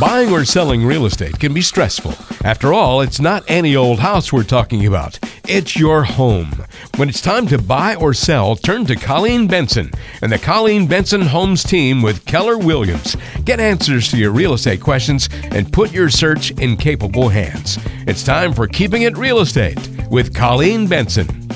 Buying 0.00 0.30
or 0.30 0.44
selling 0.44 0.86
real 0.86 1.06
estate 1.06 1.40
can 1.40 1.52
be 1.52 1.60
stressful. 1.60 2.14
After 2.44 2.72
all, 2.72 3.00
it's 3.00 3.20
not 3.20 3.42
any 3.48 3.74
old 3.74 3.98
house 3.98 4.32
we're 4.32 4.44
talking 4.44 4.86
about. 4.86 5.18
It's 5.48 5.76
your 5.76 6.04
home. 6.04 6.52
When 6.98 7.08
it's 7.08 7.20
time 7.20 7.48
to 7.48 7.60
buy 7.60 7.96
or 7.96 8.14
sell, 8.14 8.54
turn 8.54 8.84
to 8.86 8.94
Colleen 8.94 9.48
Benson 9.48 9.90
and 10.22 10.30
the 10.30 10.38
Colleen 10.38 10.86
Benson 10.86 11.22
Homes 11.22 11.64
team 11.64 12.00
with 12.00 12.24
Keller 12.26 12.58
Williams. 12.58 13.16
Get 13.44 13.58
answers 13.58 14.08
to 14.12 14.16
your 14.16 14.30
real 14.30 14.54
estate 14.54 14.80
questions 14.80 15.28
and 15.50 15.72
put 15.72 15.92
your 15.92 16.10
search 16.10 16.52
in 16.52 16.76
capable 16.76 17.28
hands. 17.28 17.80
It's 18.06 18.22
time 18.22 18.52
for 18.52 18.68
Keeping 18.68 19.02
It 19.02 19.18
Real 19.18 19.40
Estate 19.40 19.80
with 20.10 20.32
Colleen 20.32 20.86
Benson. 20.86 21.47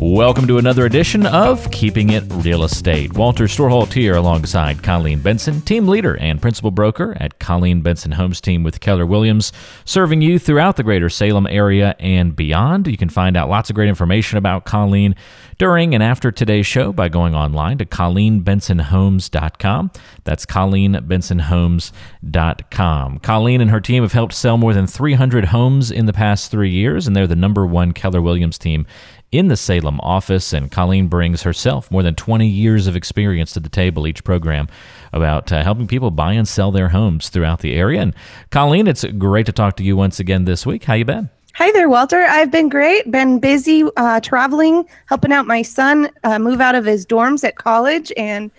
Welcome 0.00 0.46
to 0.46 0.58
another 0.58 0.86
edition 0.86 1.26
of 1.26 1.68
Keeping 1.72 2.10
It 2.10 2.22
Real 2.28 2.62
Estate. 2.62 3.14
Walter 3.14 3.46
Storholt 3.46 3.92
here 3.92 4.14
alongside 4.14 4.80
Colleen 4.80 5.18
Benson, 5.18 5.60
team 5.62 5.88
leader 5.88 6.16
and 6.18 6.40
principal 6.40 6.70
broker 6.70 7.16
at 7.18 7.40
Colleen 7.40 7.80
Benson 7.80 8.12
Homes 8.12 8.40
Team 8.40 8.62
with 8.62 8.78
Keller 8.78 9.04
Williams, 9.04 9.52
serving 9.84 10.22
you 10.22 10.38
throughout 10.38 10.76
the 10.76 10.84
greater 10.84 11.10
Salem 11.10 11.48
area 11.48 11.96
and 11.98 12.36
beyond. 12.36 12.86
You 12.86 12.96
can 12.96 13.08
find 13.08 13.36
out 13.36 13.48
lots 13.48 13.70
of 13.70 13.74
great 13.74 13.88
information 13.88 14.38
about 14.38 14.64
Colleen 14.64 15.16
during 15.58 15.94
and 15.94 16.02
after 16.04 16.30
today's 16.30 16.68
show 16.68 16.92
by 16.92 17.08
going 17.08 17.34
online 17.34 17.78
to 17.78 17.84
ColleenBensonHomes.com. 17.84 19.90
That's 20.22 20.46
ColleenBensonHomes.com. 20.46 23.18
Colleen 23.18 23.60
and 23.60 23.70
her 23.72 23.80
team 23.80 24.04
have 24.04 24.12
helped 24.12 24.34
sell 24.34 24.56
more 24.56 24.72
than 24.72 24.86
300 24.86 25.46
homes 25.46 25.90
in 25.90 26.06
the 26.06 26.12
past 26.12 26.52
three 26.52 26.70
years, 26.70 27.08
and 27.08 27.16
they're 27.16 27.26
the 27.26 27.34
number 27.34 27.66
one 27.66 27.90
Keller 27.90 28.22
Williams 28.22 28.58
team 28.58 28.86
in 29.30 29.48
the 29.48 29.56
Salem 29.56 30.00
office, 30.00 30.52
and 30.52 30.70
Colleen 30.70 31.08
brings 31.08 31.42
herself 31.42 31.90
more 31.90 32.02
than 32.02 32.14
20 32.14 32.46
years 32.46 32.86
of 32.86 32.96
experience 32.96 33.52
to 33.52 33.60
the 33.60 33.68
table 33.68 34.06
each 34.06 34.24
program 34.24 34.68
about 35.12 35.52
uh, 35.52 35.62
helping 35.62 35.86
people 35.86 36.10
buy 36.10 36.32
and 36.32 36.48
sell 36.48 36.72
their 36.72 36.88
homes 36.88 37.28
throughout 37.28 37.60
the 37.60 37.74
area. 37.74 38.00
And 38.00 38.14
Colleen, 38.50 38.86
it's 38.86 39.04
great 39.04 39.46
to 39.46 39.52
talk 39.52 39.76
to 39.76 39.84
you 39.84 39.96
once 39.96 40.18
again 40.18 40.44
this 40.44 40.64
week. 40.64 40.84
How 40.84 40.94
you 40.94 41.04
been? 41.04 41.30
Hi 41.54 41.72
there, 41.72 41.88
Walter. 41.88 42.22
I've 42.22 42.52
been 42.52 42.68
great. 42.68 43.10
Been 43.10 43.40
busy 43.40 43.82
uh, 43.96 44.20
traveling, 44.20 44.84
helping 45.06 45.32
out 45.32 45.46
my 45.46 45.62
son 45.62 46.08
uh, 46.22 46.38
move 46.38 46.60
out 46.60 46.76
of 46.76 46.84
his 46.84 47.04
dorms 47.04 47.42
at 47.42 47.56
college, 47.56 48.12
and 48.16 48.50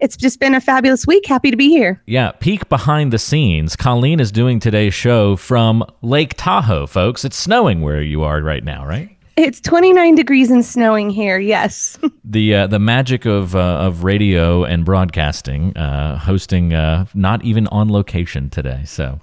it's 0.00 0.16
just 0.16 0.38
been 0.38 0.54
a 0.54 0.60
fabulous 0.60 1.06
week. 1.06 1.26
Happy 1.26 1.50
to 1.50 1.56
be 1.56 1.70
here. 1.70 2.00
Yeah, 2.06 2.30
peek 2.32 2.68
behind 2.68 3.12
the 3.12 3.18
scenes. 3.18 3.74
Colleen 3.74 4.20
is 4.20 4.30
doing 4.30 4.60
today's 4.60 4.94
show 4.94 5.34
from 5.34 5.84
Lake 6.02 6.34
Tahoe, 6.36 6.86
folks. 6.86 7.24
It's 7.24 7.36
snowing 7.36 7.80
where 7.80 8.00
you 8.00 8.22
are 8.22 8.40
right 8.40 8.62
now, 8.62 8.86
right? 8.86 9.15
It's 9.36 9.60
29 9.60 10.14
degrees 10.14 10.50
and 10.50 10.64
snowing 10.64 11.10
here. 11.10 11.38
Yes. 11.38 11.98
the 12.24 12.54
uh, 12.54 12.66
the 12.68 12.78
magic 12.78 13.26
of 13.26 13.54
uh, 13.54 13.58
of 13.58 14.02
radio 14.02 14.64
and 14.64 14.82
broadcasting, 14.82 15.76
uh, 15.76 16.18
hosting 16.18 16.72
uh, 16.72 17.04
not 17.12 17.44
even 17.44 17.66
on 17.66 17.90
location 17.90 18.48
today. 18.48 18.82
So 18.86 19.20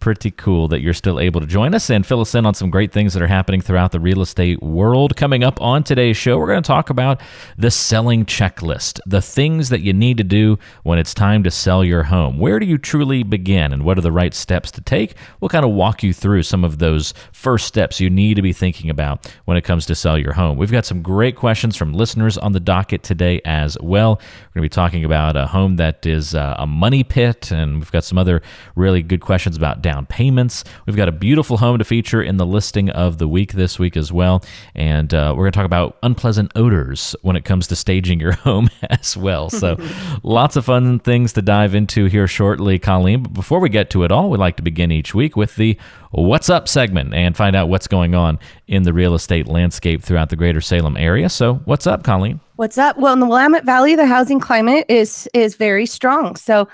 pretty 0.00 0.30
cool 0.30 0.68
that 0.68 0.80
you're 0.80 0.94
still 0.94 1.20
able 1.20 1.40
to 1.40 1.46
join 1.46 1.74
us 1.74 1.90
and 1.90 2.06
fill 2.06 2.20
us 2.20 2.34
in 2.34 2.46
on 2.46 2.54
some 2.54 2.70
great 2.70 2.92
things 2.92 3.14
that 3.14 3.22
are 3.22 3.26
happening 3.26 3.60
throughout 3.60 3.92
the 3.92 4.00
real 4.00 4.20
estate 4.20 4.62
world. 4.62 5.16
Coming 5.16 5.44
up 5.44 5.60
on 5.60 5.82
today's 5.82 6.16
show, 6.16 6.38
we're 6.38 6.46
going 6.46 6.62
to 6.62 6.66
talk 6.66 6.90
about 6.90 7.20
the 7.56 7.70
selling 7.70 8.24
checklist, 8.24 9.00
the 9.06 9.22
things 9.22 9.68
that 9.68 9.80
you 9.80 9.92
need 9.92 10.16
to 10.18 10.24
do 10.24 10.58
when 10.82 10.98
it's 10.98 11.14
time 11.14 11.42
to 11.44 11.50
sell 11.50 11.84
your 11.84 12.04
home. 12.04 12.38
Where 12.38 12.58
do 12.58 12.66
you 12.66 12.78
truly 12.78 13.22
begin 13.22 13.72
and 13.72 13.84
what 13.84 13.98
are 13.98 14.02
the 14.02 14.12
right 14.12 14.34
steps 14.34 14.70
to 14.72 14.80
take? 14.80 15.14
We'll 15.40 15.48
kind 15.48 15.64
of 15.64 15.72
walk 15.72 16.02
you 16.02 16.12
through 16.12 16.42
some 16.44 16.64
of 16.64 16.78
those 16.78 17.14
first 17.32 17.66
steps 17.66 18.00
you 18.00 18.10
need 18.10 18.34
to 18.34 18.42
be 18.42 18.52
thinking 18.52 18.90
about 18.90 19.32
when 19.44 19.56
it 19.56 19.64
comes 19.64 19.86
to 19.86 19.94
sell 19.94 20.18
your 20.18 20.32
home. 20.32 20.58
We've 20.58 20.72
got 20.72 20.86
some 20.86 21.02
great 21.02 21.36
questions 21.36 21.76
from 21.76 21.92
listeners 21.92 22.38
on 22.38 22.52
the 22.52 22.60
docket 22.60 23.02
today 23.02 23.40
as 23.44 23.76
well. 23.80 24.16
We're 24.16 24.60
going 24.60 24.62
to 24.62 24.62
be 24.62 24.68
talking 24.68 25.04
about 25.04 25.36
a 25.36 25.46
home 25.46 25.76
that 25.76 26.06
is 26.06 26.34
uh, 26.34 26.56
a 26.58 26.66
money 26.66 27.04
pit, 27.04 27.50
and 27.50 27.78
we've 27.78 27.92
got 27.92 28.04
some 28.04 28.18
other 28.18 28.42
really 28.76 29.02
good 29.02 29.20
questions 29.20 29.56
about 29.56 29.82
down 29.88 30.04
payments. 30.04 30.64
We've 30.84 30.96
got 30.96 31.08
a 31.08 31.12
beautiful 31.12 31.56
home 31.56 31.78
to 31.78 31.84
feature 31.84 32.20
in 32.20 32.36
the 32.36 32.44
listing 32.44 32.90
of 32.90 33.16
the 33.16 33.26
week 33.26 33.54
this 33.54 33.78
week 33.78 33.96
as 33.96 34.12
well. 34.12 34.44
And 34.74 35.14
uh, 35.14 35.32
we're 35.34 35.44
going 35.44 35.52
to 35.52 35.56
talk 35.56 35.64
about 35.64 35.96
unpleasant 36.02 36.52
odors 36.54 37.16
when 37.22 37.36
it 37.36 37.46
comes 37.46 37.66
to 37.68 37.76
staging 37.76 38.20
your 38.20 38.32
home 38.48 38.68
as 38.90 39.16
well. 39.16 39.48
So 39.48 39.78
lots 40.22 40.56
of 40.56 40.66
fun 40.66 40.98
things 40.98 41.32
to 41.32 41.42
dive 41.42 41.74
into 41.74 42.04
here 42.04 42.26
shortly, 42.26 42.78
Colleen. 42.78 43.22
But 43.22 43.32
before 43.32 43.60
we 43.60 43.70
get 43.70 43.88
to 43.90 44.04
it 44.04 44.12
all, 44.12 44.28
we 44.28 44.36
like 44.36 44.56
to 44.56 44.62
begin 44.62 44.92
each 44.92 45.14
week 45.14 45.36
with 45.36 45.56
the 45.56 45.78
What's 46.10 46.50
Up 46.50 46.68
segment 46.68 47.14
and 47.14 47.34
find 47.34 47.56
out 47.56 47.70
what's 47.70 47.86
going 47.86 48.14
on 48.14 48.38
in 48.66 48.82
the 48.82 48.92
real 48.92 49.14
estate 49.14 49.46
landscape 49.46 50.02
throughout 50.02 50.28
the 50.28 50.36
greater 50.36 50.60
Salem 50.60 50.98
area. 50.98 51.30
So, 51.30 51.54
what's 51.64 51.86
up, 51.86 52.04
Colleen? 52.04 52.40
What's 52.56 52.76
up? 52.76 52.98
Well, 52.98 53.14
in 53.14 53.20
the 53.20 53.26
Willamette 53.26 53.64
Valley, 53.64 53.94
the 53.94 54.06
housing 54.06 54.40
climate 54.40 54.84
is 54.88 55.28
is 55.32 55.56
very 55.56 55.86
strong. 55.86 56.36
So, 56.36 56.68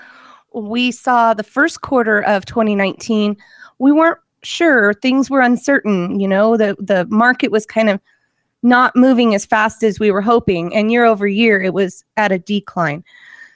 we 0.55 0.91
saw 0.91 1.33
the 1.33 1.43
first 1.43 1.81
quarter 1.81 2.23
of 2.23 2.45
2019, 2.45 3.35
we 3.79 3.91
weren't 3.91 4.19
sure. 4.43 4.93
Things 4.93 5.29
were 5.29 5.41
uncertain. 5.41 6.19
You 6.19 6.27
know, 6.27 6.57
the 6.57 6.75
the 6.79 7.05
market 7.09 7.51
was 7.51 7.65
kind 7.65 7.89
of 7.89 7.99
not 8.63 8.95
moving 8.95 9.35
as 9.35 9.45
fast 9.45 9.83
as 9.83 9.99
we 9.99 10.11
were 10.11 10.21
hoping, 10.21 10.73
and 10.73 10.91
year 10.91 11.05
over 11.05 11.27
year, 11.27 11.61
it 11.61 11.73
was 11.73 12.03
at 12.17 12.31
a 12.31 12.39
decline. 12.39 13.03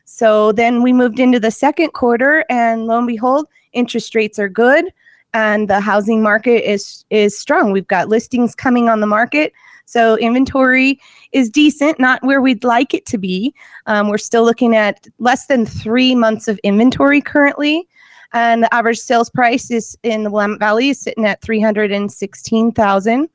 So 0.06 0.52
then 0.52 0.84
we 0.84 0.92
moved 0.92 1.20
into 1.20 1.40
the 1.40 1.52
second 1.52 1.94
quarter, 1.94 2.46
and 2.50 2.86
lo 2.86 2.98
and 2.98 3.08
behold, 3.08 3.48
interest 3.74 4.14
rates 4.14 4.38
are 4.38 4.50
good, 4.50 4.86
and 5.34 5.70
the 5.70 5.80
housing 5.80 6.22
market 6.22 6.70
is 6.70 7.06
is 7.10 7.38
strong. 7.38 7.72
We've 7.72 7.88
got 7.88 8.10
listings 8.10 8.56
coming 8.56 8.90
on 8.90 9.00
the 9.00 9.08
market 9.08 9.54
so 9.90 10.18
inventory 10.18 11.00
is 11.32 11.50
decent, 11.50 12.00
not 12.00 12.24
where 12.24 12.42
we'd 12.42 12.64
like 12.64 12.94
it 12.94 13.06
to 13.08 13.18
be. 13.18 13.54
Um, 13.86 14.10
we're 14.10 14.18
still 14.18 14.44
looking 14.44 14.76
at 14.76 15.08
less 15.20 15.48
than 15.48 15.66
three 15.66 16.16
months 16.16 16.48
of 16.48 16.60
inventory 16.60 17.22
currently. 17.22 17.88
And 18.34 18.64
the 18.64 18.74
average 18.74 19.00
sales 19.00 19.30
price 19.30 19.72
is 19.72 19.98
in 20.04 20.24
the 20.24 20.30
Willamette 20.30 20.60
Valley 20.60 20.90
is 20.90 21.00
sitting 21.00 21.26
at 21.26 21.42
316000 21.42 23.30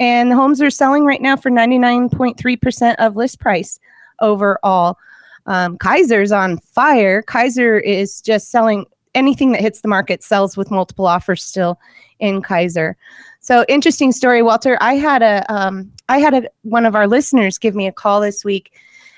And 0.00 0.30
the 0.30 0.36
homes 0.36 0.60
are 0.60 0.70
selling 0.70 1.04
right 1.04 1.22
now 1.22 1.36
for 1.36 1.50
99.3% 1.50 2.94
of 2.98 3.16
list 3.16 3.40
price 3.40 3.78
overall. 4.20 4.98
Um, 5.46 5.78
Keizer's 5.78 6.32
on 6.32 6.58
fire. 6.58 7.22
Keizer 7.22 7.82
is 7.82 8.20
just 8.20 8.50
selling 8.50 8.86
anything 9.14 9.52
that 9.52 9.60
hits 9.60 9.80
the 9.80 9.88
market 9.88 10.22
sells 10.22 10.56
with 10.56 10.70
multiple 10.70 11.06
offers 11.06 11.42
still 11.44 11.78
in 12.18 12.42
Keiser. 12.42 12.94
So 13.44 13.62
interesting 13.68 14.10
story, 14.10 14.40
Walter. 14.40 14.78
I 14.80 14.94
had 14.94 15.20
a 15.20 15.44
um, 15.54 15.92
I 16.08 16.18
had 16.18 16.32
a, 16.32 16.48
one 16.62 16.86
of 16.86 16.94
our 16.94 17.06
listeners 17.06 17.58
give 17.58 17.74
me 17.74 17.86
a 17.86 17.92
call 17.92 18.22
this 18.22 18.42
week 18.42 18.72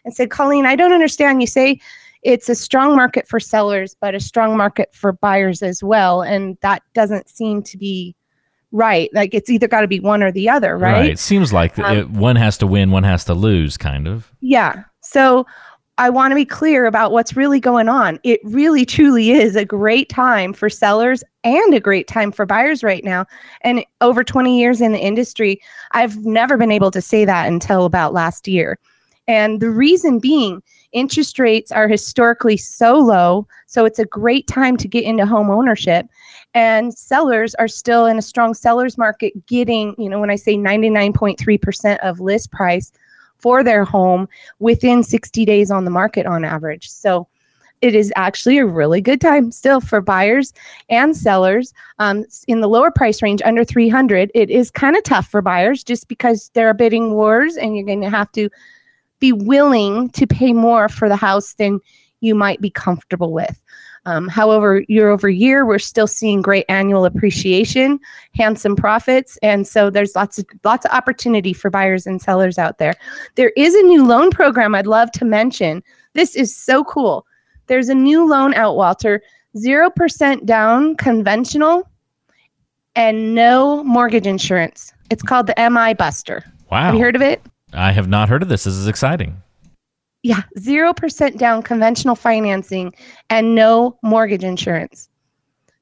and 0.05 0.13
said, 0.13 0.31
Colleen, 0.31 0.67
I 0.67 0.75
don't 0.75 0.93
understand. 0.93 1.41
You 1.41 1.47
say 1.47 1.79
it's 2.23 2.49
a 2.49 2.57
strong 2.57 2.97
market 2.97 3.29
for 3.29 3.39
sellers, 3.39 3.95
but 4.01 4.17
a 4.17 4.21
strong 4.21 4.57
market 4.57 4.93
for 4.93 5.13
buyers 5.13 5.63
as 5.63 5.81
well, 5.81 6.23
and 6.23 6.59
that 6.63 6.83
doesn't 6.93 7.29
seem 7.29 7.63
to 7.63 7.79
be 7.79 8.17
right. 8.73 9.09
Like 9.15 9.33
it's 9.33 9.49
either 9.49 9.69
got 9.69 9.83
to 9.83 9.87
be 9.87 10.01
one 10.01 10.25
or 10.25 10.33
the 10.33 10.49
other, 10.49 10.77
right? 10.77 10.93
Right. 10.93 11.11
It 11.11 11.21
seems 11.21 11.53
like 11.53 11.79
um, 11.79 11.97
it, 11.97 12.11
one 12.11 12.35
has 12.35 12.59
to 12.59 12.67
win, 12.67 12.91
one 12.91 13.05
has 13.05 13.25
to 13.27 13.35
lose, 13.35 13.77
kind 13.77 14.09
of. 14.09 14.33
Yeah. 14.41 14.83
So 15.03 15.47
I 15.99 16.11
want 16.11 16.33
to 16.33 16.35
be 16.35 16.45
clear 16.45 16.85
about 16.85 17.13
what's 17.13 17.37
really 17.37 17.59
going 17.59 17.89
on. 17.89 18.21
It 18.23 18.41
really 18.45 18.85
truly 18.85 19.31
is 19.31 19.57
a 19.57 19.65
great 19.65 20.11
time 20.11 20.53
for 20.53 20.69
sellers 20.69 21.25
and 21.43 21.73
a 21.73 21.81
great 21.81 22.07
time 22.07 22.33
for 22.33 22.45
buyers 22.45 22.85
right 22.85 23.03
now. 23.03 23.25
And 23.63 23.85
over 24.03 24.23
20 24.23 24.59
years 24.59 24.83
in 24.83 24.93
the 24.93 24.99
industry, 24.99 25.59
I've 25.93 26.19
never 26.19 26.59
been 26.59 26.73
able 26.73 26.91
to 26.91 27.01
say 27.01 27.25
that 27.25 27.49
until 27.49 27.87
about 27.87 28.13
last 28.13 28.47
year. 28.47 28.79
And 29.27 29.61
the 29.61 29.71
reason 29.71 30.19
being, 30.19 30.63
interest 30.93 31.39
rates 31.39 31.73
are 31.73 31.89
historically 31.89 32.59
so 32.59 32.97
low. 32.97 33.49
So 33.67 33.87
it's 33.87 33.99
a 33.99 34.05
great 34.05 34.47
time 34.47 34.77
to 34.77 34.87
get 34.87 35.05
into 35.05 35.27
home 35.27 35.51
ownership. 35.51 36.07
And 36.53 36.93
sellers 36.97 37.55
are 37.57 37.69
still 37.69 38.07
in 38.07 38.19
a 38.19 38.23
strong 38.23 38.55
seller's 38.55 38.99
market, 38.99 39.47
getting, 39.47 39.95
you 39.99 40.09
know, 40.11 40.21
when 40.21 40.31
I 40.31 40.37
say 40.37 40.57
99.3% 40.57 41.99
of 41.99 42.21
list 42.21 42.53
price 42.53 42.93
for 43.39 43.63
their 43.63 43.85
home 43.85 44.29
within 44.59 45.03
60 45.03 45.45
days 45.45 45.71
on 45.71 45.85
the 45.85 45.91
market 45.91 46.27
on 46.27 46.45
average. 46.45 46.89
So 46.89 47.29
it 47.83 47.95
is 47.95 48.13
actually 48.17 48.59
a 48.59 48.67
really 48.67 49.01
good 49.01 49.21
time 49.21 49.51
still 49.51 49.81
for 49.81 50.01
buyers 50.01 50.53
and 50.89 51.17
sellers 51.17 51.73
um, 51.99 52.25
in 52.49 52.61
the 52.61 52.69
lower 52.69 52.91
price 52.91 53.23
range 53.23 53.43
under 53.45 53.65
300 53.65 54.31
it 54.35 54.51
is 54.51 54.71
kind 54.71 54.97
of 54.97 55.03
tough 55.03 55.29
for 55.29 55.43
buyers 55.43 55.85
just 55.85 56.09
because 56.09 56.51
there 56.55 56.69
are 56.69 56.75
bidding 56.75 57.13
wars 57.13 57.57
and 57.57 57.77
you're 57.77 57.85
going 57.85 58.01
to 58.01 58.11
have 58.11 58.31
to 58.33 58.49
be 59.21 59.33
willing 59.33 60.09
to 60.11 60.27
pay 60.27 60.53
more 60.53 60.89
for 60.89 61.09
the 61.09 61.17
house 61.17 61.55
than 61.55 61.81
you 62.21 62.35
might 62.35 62.61
be 62.61 62.71
comfortable 62.71 63.33
with 63.33 63.63
um, 64.07 64.29
however, 64.29 64.85
year 64.89 65.11
over 65.11 65.29
year, 65.29 65.67
we're 65.67 65.81
still 65.81 66.07
seeing 66.07 66.41
great 66.41 66.65
annual 66.69 67.05
appreciation, 67.05 67.99
handsome 68.35 68.77
profits, 68.77 69.37
and 69.43 69.67
so 69.67 69.91
there's 69.91 70.15
lots 70.15 70.39
of 70.39 70.47
lots 70.63 70.87
of 70.87 70.93
opportunity 70.93 71.53
for 71.53 71.71
buyers 71.71 72.07
and 72.07 72.23
sellers 72.23 72.57
out 72.57 72.79
there. 72.79 72.95
There 73.35 73.51
is 73.57 73.75
a 73.75 73.83
new 73.83 74.07
loan 74.07 74.31
program 74.31 74.77
I'd 74.77 74.87
love 74.87 75.11
to 75.13 75.25
mention. 75.25 75.83
This 76.15 76.37
is 76.37 76.55
so 76.55 76.85
cool. 76.85 77.27
There's 77.67 77.89
a 77.89 77.95
new 77.95 78.29
loan 78.29 78.55
out, 78.55 78.77
Walter, 78.77 79.23
zero 79.59 79.91
percent 79.91 80.47
down, 80.47 80.95
conventional, 80.95 81.91
and 82.95 83.35
no 83.35 83.83
mortgage 83.83 84.27
insurance. 84.27 84.93
It's 85.11 85.23
called 85.23 85.49
the 85.49 85.71
MI 85.71 85.95
Buster. 85.95 86.45
Wow, 86.71 86.85
have 86.85 86.95
you 86.95 87.01
heard 87.01 87.17
of 87.17 87.23
it? 87.23 87.43
I 87.73 87.91
have 87.91 88.07
not 88.07 88.29
heard 88.29 88.43
of 88.43 88.49
this. 88.49 88.65
This 88.65 88.75
is 88.75 88.87
exciting. 88.87 89.43
Yeah, 90.27 90.43
0% 90.59 91.39
down 91.39 91.63
conventional 91.63 92.17
financing 92.17 92.93
and 93.31 93.55
no 93.55 93.97
mortgage 94.03 94.43
insurance. 94.43 95.09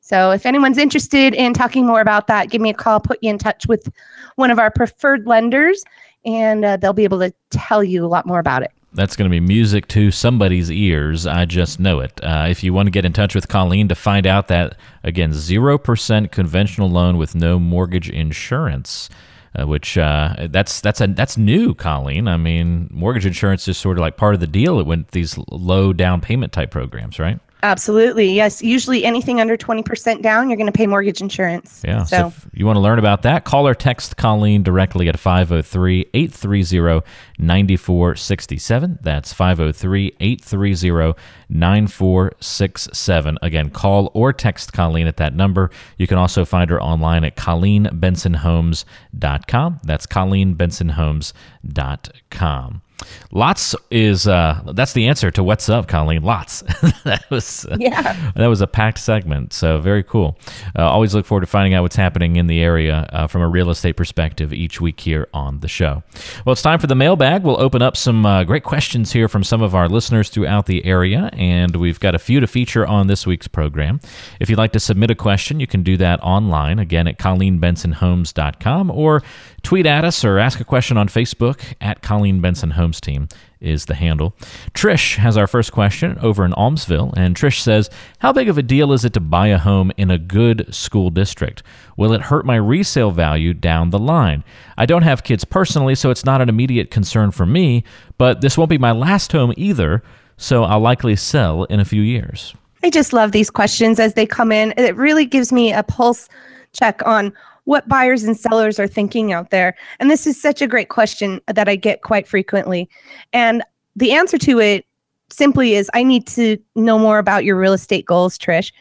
So 0.00 0.32
if 0.32 0.44
anyone's 0.44 0.76
interested 0.76 1.32
in 1.32 1.54
talking 1.54 1.86
more 1.86 2.02
about 2.02 2.26
that, 2.26 2.50
give 2.50 2.60
me 2.60 2.68
a 2.68 2.74
call, 2.74 3.00
put 3.00 3.18
you 3.22 3.30
in 3.30 3.38
touch 3.38 3.66
with 3.66 3.90
one 4.36 4.50
of 4.50 4.58
our 4.58 4.70
preferred 4.70 5.26
lenders, 5.26 5.82
and 6.26 6.62
uh, 6.62 6.76
they'll 6.76 6.92
be 6.92 7.04
able 7.04 7.20
to 7.20 7.32
tell 7.48 7.82
you 7.82 8.04
a 8.04 8.06
lot 8.06 8.26
more 8.26 8.38
about 8.38 8.62
it. 8.62 8.70
That's 8.92 9.16
going 9.16 9.30
to 9.30 9.34
be 9.34 9.40
music 9.40 9.88
to 9.88 10.10
somebody's 10.10 10.70
ears. 10.70 11.26
I 11.26 11.46
just 11.46 11.80
know 11.80 12.00
it. 12.00 12.22
Uh, 12.22 12.44
if 12.46 12.62
you 12.62 12.74
want 12.74 12.88
to 12.88 12.90
get 12.90 13.06
in 13.06 13.14
touch 13.14 13.34
with 13.34 13.48
Colleen 13.48 13.88
to 13.88 13.94
find 13.94 14.26
out 14.26 14.48
that, 14.48 14.76
again, 15.04 15.30
0% 15.30 16.30
conventional 16.30 16.90
loan 16.90 17.16
with 17.16 17.34
no 17.34 17.58
mortgage 17.58 18.10
insurance. 18.10 19.08
Uh, 19.56 19.66
which 19.66 19.96
uh, 19.96 20.48
that's 20.50 20.80
that's 20.80 21.00
a 21.00 21.06
that's 21.06 21.38
new, 21.38 21.74
Colleen. 21.74 22.26
I 22.26 22.36
mean, 22.36 22.88
mortgage 22.90 23.24
insurance 23.24 23.68
is 23.68 23.78
sort 23.78 23.98
of 23.98 24.00
like 24.00 24.16
part 24.16 24.34
of 24.34 24.40
the 24.40 24.48
deal 24.48 24.82
with 24.82 25.08
these 25.12 25.38
low 25.48 25.92
down 25.92 26.20
payment 26.20 26.52
type 26.52 26.72
programs, 26.72 27.20
right? 27.20 27.38
Absolutely. 27.64 28.30
Yes. 28.30 28.62
Usually 28.62 29.04
anything 29.06 29.40
under 29.40 29.56
20% 29.56 30.20
down, 30.20 30.50
you're 30.50 30.58
going 30.58 30.70
to 30.70 30.72
pay 30.72 30.86
mortgage 30.86 31.22
insurance. 31.22 31.80
Yeah. 31.82 32.04
So, 32.04 32.16
so 32.16 32.26
if 32.26 32.46
you 32.52 32.66
want 32.66 32.76
to 32.76 32.80
learn 32.80 32.98
about 32.98 33.22
that, 33.22 33.46
call 33.46 33.66
or 33.66 33.74
text 33.74 34.18
Colleen 34.18 34.62
directly 34.62 35.08
at 35.08 35.18
503 35.18 36.10
830 36.12 37.00
9467. 37.38 38.98
That's 39.00 39.32
503 39.32 40.14
830 40.20 41.14
9467. 41.48 43.38
Again, 43.40 43.70
call 43.70 44.10
or 44.12 44.34
text 44.34 44.74
Colleen 44.74 45.06
at 45.06 45.16
that 45.16 45.34
number. 45.34 45.70
You 45.96 46.06
can 46.06 46.18
also 46.18 46.44
find 46.44 46.68
her 46.68 46.82
online 46.82 47.24
at 47.24 47.36
ColleenBensonHomes.com. 47.36 49.80
That's 49.84 50.06
ColleenBensonHomes.com. 50.06 52.82
Lots 53.32 53.74
is 53.90 54.28
uh, 54.28 54.62
that's 54.74 54.92
the 54.92 55.08
answer 55.08 55.30
to 55.32 55.42
what's 55.42 55.68
up, 55.68 55.88
Colleen. 55.88 56.22
Lots. 56.22 56.62
that 57.04 57.24
was 57.30 57.66
uh, 57.66 57.76
yeah. 57.78 58.32
That 58.36 58.46
was 58.46 58.60
a 58.60 58.66
packed 58.66 58.98
segment. 58.98 59.52
So 59.52 59.80
very 59.80 60.02
cool. 60.02 60.38
Uh, 60.78 60.88
always 60.88 61.14
look 61.14 61.26
forward 61.26 61.40
to 61.40 61.46
finding 61.46 61.74
out 61.74 61.82
what's 61.82 61.96
happening 61.96 62.36
in 62.36 62.46
the 62.46 62.60
area 62.60 63.08
uh, 63.12 63.26
from 63.26 63.42
a 63.42 63.48
real 63.48 63.70
estate 63.70 63.96
perspective 63.96 64.52
each 64.52 64.80
week 64.80 65.00
here 65.00 65.28
on 65.34 65.60
the 65.60 65.68
show. 65.68 66.02
Well, 66.44 66.52
it's 66.52 66.62
time 66.62 66.78
for 66.78 66.86
the 66.86 66.94
mailbag. 66.94 67.42
We'll 67.42 67.60
open 67.60 67.82
up 67.82 67.96
some 67.96 68.24
uh, 68.24 68.44
great 68.44 68.64
questions 68.64 69.12
here 69.12 69.28
from 69.28 69.42
some 69.42 69.62
of 69.62 69.74
our 69.74 69.88
listeners 69.88 70.28
throughout 70.28 70.66
the 70.66 70.84
area, 70.84 71.30
and 71.32 71.74
we've 71.76 72.00
got 72.00 72.14
a 72.14 72.18
few 72.18 72.40
to 72.40 72.46
feature 72.46 72.86
on 72.86 73.08
this 73.08 73.26
week's 73.26 73.48
program. 73.48 74.00
If 74.38 74.48
you'd 74.48 74.58
like 74.58 74.72
to 74.72 74.80
submit 74.80 75.10
a 75.10 75.14
question, 75.14 75.58
you 75.58 75.66
can 75.66 75.82
do 75.82 75.96
that 75.96 76.22
online 76.22 76.78
again 76.78 77.08
at 77.08 77.18
ColleenBensonHomes.com 77.18 78.90
or 78.90 79.22
tweet 79.64 79.86
at 79.86 80.04
us 80.04 80.24
or 80.24 80.38
ask 80.38 80.60
a 80.60 80.64
question 80.64 80.96
on 80.96 81.08
Facebook 81.08 81.60
at 81.80 82.02
Colleen 82.02 82.40
Benson 82.40 82.70
Homes 82.70 83.00
Team 83.00 83.28
is 83.60 83.86
the 83.86 83.94
handle. 83.94 84.34
Trish 84.74 85.16
has 85.16 85.36
our 85.36 85.46
first 85.46 85.72
question 85.72 86.18
over 86.20 86.44
in 86.44 86.52
Aumsville, 86.52 87.14
and 87.16 87.34
Trish 87.34 87.60
says, 87.60 87.90
How 88.18 88.32
big 88.32 88.48
of 88.48 88.58
a 88.58 88.62
deal 88.62 88.92
is 88.92 89.04
it 89.04 89.14
to 89.14 89.20
buy 89.20 89.48
a 89.48 89.58
home 89.58 89.90
in 89.96 90.10
a 90.10 90.18
good 90.18 90.72
school 90.72 91.10
district? 91.10 91.62
Will 91.96 92.12
it 92.12 92.20
hurt 92.20 92.44
my 92.44 92.56
resale 92.56 93.10
value 93.10 93.54
down 93.54 93.90
the 93.90 93.98
line? 93.98 94.44
I 94.76 94.86
don't 94.86 95.02
have 95.02 95.24
kids 95.24 95.44
personally, 95.44 95.94
so 95.94 96.10
it's 96.10 96.24
not 96.24 96.42
an 96.42 96.48
immediate 96.50 96.90
concern 96.90 97.30
for 97.30 97.46
me, 97.46 97.84
but 98.18 98.42
this 98.42 98.58
won't 98.58 98.70
be 98.70 98.78
my 98.78 98.92
last 98.92 99.32
home 99.32 99.54
either, 99.56 100.02
so 100.36 100.64
I'll 100.64 100.80
likely 100.80 101.16
sell 101.16 101.64
in 101.64 101.80
a 101.80 101.84
few 101.84 102.02
years. 102.02 102.54
I 102.82 102.90
just 102.90 103.14
love 103.14 103.32
these 103.32 103.48
questions 103.48 103.98
as 103.98 104.12
they 104.12 104.26
come 104.26 104.52
in. 104.52 104.74
It 104.76 104.94
really 104.94 105.24
gives 105.24 105.52
me 105.52 105.72
a 105.72 105.82
pulse 105.82 106.28
check 106.74 107.00
on 107.06 107.32
what 107.64 107.88
buyers 107.88 108.24
and 108.24 108.36
sellers 108.36 108.78
are 108.78 108.86
thinking 108.86 109.32
out 109.32 109.50
there? 109.50 109.76
And 109.98 110.10
this 110.10 110.26
is 110.26 110.40
such 110.40 110.62
a 110.62 110.66
great 110.66 110.88
question 110.88 111.40
that 111.46 111.68
I 111.68 111.76
get 111.76 112.02
quite 112.02 112.28
frequently. 112.28 112.88
And 113.32 113.62
the 113.96 114.12
answer 114.12 114.38
to 114.38 114.60
it 114.60 114.86
simply 115.30 115.74
is 115.74 115.90
I 115.94 116.02
need 116.02 116.26
to 116.28 116.58
know 116.74 116.98
more 116.98 117.18
about 117.18 117.44
your 117.44 117.56
real 117.56 117.72
estate 117.72 118.06
goals, 118.06 118.38
Trish. 118.38 118.72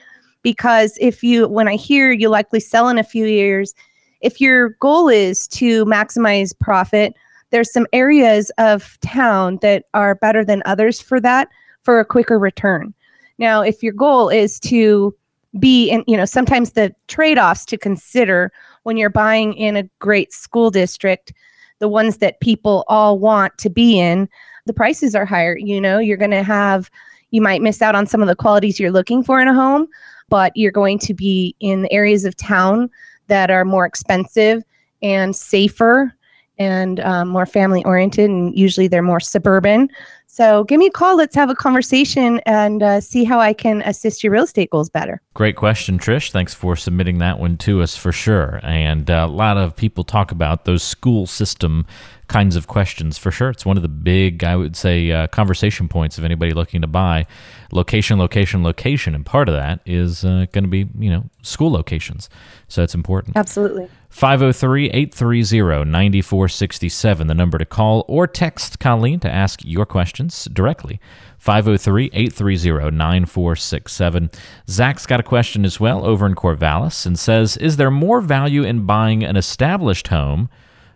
Because 0.41 0.97
if 0.99 1.23
you, 1.23 1.47
when 1.47 1.69
I 1.69 1.75
hear 1.75 2.11
you 2.11 2.27
likely 2.27 2.59
sell 2.59 2.89
in 2.89 2.97
a 2.97 3.03
few 3.03 3.25
years, 3.25 3.73
if 4.21 4.41
your 4.41 4.69
goal 4.81 5.07
is 5.07 5.47
to 5.49 5.85
maximize 5.85 6.57
profit, 6.59 7.13
there's 7.51 7.71
some 7.71 7.87
areas 7.93 8.51
of 8.57 8.97
town 9.01 9.59
that 9.61 9.85
are 9.93 10.15
better 10.15 10.43
than 10.43 10.63
others 10.65 10.99
for 10.99 11.19
that 11.21 11.47
for 11.83 11.99
a 11.99 12.05
quicker 12.05 12.39
return. 12.39 12.93
Now, 13.37 13.61
if 13.61 13.83
your 13.83 13.93
goal 13.93 14.29
is 14.29 14.59
to 14.61 15.15
be 15.59 15.89
in, 15.89 16.03
you 16.07 16.17
know, 16.17 16.25
sometimes 16.25 16.71
the 16.71 16.93
trade 17.07 17.37
offs 17.37 17.65
to 17.65 17.77
consider 17.77 18.51
when 18.83 18.97
you're 18.97 19.09
buying 19.09 19.53
in 19.53 19.75
a 19.75 19.89
great 19.99 20.31
school 20.31 20.71
district, 20.71 21.33
the 21.79 21.89
ones 21.89 22.17
that 22.17 22.39
people 22.39 22.85
all 22.87 23.19
want 23.19 23.57
to 23.57 23.69
be 23.69 23.99
in, 23.99 24.29
the 24.65 24.73
prices 24.73 25.15
are 25.15 25.25
higher. 25.25 25.57
You 25.57 25.81
know, 25.81 25.99
you're 25.99 26.17
going 26.17 26.31
to 26.31 26.43
have, 26.43 26.89
you 27.31 27.41
might 27.41 27.61
miss 27.61 27.81
out 27.81 27.95
on 27.95 28.05
some 28.05 28.21
of 28.21 28.27
the 28.27 28.35
qualities 28.35 28.79
you're 28.79 28.91
looking 28.91 29.23
for 29.23 29.41
in 29.41 29.47
a 29.47 29.53
home, 29.53 29.87
but 30.29 30.51
you're 30.55 30.71
going 30.71 30.99
to 30.99 31.13
be 31.13 31.55
in 31.59 31.81
the 31.81 31.91
areas 31.91 32.25
of 32.25 32.35
town 32.37 32.89
that 33.27 33.49
are 33.49 33.65
more 33.65 33.85
expensive 33.85 34.63
and 35.01 35.35
safer 35.35 36.13
and 36.59 36.99
um, 36.99 37.29
more 37.29 37.45
family 37.45 37.83
oriented, 37.83 38.29
and 38.29 38.57
usually 38.57 38.87
they're 38.87 39.01
more 39.01 39.19
suburban. 39.19 39.89
So 40.33 40.63
give 40.63 40.79
me 40.79 40.87
a 40.87 40.91
call. 40.91 41.15
Let's 41.15 41.35
have 41.35 41.51
a 41.51 41.55
conversation 41.55 42.39
and 42.47 42.81
uh, 42.81 43.01
see 43.01 43.23
how 43.23 43.39
I 43.39 43.53
can 43.53 43.83
assist 43.83 44.23
your 44.23 44.33
real 44.33 44.45
estate 44.45 44.71
goals 44.71 44.89
better. 44.89 45.21
Great 45.35 45.55
question, 45.55 45.99
Trish. 45.99 46.31
Thanks 46.31 46.55
for 46.55 46.75
submitting 46.75 47.19
that 47.19 47.37
one 47.37 47.55
to 47.57 47.83
us 47.83 47.95
for 47.95 48.11
sure. 48.11 48.59
And 48.63 49.11
uh, 49.11 49.27
a 49.29 49.31
lot 49.31 49.57
of 49.57 49.75
people 49.75 50.03
talk 50.03 50.31
about 50.31 50.65
those 50.65 50.81
school 50.81 51.27
system 51.27 51.85
kinds 52.27 52.55
of 52.55 52.65
questions 52.65 53.17
for 53.17 53.29
sure. 53.29 53.51
It's 53.51 53.63
one 53.63 53.77
of 53.77 53.83
the 53.83 53.89
big, 53.89 54.43
I 54.43 54.55
would 54.55 54.75
say, 54.75 55.11
uh, 55.11 55.27
conversation 55.27 55.87
points 55.87 56.17
of 56.17 56.23
anybody 56.23 56.51
looking 56.51 56.81
to 56.81 56.87
buy. 56.87 57.27
Location, 57.71 58.17
location, 58.17 58.63
location, 58.63 59.13
and 59.13 59.23
part 59.23 59.49
of 59.49 59.55
that 59.55 59.81
is 59.85 60.25
uh, 60.25 60.47
going 60.51 60.63
to 60.63 60.69
be 60.69 60.87
you 60.97 61.11
know 61.11 61.29
school 61.43 61.71
locations. 61.71 62.29
So 62.67 62.81
it's 62.81 62.95
important. 62.95 63.37
Absolutely. 63.37 63.87
503 64.09 64.91
830 64.91 65.89
9467, 65.89 67.27
the 67.27 67.33
number 67.33 67.57
to 67.57 67.65
call 67.65 68.05
or 68.07 68.27
text 68.27 68.79
Colleen 68.79 69.19
to 69.21 69.29
ask 69.29 69.61
your 69.63 69.85
directly. 70.29 70.99
503 71.37 72.09
830 72.13 72.95
9467. 72.95 74.29
Zach's 74.69 75.05
got 75.05 75.19
a 75.19 75.23
question 75.23 75.65
as 75.65 75.79
well 75.79 76.05
over 76.05 76.25
in 76.25 76.35
Corvallis 76.35 77.05
and 77.05 77.17
says 77.17 77.57
Is 77.57 77.77
there 77.77 77.91
more 77.91 78.21
value 78.21 78.63
in 78.63 78.85
buying 78.85 79.23
an 79.23 79.35
established 79.35 80.07
home, 80.07 80.49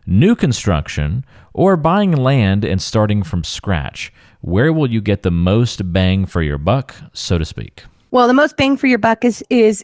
new 0.05 0.35
construction, 0.35 1.25
or 1.53 1.75
buying 1.75 2.11
land 2.11 2.63
and 2.63 2.81
starting 2.81 3.23
from 3.23 3.43
scratch? 3.43 4.13
Where 4.41 4.71
will 4.71 4.89
you 4.89 5.01
get 5.01 5.23
the 5.23 5.31
most 5.31 5.91
bang 5.91 6.25
for 6.25 6.41
your 6.41 6.57
buck, 6.57 6.95
so 7.13 7.37
to 7.37 7.45
speak? 7.45 7.83
Well, 8.11 8.27
the 8.27 8.33
most 8.33 8.55
bang 8.55 8.77
for 8.77 8.87
your 8.87 8.99
buck 8.99 9.25
is, 9.25 9.43
is 9.49 9.83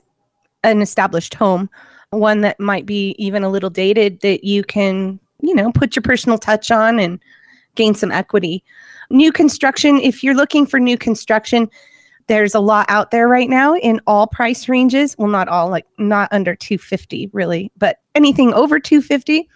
an 0.64 0.82
established 0.82 1.34
home 1.34 1.70
one 2.20 2.42
that 2.42 2.60
might 2.60 2.86
be 2.86 3.16
even 3.18 3.44
a 3.44 3.50
little 3.50 3.70
dated 3.70 4.22
that 4.22 4.44
you 4.44 4.64
can, 4.64 5.20
you 5.42 5.56
know, 5.56 5.72
put 5.72 5.96
your 5.96 6.04
personal 6.04 6.38
touch 6.38 6.72
on 6.72 7.00
and 7.00 7.20
gain 7.76 7.94
some 7.94 8.12
equity. 8.12 8.64
New 9.10 9.32
construction, 9.32 9.98
if 9.98 10.24
you're 10.24 10.36
looking 10.36 10.66
for 10.66 10.80
new 10.80 10.98
construction, 10.98 11.70
there's 12.28 12.56
a 12.56 12.60
lot 12.60 12.86
out 12.90 13.12
there 13.12 13.28
right 13.28 13.50
now 13.50 13.76
in 13.76 14.00
all 14.08 14.28
price 14.28 14.70
ranges. 14.70 15.16
Well, 15.18 15.28
not 15.28 15.48
all, 15.48 15.70
like 15.70 15.86
not 15.98 16.30
under 16.32 16.56
250 16.56 17.30
really, 17.34 17.72
but 17.78 17.98
anything 18.16 18.54
over 18.54 18.80
250. 18.80 19.50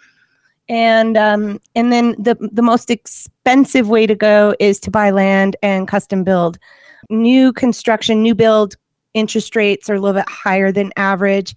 And 0.70 1.16
um, 1.16 1.60
and 1.74 1.90
then 1.90 2.14
the 2.18 2.36
the 2.52 2.60
most 2.60 2.90
expensive 2.90 3.88
way 3.88 4.06
to 4.06 4.14
go 4.14 4.54
is 4.60 4.78
to 4.80 4.90
buy 4.90 5.10
land 5.10 5.56
and 5.62 5.88
custom 5.88 6.24
build. 6.24 6.58
New 7.08 7.54
construction, 7.54 8.22
new 8.22 8.34
build 8.34 8.76
interest 9.14 9.56
rates 9.56 9.88
are 9.88 9.94
a 9.94 10.00
little 10.00 10.20
bit 10.20 10.28
higher 10.28 10.70
than 10.70 10.92
average 10.96 11.54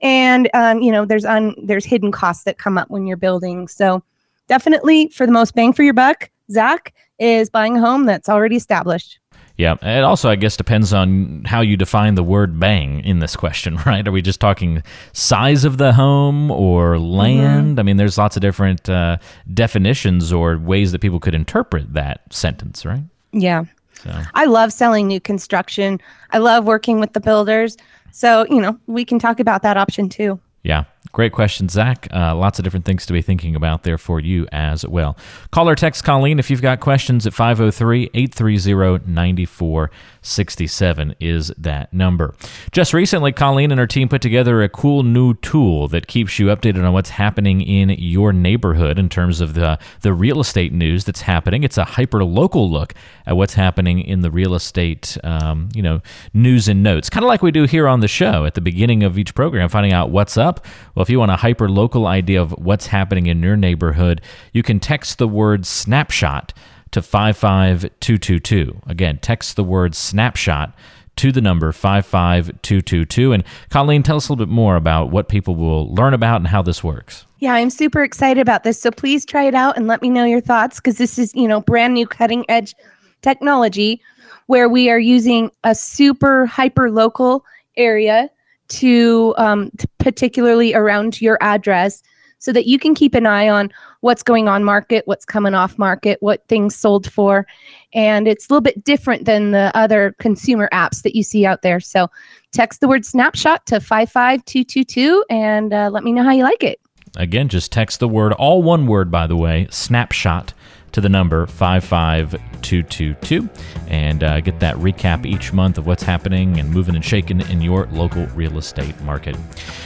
and 0.00 0.50
um, 0.54 0.80
you 0.80 0.90
know 0.90 1.04
there's 1.04 1.24
un 1.24 1.54
there's 1.62 1.84
hidden 1.84 2.10
costs 2.10 2.44
that 2.44 2.58
come 2.58 2.78
up 2.78 2.90
when 2.90 3.06
you're 3.06 3.16
building 3.16 3.68
so 3.68 4.02
definitely 4.50 5.08
for 5.14 5.24
the 5.24 5.32
most 5.32 5.54
bang 5.54 5.72
for 5.72 5.84
your 5.84 5.94
buck 5.94 6.28
zach 6.50 6.92
is 7.20 7.48
buying 7.48 7.76
a 7.76 7.80
home 7.80 8.04
that's 8.04 8.28
already 8.28 8.56
established 8.56 9.20
yeah. 9.60 9.76
It 9.82 10.04
also, 10.04 10.30
I 10.30 10.36
guess, 10.36 10.56
depends 10.56 10.94
on 10.94 11.44
how 11.44 11.60
you 11.60 11.76
define 11.76 12.14
the 12.14 12.22
word 12.22 12.58
bang 12.58 13.04
in 13.04 13.18
this 13.18 13.36
question, 13.36 13.76
right? 13.86 14.08
Are 14.08 14.10
we 14.10 14.22
just 14.22 14.40
talking 14.40 14.82
size 15.12 15.66
of 15.66 15.76
the 15.76 15.92
home 15.92 16.50
or 16.50 16.98
land? 16.98 17.72
Mm-hmm. 17.72 17.80
I 17.80 17.82
mean, 17.82 17.98
there's 17.98 18.16
lots 18.16 18.36
of 18.36 18.40
different 18.40 18.88
uh, 18.88 19.18
definitions 19.52 20.32
or 20.32 20.56
ways 20.56 20.92
that 20.92 21.02
people 21.02 21.20
could 21.20 21.34
interpret 21.34 21.92
that 21.92 22.22
sentence, 22.32 22.86
right? 22.86 23.02
Yeah. 23.32 23.64
So. 24.02 24.18
I 24.32 24.46
love 24.46 24.72
selling 24.72 25.06
new 25.06 25.20
construction. 25.20 26.00
I 26.30 26.38
love 26.38 26.64
working 26.64 26.98
with 26.98 27.12
the 27.12 27.20
builders. 27.20 27.76
So, 28.12 28.46
you 28.48 28.62
know, 28.62 28.78
we 28.86 29.04
can 29.04 29.18
talk 29.18 29.40
about 29.40 29.60
that 29.60 29.76
option 29.76 30.08
too. 30.08 30.40
Yeah. 30.62 30.84
Great 31.12 31.32
question, 31.32 31.68
Zach. 31.68 32.06
Uh, 32.12 32.36
lots 32.36 32.58
of 32.58 32.62
different 32.62 32.84
things 32.84 33.06
to 33.06 33.14
be 33.14 33.22
thinking 33.22 33.56
about 33.56 33.84
there 33.84 33.96
for 33.96 34.20
you 34.20 34.46
as 34.52 34.86
well. 34.86 35.16
Call 35.50 35.66
or 35.68 35.74
text 35.74 36.04
Colleen 36.04 36.38
if 36.38 36.50
you've 36.50 36.62
got 36.62 36.78
questions 36.78 37.26
at 37.26 37.32
503 37.32 38.10
830 38.14 39.10
9467 39.10 41.14
is 41.18 41.52
that 41.56 41.92
number. 41.92 42.34
Just 42.70 42.92
recently, 42.92 43.32
Colleen 43.32 43.72
and 43.72 43.80
her 43.80 43.86
team 43.86 44.10
put 44.10 44.20
together 44.20 44.62
a 44.62 44.68
cool 44.68 45.02
new 45.02 45.32
tool 45.34 45.88
that 45.88 46.06
keeps 46.06 46.38
you 46.38 46.46
updated 46.46 46.86
on 46.86 46.92
what's 46.92 47.10
happening 47.10 47.60
in 47.62 47.90
your 47.90 48.32
neighborhood 48.32 48.96
in 48.98 49.08
terms 49.08 49.40
of 49.40 49.54
the, 49.54 49.78
the 50.02 50.12
real 50.12 50.38
estate 50.38 50.72
news 50.72 51.04
that's 51.04 51.22
happening. 51.22 51.64
It's 51.64 51.78
a 51.78 51.84
hyper 51.84 52.22
local 52.24 52.70
look 52.70 52.94
at 53.26 53.38
what's 53.38 53.54
happening 53.54 54.00
in 54.00 54.20
the 54.20 54.30
real 54.30 54.54
estate, 54.54 55.16
um, 55.24 55.70
you 55.74 55.82
know, 55.82 56.02
news 56.34 56.68
and 56.68 56.82
notes, 56.82 57.08
kind 57.08 57.24
of 57.24 57.28
like 57.28 57.42
we 57.42 57.50
do 57.50 57.64
here 57.64 57.88
on 57.88 58.00
the 58.00 58.08
show 58.08 58.44
at 58.44 58.54
the 58.54 58.60
beginning 58.60 59.02
of 59.02 59.18
each 59.18 59.34
program, 59.34 59.68
finding 59.68 59.92
out 59.92 60.10
what's 60.10 60.36
up. 60.36 60.64
Well, 60.94 61.02
if 61.02 61.10
you 61.10 61.18
want 61.18 61.30
a 61.30 61.36
hyper 61.36 61.68
local 61.68 62.06
idea 62.06 62.40
of 62.40 62.52
what's 62.52 62.86
happening 62.86 63.26
in 63.26 63.42
your 63.42 63.56
neighborhood, 63.56 64.20
you 64.52 64.62
can 64.62 64.80
text 64.80 65.18
the 65.18 65.28
word 65.28 65.66
snapshot 65.66 66.52
to 66.90 67.02
55222. 67.02 68.80
Again, 68.86 69.18
text 69.18 69.56
the 69.56 69.64
word 69.64 69.94
snapshot 69.94 70.74
to 71.16 71.32
the 71.32 71.40
number 71.40 71.70
55222. 71.72 73.32
And 73.32 73.44
Colleen, 73.68 74.02
tell 74.02 74.16
us 74.16 74.28
a 74.28 74.32
little 74.32 74.46
bit 74.46 74.52
more 74.52 74.76
about 74.76 75.10
what 75.10 75.28
people 75.28 75.54
will 75.54 75.94
learn 75.94 76.14
about 76.14 76.36
and 76.36 76.48
how 76.48 76.62
this 76.62 76.82
works. 76.82 77.26
Yeah, 77.38 77.54
I'm 77.54 77.70
super 77.70 78.02
excited 78.02 78.40
about 78.40 78.64
this. 78.64 78.80
So 78.80 78.90
please 78.90 79.24
try 79.24 79.44
it 79.44 79.54
out 79.54 79.76
and 79.76 79.86
let 79.86 80.02
me 80.02 80.10
know 80.10 80.24
your 80.24 80.40
thoughts 80.40 80.76
because 80.76 80.98
this 80.98 81.18
is, 81.18 81.34
you 81.34 81.46
know, 81.46 81.60
brand 81.60 81.94
new 81.94 82.06
cutting 82.06 82.44
edge 82.48 82.74
technology 83.22 84.00
where 84.46 84.68
we 84.68 84.90
are 84.90 84.98
using 84.98 85.50
a 85.62 85.74
super 85.74 86.46
hyper 86.46 86.90
local 86.90 87.44
area 87.76 88.28
to, 88.70 89.34
um, 89.36 89.70
to 89.78 89.88
particularly 89.98 90.74
around 90.74 91.20
your 91.20 91.38
address 91.40 92.02
so 92.40 92.52
that 92.52 92.66
you 92.66 92.78
can 92.78 92.94
keep 92.94 93.14
an 93.14 93.26
eye 93.26 93.48
on 93.48 93.70
what's 94.00 94.22
going 94.22 94.48
on 94.48 94.64
market, 94.64 95.06
what's 95.06 95.26
coming 95.26 95.54
off 95.54 95.78
market, 95.78 96.16
what 96.20 96.46
things 96.48 96.74
sold 96.74 97.10
for. 97.10 97.46
And 97.92 98.26
it's 98.26 98.48
a 98.48 98.52
little 98.52 98.62
bit 98.62 98.82
different 98.82 99.26
than 99.26 99.50
the 99.50 99.70
other 99.74 100.16
consumer 100.18 100.68
apps 100.72 101.02
that 101.02 101.14
you 101.14 101.22
see 101.22 101.44
out 101.44 101.62
there. 101.62 101.80
So 101.80 102.08
text 102.50 102.80
the 102.80 102.88
word 102.88 103.04
snapshot 103.04 103.66
to 103.66 103.78
55222 103.78 105.24
and 105.28 105.72
uh, 105.72 105.90
let 105.92 106.02
me 106.02 106.12
know 106.12 106.24
how 106.24 106.32
you 106.32 106.44
like 106.44 106.64
it. 106.64 106.80
Again, 107.16 107.48
just 107.48 107.72
text 107.72 108.00
the 108.00 108.08
word, 108.08 108.32
all 108.32 108.62
one 108.62 108.86
word, 108.86 109.10
by 109.10 109.26
the 109.26 109.36
way, 109.36 109.66
snapshot 109.70 110.54
to 110.92 111.00
the 111.00 111.08
number 111.08 111.46
55222 111.46 113.48
and 113.88 114.22
uh, 114.22 114.40
get 114.40 114.60
that 114.60 114.76
recap 114.76 115.26
each 115.26 115.52
month 115.52 115.78
of 115.78 115.86
what's 115.86 116.02
happening 116.02 116.58
and 116.58 116.70
moving 116.70 116.94
and 116.94 117.04
shaking 117.04 117.40
in 117.42 117.60
your 117.60 117.86
local 117.86 118.26
real 118.28 118.58
estate 118.58 118.98
market. 119.02 119.36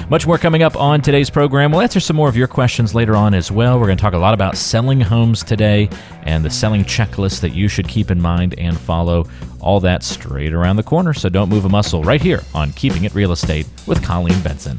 Much 0.08 0.26
more 0.26 0.38
coming 0.38 0.62
up 0.62 0.76
on 0.76 1.00
today's 1.00 1.30
program. 1.30 1.72
We'll 1.72 1.82
answer 1.82 2.00
some 2.00 2.16
more 2.16 2.28
of 2.28 2.36
your 2.36 2.48
questions 2.48 2.94
later 2.94 3.16
on 3.16 3.34
as 3.34 3.50
well. 3.50 3.78
We're 3.78 3.86
going 3.86 3.98
to 3.98 4.02
talk 4.02 4.14
a 4.14 4.18
lot 4.18 4.34
about 4.34 4.56
selling 4.56 5.00
homes 5.00 5.42
today 5.42 5.88
and 6.22 6.44
the 6.44 6.50
selling 6.50 6.84
checklist 6.84 7.40
that 7.40 7.50
you 7.50 7.68
should 7.68 7.88
keep 7.88 8.10
in 8.10 8.20
mind 8.20 8.54
and 8.58 8.78
follow. 8.78 9.26
All 9.60 9.80
that 9.80 10.02
straight 10.02 10.52
around 10.52 10.76
the 10.76 10.82
corner. 10.82 11.14
So 11.14 11.30
don't 11.30 11.48
move 11.48 11.64
a 11.64 11.70
muscle 11.70 12.02
right 12.02 12.20
here 12.20 12.42
on 12.52 12.72
Keeping 12.72 13.04
It 13.04 13.14
Real 13.14 13.32
Estate 13.32 13.66
with 13.86 14.04
Colleen 14.04 14.38
Benson. 14.42 14.78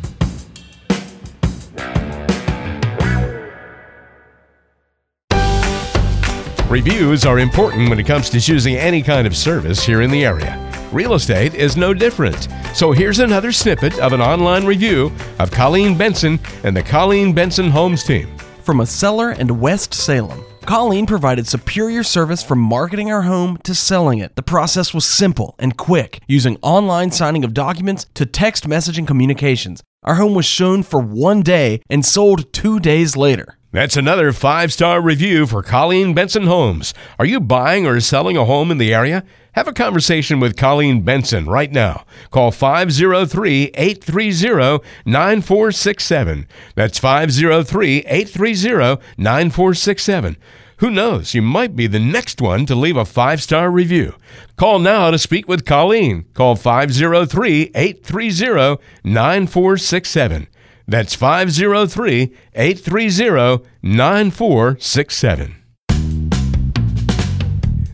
Reviews 6.76 7.26
are 7.26 7.40
important 7.40 7.88
when 7.88 8.02
it 8.02 8.06
comes 8.06 8.30
to 8.30 8.42
choosing 8.42 8.76
any 8.76 9.02
kind 9.02 9.26
of 9.26 9.34
service 9.34 9.86
here 9.86 10.02
in 10.02 10.12
the 10.12 10.26
area. 10.26 10.60
Real 10.92 11.14
estate 11.14 11.54
is 11.54 11.78
no 11.78 11.94
different. 11.94 12.50
So 12.74 12.92
here's 12.92 13.20
another 13.20 13.54
snippet 13.54 13.98
of 14.00 14.12
an 14.12 14.20
online 14.20 14.66
review 14.66 15.10
of 15.40 15.52
Colleen 15.52 15.98
Benson 15.98 16.38
and 16.66 16.76
the 16.76 16.84
Colleen 16.84 17.32
Benson 17.32 17.70
Homes 17.70 18.04
team. 18.04 18.28
From 18.62 18.82
a 18.82 18.86
seller 18.86 19.32
in 19.32 19.62
West 19.62 19.94
Salem. 19.94 20.44
Colleen 20.64 21.06
provided 21.06 21.48
superior 21.48 22.04
service 22.04 22.44
from 22.44 22.60
marketing 22.60 23.10
our 23.10 23.22
home 23.22 23.58
to 23.64 23.74
selling 23.74 24.20
it. 24.20 24.36
The 24.36 24.44
process 24.44 24.94
was 24.94 25.06
simple 25.06 25.56
and 25.58 25.78
quick, 25.78 26.20
using 26.28 26.58
online 26.62 27.12
signing 27.12 27.46
of 27.46 27.54
documents 27.54 28.06
to 28.16 28.26
text 28.26 28.68
messaging 28.68 29.08
communications. 29.08 29.82
Our 30.04 30.16
home 30.16 30.34
was 30.34 30.46
shown 30.46 30.84
for 30.84 31.00
one 31.00 31.42
day 31.42 31.82
and 31.90 32.06
sold 32.06 32.52
two 32.52 32.82
days 32.82 33.16
later. 33.16 33.58
That's 33.76 33.98
another 33.98 34.32
five 34.32 34.72
star 34.72 35.02
review 35.02 35.46
for 35.46 35.62
Colleen 35.62 36.14
Benson 36.14 36.48
Homes. 36.48 36.94
Are 37.20 37.26
you 37.26 37.42
buying 37.42 37.86
or 37.86 38.00
selling 38.00 38.38
a 38.38 38.46
home 38.46 38.72
in 38.72 38.78
the 38.78 38.94
area? 38.94 39.26
Have 39.52 39.68
a 39.68 39.74
conversation 39.74 40.40
with 40.40 40.56
Colleen 40.56 41.02
Benson 41.02 41.46
right 41.46 41.70
now. 41.70 42.06
Call 42.32 42.52
503 42.52 43.72
830 43.74 44.82
9467. 45.06 46.48
That's 46.76 46.98
503 47.00 47.98
830 47.98 49.04
9467. 49.18 50.38
Who 50.78 50.90
knows? 50.90 51.34
You 51.34 51.42
might 51.42 51.76
be 51.76 51.88
the 51.88 52.00
next 52.00 52.40
one 52.40 52.66
to 52.68 52.76
leave 52.76 52.96
a 52.96 53.04
five 53.04 53.44
star 53.44 53.70
review. 53.70 54.16
Call 54.56 54.80
now 54.80 55.12
to 55.12 55.20
speak 55.20 55.50
with 55.50 55.66
Colleen. 55.66 56.24
Call 56.34 56.56
503 56.56 57.72
830 57.76 58.82
9467. 59.04 60.48
That's 60.88 61.16
503 61.16 62.34
830 62.54 63.66
9467. 63.82 65.56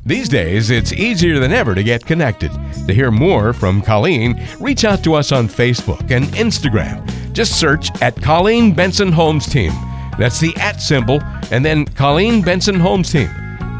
These 0.04 0.30
days, 0.30 0.72
it's 0.72 0.92
easier 0.92 1.40
than 1.40 1.54
ever 1.54 1.74
to 1.76 1.84
get 1.84 2.06
connected. 2.06 2.52
To 2.88 2.94
hear 2.94 3.12
more 3.12 3.54
from 3.54 3.82
Colleen, 3.82 4.46
reach 4.60 4.84
out 4.84 5.04
to 5.04 5.14
us 5.14 5.32
on 5.32 5.48
Facebook 5.48 6.12
and 6.12 6.26
Instagram. 6.34 7.08
Just 7.34 7.60
search 7.60 7.90
at 8.02 8.22
Colleen 8.22 8.74
Benson 8.74 9.12
Homes 9.12 9.46
Team. 9.46 9.72
That's 10.18 10.40
the 10.40 10.54
at 10.58 10.82
symbol, 10.82 11.22
and 11.52 11.64
then 11.64 11.86
Colleen 11.86 12.42
Benson 12.42 12.80
Homes 12.80 13.12
Team. 13.12 13.30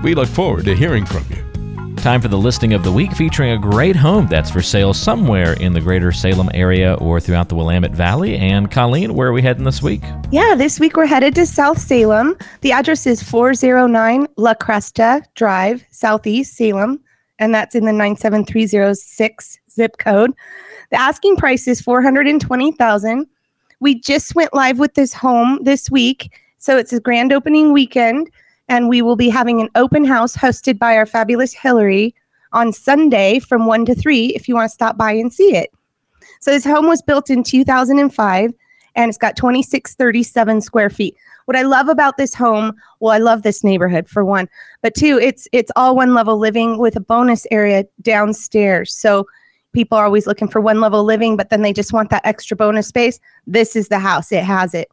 We 0.04 0.16
look 0.16 0.30
forward 0.30 0.66
to 0.66 0.76
hearing 0.76 1.06
from 1.06 1.26
you. 1.30 1.51
Time 2.02 2.20
for 2.20 2.30
the 2.30 2.38
listing 2.38 2.74
of 2.74 2.84
the 2.84 2.92
week 2.92 3.14
featuring 3.14 3.52
a 3.52 3.60
great 3.60 3.96
home 3.96 4.26
that's 4.26 4.50
for 4.50 4.64
sale 4.64 4.92
somewhere 4.92 5.54
in 5.54 5.72
the 5.72 5.80
greater 5.80 6.12
Salem 6.12 6.50
area 6.52 6.96
or 6.96 7.20
throughout 7.20 7.48
the 7.48 7.54
Willamette 7.54 7.92
Valley. 7.92 8.38
And 8.38 8.72
Colleen, 8.72 9.14
where 9.14 9.28
are 9.28 9.32
we 9.32 9.44
heading 9.44 9.66
this 9.66 9.84
week? 9.84 10.02
Yeah, 10.32 10.56
this 10.56 10.80
week 10.80 10.98
we're 10.98 11.06
headed 11.06 11.36
to 11.36 11.46
South 11.46 11.78
Salem. 11.78 12.36
The 12.62 12.72
address 12.72 13.06
is 13.06 13.22
409 13.22 14.26
La 14.38 14.56
Cresta 14.56 15.24
Drive, 15.36 15.86
Southeast 15.92 16.56
Salem, 16.56 17.00
and 17.38 17.54
that's 17.54 17.76
in 17.76 17.86
the 17.86 17.94
97306 17.94 19.60
zip 19.70 20.00
code. 20.00 20.34
The 20.90 21.00
asking 21.00 21.36
price 21.36 21.68
is 21.68 21.82
420,000. 21.82 23.28
We 23.80 24.00
just 24.00 24.34
went 24.34 24.56
live 24.56 24.80
with 24.80 24.96
this 24.96 25.14
home 25.14 25.60
this 25.62 25.92
week, 25.92 26.36
so 26.58 26.80
it's 26.80 26.94
a 26.94 27.00
grand 27.00 27.32
opening 27.32 27.74
weekend 27.74 28.32
and 28.72 28.88
we 28.88 29.02
will 29.02 29.18
be 29.18 29.28
having 29.28 29.60
an 29.60 29.70
open 29.76 30.06
house 30.06 30.34
hosted 30.34 30.80
by 30.80 30.96
our 30.96 31.06
fabulous 31.06 31.52
Hillary 31.52 32.16
on 32.54 32.72
Sunday 32.72 33.38
from 33.38 33.66
1 33.66 33.86
to 33.88 33.94
3 33.94 34.28
if 34.28 34.48
you 34.48 34.56
want 34.56 34.70
to 34.70 34.74
stop 34.74 34.98
by 34.98 35.12
and 35.12 35.32
see 35.32 35.58
it. 35.58 35.70
So 36.40 36.52
this 36.52 36.64
home 36.64 36.88
was 36.88 37.02
built 37.02 37.30
in 37.30 37.44
2005 37.44 38.54
and 38.96 39.10
it's 39.10 39.18
got 39.18 39.36
2637 39.36 40.62
square 40.62 40.90
feet. 40.90 41.18
What 41.46 41.58
I 41.58 41.64
love 41.64 41.90
about 41.90 42.16
this 42.16 42.34
home, 42.34 42.74
well 43.02 43.12
I 43.12 43.18
love 43.18 43.44
this 43.44 43.62
neighborhood 43.62 44.08
for 44.08 44.24
one, 44.24 44.48
but 44.82 44.96
two, 44.96 45.20
it's 45.20 45.50
it's 45.52 45.72
all 45.76 45.94
one 45.94 46.14
level 46.14 46.38
living 46.38 46.78
with 46.78 46.96
a 46.96 47.02
bonus 47.02 47.46
area 47.52 47.84
downstairs. 48.02 48.94
So 48.94 49.28
people 49.74 49.98
are 49.98 50.06
always 50.06 50.28
looking 50.28 50.48
for 50.48 50.62
one 50.62 50.80
level 50.80 51.04
living 51.04 51.36
but 51.36 51.50
then 51.50 51.62
they 51.62 51.74
just 51.74 51.92
want 51.92 52.10
that 52.12 52.26
extra 52.26 52.56
bonus 52.56 52.88
space. 52.88 53.20
This 53.46 53.76
is 53.76 53.90
the 53.90 54.00
house. 54.00 54.32
It 54.32 54.46
has 54.46 54.74
it 54.74 54.90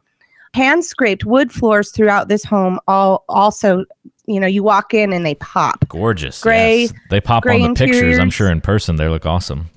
hand 0.53 0.83
scraped 0.85 1.25
wood 1.25 1.51
floors 1.51 1.91
throughout 1.91 2.27
this 2.27 2.43
home 2.43 2.79
all 2.87 3.23
also 3.29 3.85
you 4.25 4.39
know 4.39 4.47
you 4.47 4.63
walk 4.63 4.93
in 4.93 5.13
and 5.13 5.25
they 5.25 5.35
pop 5.35 5.87
Gorgeous. 5.89 6.41
Gray- 6.41 6.81
yes. 6.81 6.93
They 7.09 7.21
pop 7.21 7.43
gray 7.43 7.61
on 7.61 7.73
the 7.73 7.85
pictures. 7.85 8.19
I'm 8.19 8.29
sure 8.29 8.49
in 8.51 8.61
person 8.61 8.95
they 8.95 9.07
look 9.07 9.25
awesome. 9.25 9.69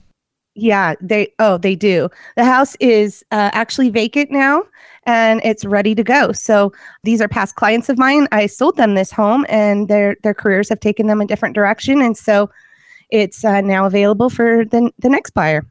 yeah 0.55 0.95
they 1.01 1.33
oh 1.39 1.57
they 1.57 1.75
do 1.75 2.09
the 2.37 2.45
house 2.45 2.77
is 2.79 3.25
uh, 3.33 3.51
actually 3.55 3.89
vacant 3.89 4.31
now 4.31 4.63
and 5.05 5.41
it's 5.45 5.65
ready 5.65 5.95
to 5.95 6.05
go 6.05 6.31
so 6.33 6.71
these 7.05 7.21
are 7.23 7.29
past 7.29 7.55
clients 7.57 7.89
of 7.89 7.97
mine 7.97 8.29
i 8.33 8.47
sold 8.47 8.77
them 8.77 8.95
this 8.95 9.11
home 9.11 9.47
and 9.49 9.89
their 9.89 10.17
their 10.23 10.35
careers 10.35 10.69
have 10.69 10.81
taken 10.81 11.07
them 11.07 11.21
a 11.21 11.27
different 11.27 11.55
direction 11.55 12.03
and 12.03 12.17
so 12.17 12.51
it's 13.11 13.45
uh, 13.45 13.61
now 13.61 13.87
available 13.87 14.31
for 14.31 14.65
the, 14.67 14.91
the 14.99 15.09
next 15.09 15.31
buyer 15.31 15.65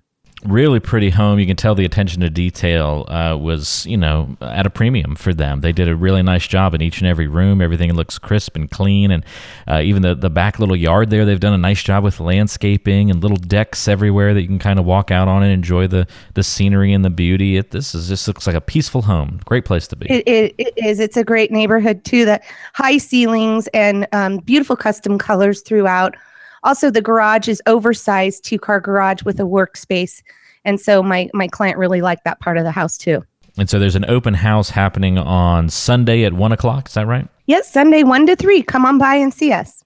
Really 0.43 0.79
pretty 0.79 1.11
home. 1.11 1.37
You 1.37 1.45
can 1.45 1.55
tell 1.55 1.75
the 1.75 1.85
attention 1.85 2.21
to 2.21 2.29
detail 2.29 3.05
uh, 3.07 3.37
was, 3.39 3.85
you 3.85 3.97
know, 3.97 4.35
at 4.41 4.65
a 4.65 4.71
premium 4.71 5.15
for 5.15 5.35
them. 5.35 5.61
They 5.61 5.71
did 5.71 5.87
a 5.87 5.95
really 5.95 6.23
nice 6.23 6.47
job 6.47 6.73
in 6.73 6.81
each 6.81 6.99
and 6.99 7.07
every 7.07 7.27
room. 7.27 7.61
Everything 7.61 7.93
looks 7.93 8.17
crisp 8.17 8.55
and 8.55 8.69
clean, 8.69 9.11
and 9.11 9.23
uh, 9.67 9.81
even 9.83 10.01
the 10.01 10.15
the 10.15 10.31
back 10.31 10.57
little 10.57 10.75
yard 10.75 11.11
there, 11.11 11.25
they've 11.25 11.39
done 11.39 11.53
a 11.53 11.59
nice 11.59 11.83
job 11.83 12.03
with 12.03 12.19
landscaping 12.19 13.11
and 13.11 13.21
little 13.21 13.37
decks 13.37 13.87
everywhere 13.87 14.33
that 14.33 14.41
you 14.41 14.47
can 14.47 14.57
kind 14.57 14.79
of 14.79 14.85
walk 14.85 15.11
out 15.11 15.27
on 15.27 15.43
and 15.43 15.51
enjoy 15.51 15.85
the 15.85 16.07
the 16.33 16.41
scenery 16.41 16.91
and 16.91 17.05
the 17.05 17.11
beauty. 17.11 17.57
It 17.57 17.69
this 17.69 17.93
is 17.93 18.07
just 18.07 18.27
looks 18.27 18.47
like 18.47 18.55
a 18.55 18.61
peaceful 18.61 19.03
home. 19.03 19.41
Great 19.45 19.65
place 19.65 19.87
to 19.89 19.95
be. 19.95 20.09
It, 20.09 20.27
it, 20.27 20.55
it 20.57 20.73
is. 20.75 20.99
It's 20.99 21.17
a 21.17 21.23
great 21.23 21.51
neighborhood 21.51 22.03
too. 22.03 22.25
That 22.25 22.43
high 22.73 22.97
ceilings 22.97 23.67
and 23.75 24.07
um, 24.11 24.37
beautiful 24.37 24.75
custom 24.75 25.19
colors 25.19 25.61
throughout. 25.61 26.15
Also, 26.63 26.91
the 26.91 27.01
garage 27.01 27.47
is 27.47 27.61
oversized 27.65 28.43
two 28.43 28.59
car 28.59 28.79
garage 28.79 29.23
with 29.23 29.39
a 29.39 29.43
workspace, 29.43 30.21
and 30.65 30.79
so 30.79 31.01
my 31.01 31.29
my 31.33 31.47
client 31.47 31.77
really 31.77 32.01
liked 32.01 32.23
that 32.23 32.39
part 32.39 32.57
of 32.57 32.63
the 32.63 32.71
house 32.71 32.97
too. 32.97 33.23
And 33.57 33.69
so 33.69 33.79
there's 33.79 33.95
an 33.95 34.05
open 34.07 34.33
house 34.33 34.69
happening 34.69 35.17
on 35.17 35.67
Sunday 35.69 36.23
at 36.23 36.33
1 36.33 36.51
o'clock. 36.53 36.87
Is 36.87 36.93
that 36.93 37.05
right? 37.05 37.27
Yes, 37.47 37.69
Sunday 37.69 38.03
1 38.03 38.27
to 38.27 38.35
3. 38.37 38.61
Come 38.63 38.85
on 38.85 38.97
by 38.97 39.15
and 39.15 39.33
see 39.33 39.51
us. 39.51 39.80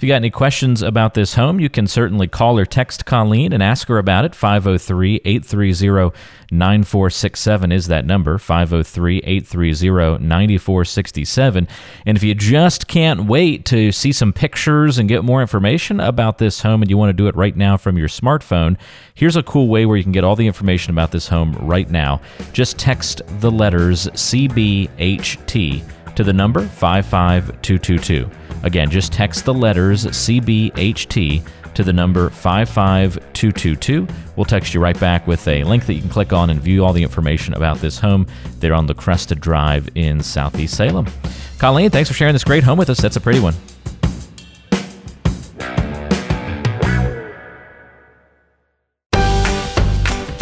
If 0.00 0.04
you 0.04 0.08
got 0.08 0.16
any 0.16 0.30
questions 0.30 0.80
about 0.80 1.12
this 1.12 1.34
home, 1.34 1.60
you 1.60 1.68
can 1.68 1.86
certainly 1.86 2.26
call 2.26 2.58
or 2.58 2.64
text 2.64 3.04
Colleen 3.04 3.52
and 3.52 3.62
ask 3.62 3.86
her 3.88 3.98
about 3.98 4.24
it. 4.24 4.34
503 4.34 5.20
830 5.26 6.16
9467 6.50 7.70
is 7.70 7.86
that 7.88 8.06
number 8.06 8.38
503 8.38 9.18
830 9.18 10.24
9467. 10.26 11.68
And 12.06 12.16
if 12.16 12.22
you 12.22 12.34
just 12.34 12.88
can't 12.88 13.26
wait 13.26 13.66
to 13.66 13.92
see 13.92 14.10
some 14.10 14.32
pictures 14.32 14.96
and 14.96 15.06
get 15.06 15.22
more 15.22 15.42
information 15.42 16.00
about 16.00 16.38
this 16.38 16.62
home 16.62 16.80
and 16.80 16.90
you 16.90 16.96
want 16.96 17.10
to 17.10 17.12
do 17.12 17.28
it 17.28 17.36
right 17.36 17.54
now 17.54 17.76
from 17.76 17.98
your 17.98 18.08
smartphone, 18.08 18.78
here's 19.12 19.36
a 19.36 19.42
cool 19.42 19.68
way 19.68 19.84
where 19.84 19.98
you 19.98 20.02
can 20.02 20.12
get 20.12 20.24
all 20.24 20.34
the 20.34 20.46
information 20.46 20.92
about 20.92 21.10
this 21.10 21.28
home 21.28 21.52
right 21.60 21.90
now. 21.90 22.22
Just 22.54 22.78
text 22.78 23.20
the 23.40 23.50
letters 23.50 24.06
CBHT 24.06 25.84
to 26.14 26.24
the 26.24 26.32
number 26.32 26.66
55222. 26.66 28.39
Again, 28.62 28.90
just 28.90 29.12
text 29.12 29.44
the 29.44 29.54
letters 29.54 30.04
CBHT 30.06 31.46
to 31.74 31.84
the 31.84 31.92
number 31.92 32.30
55222. 32.30 34.06
We'll 34.36 34.44
text 34.44 34.74
you 34.74 34.80
right 34.80 34.98
back 34.98 35.26
with 35.26 35.46
a 35.48 35.64
link 35.64 35.86
that 35.86 35.94
you 35.94 36.00
can 36.00 36.10
click 36.10 36.32
on 36.32 36.50
and 36.50 36.60
view 36.60 36.84
all 36.84 36.92
the 36.92 37.02
information 37.02 37.54
about 37.54 37.78
this 37.78 37.98
home 37.98 38.26
there 38.58 38.74
on 38.74 38.86
the 38.86 38.94
Cresta 38.94 39.38
Drive 39.38 39.88
in 39.94 40.22
Southeast 40.22 40.76
Salem. 40.76 41.06
Colleen, 41.58 41.90
thanks 41.90 42.08
for 42.08 42.14
sharing 42.14 42.34
this 42.34 42.44
great 42.44 42.64
home 42.64 42.78
with 42.78 42.90
us. 42.90 43.00
That's 43.00 43.16
a 43.16 43.20
pretty 43.20 43.40
one. 43.40 43.54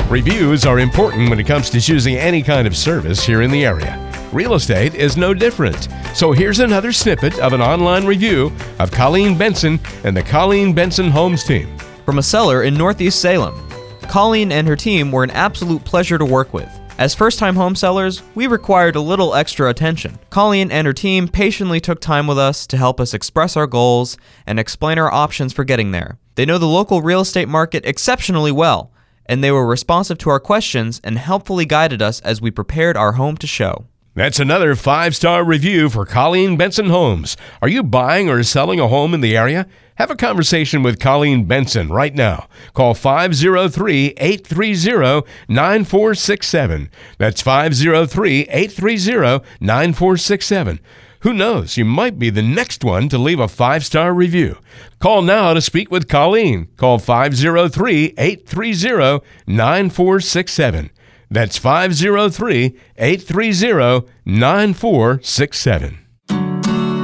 Reviews 0.09 0.65
are 0.65 0.79
important 0.79 1.29
when 1.29 1.39
it 1.39 1.47
comes 1.47 1.69
to 1.69 1.81
choosing 1.83 2.17
any 2.17 2.43
kind 2.43 2.67
of 2.67 2.75
service 2.75 3.23
here 3.23 3.43
in 3.43 3.51
the 3.51 3.67
area. 3.67 4.08
Real 4.33 4.55
estate 4.55 4.95
is 4.95 5.17
no 5.17 5.33
different. 5.33 5.89
So 6.15 6.33
here's 6.33 6.59
another 6.61 6.93
snippet 6.93 7.39
of 7.39 7.55
an 7.55 7.63
online 7.63 8.05
review 8.05 8.53
of 8.79 8.91
Colleen 8.91 9.39
Benson 9.39 9.81
and 10.05 10.15
the 10.15 10.23
Colleen 10.23 10.75
Benson 10.75 11.11
Homes 11.11 11.45
team. 11.45 11.79
From 12.05 12.19
a 12.19 12.23
seller 12.23 12.63
in 12.65 12.75
Northeast 12.75 13.23
Salem, 13.23 13.55
Colleen 14.03 14.53
and 14.53 14.69
her 14.69 14.77
team 14.77 15.11
were 15.11 15.25
an 15.25 15.31
absolute 15.31 15.83
pleasure 15.83 16.19
to 16.19 16.27
work 16.27 16.53
with. 16.53 16.69
As 16.99 17.15
first 17.15 17.39
time 17.39 17.57
home 17.57 17.75
sellers, 17.75 18.23
we 18.35 18.47
required 18.47 18.97
a 18.97 19.01
little 19.01 19.35
extra 19.35 19.71
attention. 19.71 20.19
Colleen 20.29 20.71
and 20.71 20.87
her 20.87 20.93
team 20.93 21.27
patiently 21.27 21.81
took 21.81 21.99
time 21.99 22.27
with 22.27 22.39
us 22.39 22.67
to 22.67 22.77
help 22.77 23.01
us 23.01 23.15
express 23.15 23.57
our 23.57 23.67
goals 23.67 24.19
and 24.47 24.61
explain 24.61 24.99
our 24.99 25.11
options 25.11 25.55
for 25.55 25.65
getting 25.65 25.93
there. 25.93 26.19
They 26.35 26.45
know 26.45 26.59
the 26.59 26.67
local 26.67 27.01
real 27.01 27.23
estate 27.23 27.49
market 27.49 27.87
exceptionally 27.87 28.53
well, 28.53 28.93
and 29.25 29.43
they 29.43 29.53
were 29.53 29.67
responsive 29.67 30.19
to 30.19 30.31
our 30.31 30.41
questions 30.41 31.01
and 31.03 31.17
helpfully 31.17 31.65
guided 31.65 32.03
us 32.03 32.21
as 32.21 32.43
we 32.43 32.51
prepared 32.51 32.97
our 32.97 33.13
home 33.13 33.39
to 33.39 33.47
show. 33.47 33.87
That's 34.19 34.41
another 34.41 34.75
five 34.75 35.15
star 35.15 35.45
review 35.45 35.89
for 35.89 36.05
Colleen 36.05 36.57
Benson 36.57 36.87
Homes. 36.87 37.37
Are 37.63 37.69
you 37.69 37.85
buying 37.85 38.29
or 38.29 38.43
selling 38.43 38.81
a 38.81 38.89
home 38.89 39.15
in 39.15 39.21
the 39.21 39.37
area? 39.37 39.69
Have 39.95 40.11
a 40.11 40.17
conversation 40.17 40.83
with 40.83 40.99
Colleen 40.99 41.45
Benson 41.45 41.89
right 41.89 42.13
now. 42.13 42.49
Call 42.75 42.95
503 42.95 44.15
830 44.17 45.25
9467. 45.47 46.91
That's 47.19 47.41
503 47.41 48.41
830 48.41 49.47
9467. 49.61 50.81
Who 51.21 51.33
knows? 51.33 51.77
You 51.77 51.85
might 51.85 52.19
be 52.19 52.31
the 52.31 52.43
next 52.43 52.83
one 52.83 53.09
to 53.11 53.19
leave 53.19 53.39
a 53.39 53.47
five 53.47 53.85
star 53.85 54.13
review. 54.13 54.59
Call 54.99 55.23
now 55.23 55.55
to 55.55 55.61
speak 55.61 55.93
with 55.93 56.09
Colleen. 56.09 56.67
Call 56.77 56.99
503 56.99 58.15
830 58.19 59.25
9467. 59.47 60.91
That's 61.31 61.59
503 61.59 62.79
830 62.97 64.07
9467. 64.25 65.99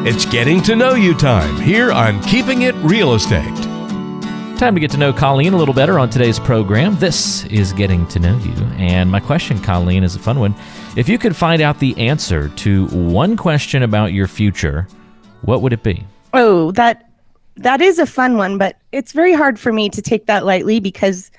It's 0.07 0.27
getting 0.27 0.63
to 0.63 0.77
know 0.77 0.95
you 0.95 1.15
time 1.15 1.61
here 1.61 1.93
on 1.93 2.23
Keeping 2.25 2.63
It 2.63 2.75
Real 2.77 3.15
Estate. 3.15 3.55
Time 4.59 4.75
to 4.75 4.81
get 4.81 4.91
to 4.93 4.97
know 4.97 5.13
Colleen 5.13 5.53
a 5.53 5.57
little 5.57 5.75
better 5.75 5.99
on 5.99 6.09
today's 6.09 6.39
program. 6.39 6.97
This 6.99 7.45
is 7.47 7.73
Getting 7.73 8.07
to 8.09 8.19
Know 8.19 8.39
You. 8.39 8.53
And 8.77 9.11
my 9.11 9.19
question, 9.21 9.61
Colleen, 9.61 10.05
is 10.05 10.15
a 10.15 10.19
fun 10.19 10.39
one. 10.39 10.55
If 10.97 11.09
you 11.09 11.19
could 11.19 11.35
find 11.35 11.61
out 11.61 11.81
the 11.81 11.97
answer 11.99 12.49
to 12.49 12.87
one 12.89 13.37
question 13.37 13.83
about 13.83 14.13
your 14.13 14.29
future, 14.29 14.87
what 15.43 15.61
would 15.61 15.73
it 15.73 15.83
be? 15.83 16.07
Oh, 16.33 16.71
that 16.73 17.11
that 17.57 17.81
is 17.81 17.99
a 17.99 18.07
fun 18.07 18.37
one, 18.37 18.59
but 18.59 18.77
it's 18.93 19.13
very 19.13 19.33
hard 19.33 19.59
for 19.59 19.73
me 19.73 19.89
to 19.91 20.01
take 20.01 20.27
that 20.27 20.45
lightly 20.45 20.81
because 20.81 21.31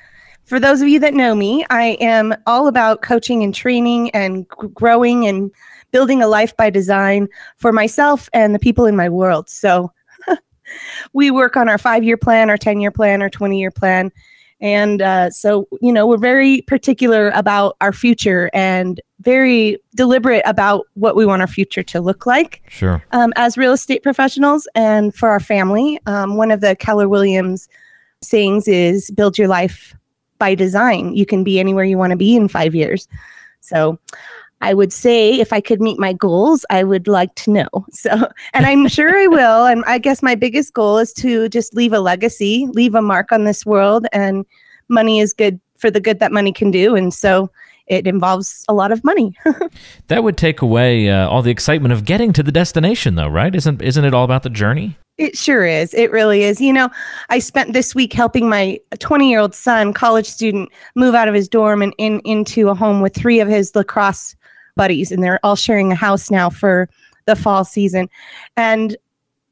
for 0.45 0.59
those 0.59 0.81
of 0.81 0.87
you 0.87 0.99
that 0.99 1.13
know 1.13 1.35
me, 1.35 1.65
I 1.69 1.97
am 1.99 2.33
all 2.45 2.67
about 2.67 3.01
coaching 3.01 3.43
and 3.43 3.53
training 3.53 4.11
and 4.11 4.45
g- 4.61 4.67
growing 4.73 5.25
and 5.27 5.51
building 5.91 6.21
a 6.21 6.27
life 6.27 6.55
by 6.57 6.69
design 6.69 7.27
for 7.57 7.71
myself 7.71 8.29
and 8.33 8.53
the 8.53 8.59
people 8.59 8.85
in 8.85 8.95
my 8.95 9.09
world. 9.09 9.49
So 9.49 9.91
we 11.13 11.31
work 11.31 11.57
on 11.57 11.69
our 11.69 11.77
five 11.77 12.03
year 12.03 12.17
plan, 12.17 12.49
our 12.49 12.57
10 12.57 12.79
year 12.79 12.91
plan, 12.91 13.21
our 13.21 13.29
20 13.29 13.59
year 13.59 13.71
plan. 13.71 14.11
And 14.61 15.01
uh, 15.01 15.29
so, 15.31 15.67
you 15.81 15.91
know, 15.91 16.07
we're 16.07 16.17
very 16.17 16.61
particular 16.61 17.29
about 17.31 17.75
our 17.81 17.91
future 17.91 18.49
and 18.53 19.01
very 19.19 19.77
deliberate 19.95 20.43
about 20.45 20.85
what 20.93 21.15
we 21.15 21.25
want 21.25 21.41
our 21.41 21.47
future 21.47 21.83
to 21.83 21.99
look 21.99 22.25
like 22.25 22.61
Sure. 22.69 23.03
um, 23.11 23.33
as 23.35 23.57
real 23.57 23.73
estate 23.73 24.01
professionals 24.01 24.67
and 24.73 25.13
for 25.13 25.29
our 25.29 25.41
family. 25.41 25.99
Um, 26.05 26.37
one 26.37 26.51
of 26.51 26.61
the 26.61 26.75
Keller 26.75 27.09
Williams 27.09 27.67
sayings 28.21 28.67
is 28.67 29.11
build 29.11 29.37
your 29.37 29.49
life 29.49 29.93
by 30.37 30.55
design. 30.55 31.15
You 31.15 31.25
can 31.25 31.43
be 31.43 31.59
anywhere 31.59 31.85
you 31.85 31.97
want 31.97 32.11
to 32.11 32.17
be 32.17 32.35
in 32.35 32.47
five 32.47 32.75
years. 32.75 33.07
So 33.61 33.99
I 34.61 34.73
would 34.73 34.93
say 34.93 35.39
if 35.39 35.51
I 35.51 35.61
could 35.61 35.81
meet 35.81 35.99
my 35.99 36.13
goals, 36.13 36.65
I 36.69 36.83
would 36.83 37.07
like 37.07 37.35
to 37.35 37.51
know. 37.51 37.69
So, 37.91 38.29
and 38.53 38.65
I'm 38.65 38.87
sure 38.87 39.15
I 39.15 39.27
will. 39.27 39.65
And 39.65 39.83
I 39.85 39.97
guess 39.97 40.21
my 40.21 40.35
biggest 40.35 40.73
goal 40.73 40.97
is 40.97 41.13
to 41.13 41.49
just 41.49 41.73
leave 41.73 41.93
a 41.93 41.99
legacy, 41.99 42.67
leave 42.71 42.93
a 42.93 43.01
mark 43.01 43.31
on 43.31 43.45
this 43.45 43.65
world. 43.65 44.05
And 44.11 44.45
money 44.89 45.19
is 45.19 45.33
good 45.33 45.59
for 45.77 45.89
the 45.89 45.99
good 45.99 46.19
that 46.19 46.31
money 46.31 46.51
can 46.51 46.71
do. 46.71 46.95
And 46.95 47.13
so 47.13 47.49
it 47.87 48.05
involves 48.05 48.65
a 48.67 48.73
lot 48.73 48.91
of 48.91 49.03
money. 49.03 49.37
That 50.07 50.23
would 50.23 50.37
take 50.37 50.61
away 50.61 51.09
uh, 51.09 51.27
all 51.27 51.41
the 51.41 51.51
excitement 51.51 51.91
of 51.91 52.05
getting 52.05 52.31
to 52.33 52.43
the 52.43 52.51
destination, 52.51 53.15
though, 53.15 53.27
right? 53.27 53.53
Isn't 53.55 53.81
isn't 53.81 54.05
it 54.05 54.13
all 54.13 54.23
about 54.23 54.43
the 54.43 54.51
journey? 54.51 54.97
It 55.17 55.37
sure 55.37 55.65
is. 55.65 55.93
It 55.93 56.11
really 56.11 56.43
is. 56.43 56.59
You 56.59 56.73
know, 56.73 56.89
I 57.29 57.39
spent 57.39 57.71
this 57.71 57.95
week 57.95 58.11
helping 58.11 58.49
my 58.49 58.79
20 58.99 59.29
year 59.29 59.39
old 59.39 59.55
son, 59.55 59.93
college 59.93 60.25
student, 60.25 60.69
move 60.95 61.15
out 61.15 61.29
of 61.29 61.33
his 61.33 61.47
dorm 61.47 61.81
and 61.81 61.93
in, 61.97 62.19
into 62.21 62.67
a 62.69 62.75
home 62.75 63.01
with 63.01 63.15
three 63.15 63.39
of 63.39 63.47
his 63.47 63.73
lacrosse 63.75 64.35
buddies, 64.75 65.11
and 65.11 65.23
they're 65.23 65.39
all 65.43 65.55
sharing 65.55 65.91
a 65.91 65.95
house 65.95 66.29
now 66.29 66.49
for 66.49 66.89
the 67.25 67.35
fall 67.35 67.63
season. 67.63 68.09
And 68.57 68.97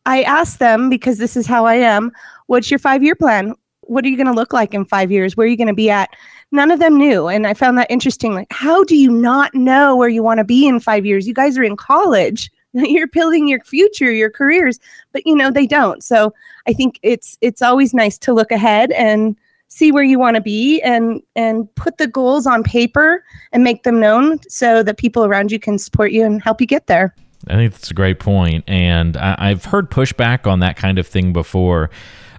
I 0.05 0.23
asked 0.23 0.59
them, 0.59 0.89
because 0.89 1.17
this 1.17 1.37
is 1.37 1.47
how 1.47 1.65
I 1.65 1.75
am, 1.75 2.11
what's 2.47 2.69
your 2.69 2.79
five 2.79 3.01
year 3.01 3.15
plan? 3.15 3.55
What 3.81 4.03
are 4.05 4.09
you 4.09 4.17
going 4.17 4.27
to 4.27 4.33
look 4.33 4.53
like 4.53 4.73
in 4.73 4.85
five 4.85 5.11
years? 5.11 5.35
Where 5.35 5.45
are 5.45 5.49
you 5.49 5.57
going 5.57 5.67
to 5.67 5.73
be 5.73 5.89
at? 5.89 6.09
None 6.51 6.71
of 6.71 6.79
them 6.79 6.97
knew. 6.97 7.27
And 7.27 7.47
I 7.47 7.53
found 7.53 7.77
that 7.77 7.89
interesting. 7.89 8.33
Like, 8.33 8.47
how 8.51 8.83
do 8.83 8.95
you 8.95 9.09
not 9.09 9.53
know 9.55 9.95
where 9.95 10.09
you 10.09 10.23
want 10.23 10.39
to 10.39 10.43
be 10.43 10.67
in 10.67 10.79
five 10.79 11.05
years? 11.05 11.27
You 11.27 11.33
guys 11.33 11.57
are 11.57 11.63
in 11.63 11.77
college. 11.77 12.51
You're 12.83 13.07
building 13.07 13.47
your 13.47 13.63
future, 13.63 14.11
your 14.11 14.29
careers, 14.29 14.79
but 15.11 15.25
you 15.25 15.35
know 15.35 15.51
they 15.51 15.67
don't. 15.67 16.03
So 16.03 16.33
I 16.67 16.73
think 16.73 16.99
it's 17.03 17.37
it's 17.41 17.61
always 17.61 17.93
nice 17.93 18.17
to 18.19 18.33
look 18.33 18.51
ahead 18.51 18.91
and 18.91 19.37
see 19.67 19.91
where 19.91 20.03
you 20.03 20.19
want 20.19 20.35
to 20.35 20.41
be 20.41 20.81
and 20.81 21.21
and 21.35 21.73
put 21.75 21.97
the 21.97 22.07
goals 22.07 22.47
on 22.47 22.63
paper 22.63 23.23
and 23.51 23.63
make 23.63 23.83
them 23.83 23.99
known 23.99 24.39
so 24.47 24.83
that 24.83 24.97
people 24.97 25.23
around 25.23 25.51
you 25.51 25.59
can 25.59 25.77
support 25.77 26.11
you 26.11 26.25
and 26.25 26.43
help 26.43 26.61
you 26.61 26.67
get 26.67 26.87
there. 26.87 27.15
I 27.47 27.55
think 27.55 27.73
that's 27.73 27.91
a 27.91 27.93
great 27.93 28.19
point, 28.19 28.63
and 28.67 29.17
I, 29.17 29.35
I've 29.37 29.65
heard 29.65 29.91
pushback 29.91 30.47
on 30.47 30.59
that 30.61 30.77
kind 30.77 30.97
of 30.97 31.05
thing 31.05 31.33
before, 31.33 31.89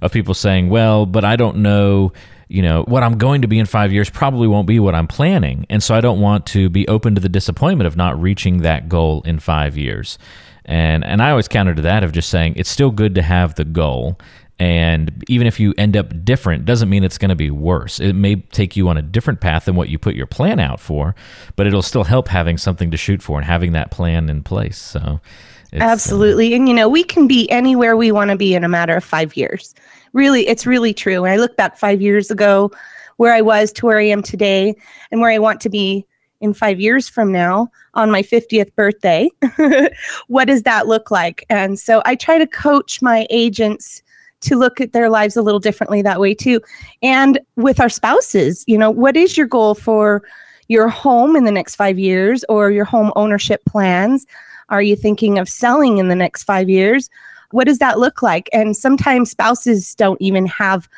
of 0.02 0.12
people 0.12 0.34
saying, 0.34 0.68
"Well, 0.68 1.06
but 1.06 1.24
I 1.24 1.36
don't 1.36 1.58
know." 1.58 2.12
You 2.48 2.62
know, 2.62 2.84
what 2.84 3.02
I'm 3.02 3.18
going 3.18 3.42
to 3.42 3.48
be 3.48 3.58
in 3.58 3.66
five 3.66 3.92
years 3.92 4.10
probably 4.10 4.48
won't 4.48 4.66
be 4.66 4.78
what 4.78 4.94
I'm 4.94 5.06
planning. 5.06 5.66
And 5.70 5.82
so 5.82 5.94
I 5.94 6.00
don't 6.00 6.20
want 6.20 6.46
to 6.46 6.68
be 6.68 6.86
open 6.88 7.14
to 7.14 7.20
the 7.20 7.28
disappointment 7.28 7.86
of 7.86 7.96
not 7.96 8.20
reaching 8.20 8.58
that 8.62 8.88
goal 8.88 9.22
in 9.22 9.38
five 9.38 9.76
years. 9.76 10.18
And 10.64 11.04
and 11.04 11.22
I 11.22 11.30
always 11.30 11.48
counter 11.48 11.74
to 11.74 11.82
that 11.82 12.04
of 12.04 12.12
just 12.12 12.30
saying 12.30 12.54
it's 12.56 12.70
still 12.70 12.90
good 12.90 13.14
to 13.16 13.22
have 13.22 13.54
the 13.54 13.64
goal. 13.64 14.18
And 14.58 15.24
even 15.28 15.46
if 15.46 15.58
you 15.58 15.74
end 15.76 15.96
up 15.96 16.24
different, 16.24 16.64
doesn't 16.64 16.88
mean 16.88 17.02
it's 17.02 17.18
going 17.18 17.30
to 17.30 17.34
be 17.34 17.50
worse. 17.50 17.98
It 17.98 18.12
may 18.12 18.36
take 18.36 18.76
you 18.76 18.88
on 18.88 18.96
a 18.96 19.02
different 19.02 19.40
path 19.40 19.64
than 19.64 19.74
what 19.74 19.88
you 19.88 19.98
put 19.98 20.14
your 20.14 20.28
plan 20.28 20.60
out 20.60 20.78
for, 20.78 21.16
but 21.56 21.66
it'll 21.66 21.82
still 21.82 22.04
help 22.04 22.28
having 22.28 22.56
something 22.56 22.90
to 22.92 22.96
shoot 22.96 23.20
for 23.20 23.36
and 23.36 23.44
having 23.44 23.72
that 23.72 23.90
plan 23.90 24.30
in 24.30 24.42
place. 24.42 24.78
So, 24.78 25.20
it's, 25.74 25.82
uh, 25.82 25.84
Absolutely. 25.84 26.54
And 26.54 26.68
you 26.68 26.74
know, 26.74 26.88
we 26.88 27.02
can 27.02 27.26
be 27.26 27.50
anywhere 27.50 27.96
we 27.96 28.12
want 28.12 28.30
to 28.30 28.36
be 28.36 28.54
in 28.54 28.64
a 28.64 28.68
matter 28.68 28.96
of 28.96 29.04
5 29.04 29.36
years. 29.36 29.74
Really, 30.12 30.46
it's 30.46 30.66
really 30.66 30.94
true. 30.94 31.22
When 31.22 31.32
I 31.32 31.36
look 31.36 31.56
back 31.56 31.76
5 31.76 32.00
years 32.00 32.30
ago 32.30 32.70
where 33.16 33.34
I 33.34 33.40
was 33.40 33.72
to 33.74 33.86
where 33.86 33.98
I 33.98 34.06
am 34.06 34.22
today 34.22 34.74
and 35.10 35.20
where 35.20 35.30
I 35.30 35.38
want 35.38 35.60
to 35.62 35.68
be 35.68 36.06
in 36.40 36.54
5 36.54 36.80
years 36.80 37.08
from 37.08 37.32
now 37.32 37.70
on 37.94 38.10
my 38.10 38.22
50th 38.22 38.74
birthday, 38.76 39.28
what 40.28 40.46
does 40.46 40.62
that 40.62 40.86
look 40.86 41.10
like? 41.10 41.44
And 41.50 41.78
so 41.78 42.02
I 42.04 42.14
try 42.14 42.38
to 42.38 42.46
coach 42.46 43.02
my 43.02 43.26
agents 43.30 44.02
to 44.42 44.56
look 44.56 44.80
at 44.80 44.92
their 44.92 45.10
lives 45.10 45.36
a 45.36 45.42
little 45.42 45.60
differently 45.60 46.02
that 46.02 46.20
way 46.20 46.34
too. 46.34 46.60
And 47.02 47.40
with 47.56 47.80
our 47.80 47.88
spouses, 47.88 48.62
you 48.66 48.78
know, 48.78 48.90
what 48.90 49.16
is 49.16 49.36
your 49.36 49.46
goal 49.46 49.74
for 49.74 50.22
your 50.68 50.88
home 50.88 51.34
in 51.34 51.44
the 51.44 51.50
next 51.50 51.76
five 51.76 51.98
years 51.98 52.44
or 52.48 52.70
your 52.70 52.84
home 52.84 53.12
ownership 53.16 53.64
plans? 53.64 54.26
Are 54.68 54.82
you 54.82 54.96
thinking 54.96 55.38
of 55.38 55.48
selling 55.48 55.98
in 55.98 56.08
the 56.08 56.14
next 56.14 56.44
five 56.44 56.68
years? 56.68 57.10
What 57.50 57.66
does 57.66 57.78
that 57.78 57.98
look 57.98 58.22
like? 58.22 58.48
And 58.52 58.76
sometimes 58.76 59.30
spouses 59.30 59.94
don't 59.94 60.20
even 60.20 60.46
have, 60.46 60.88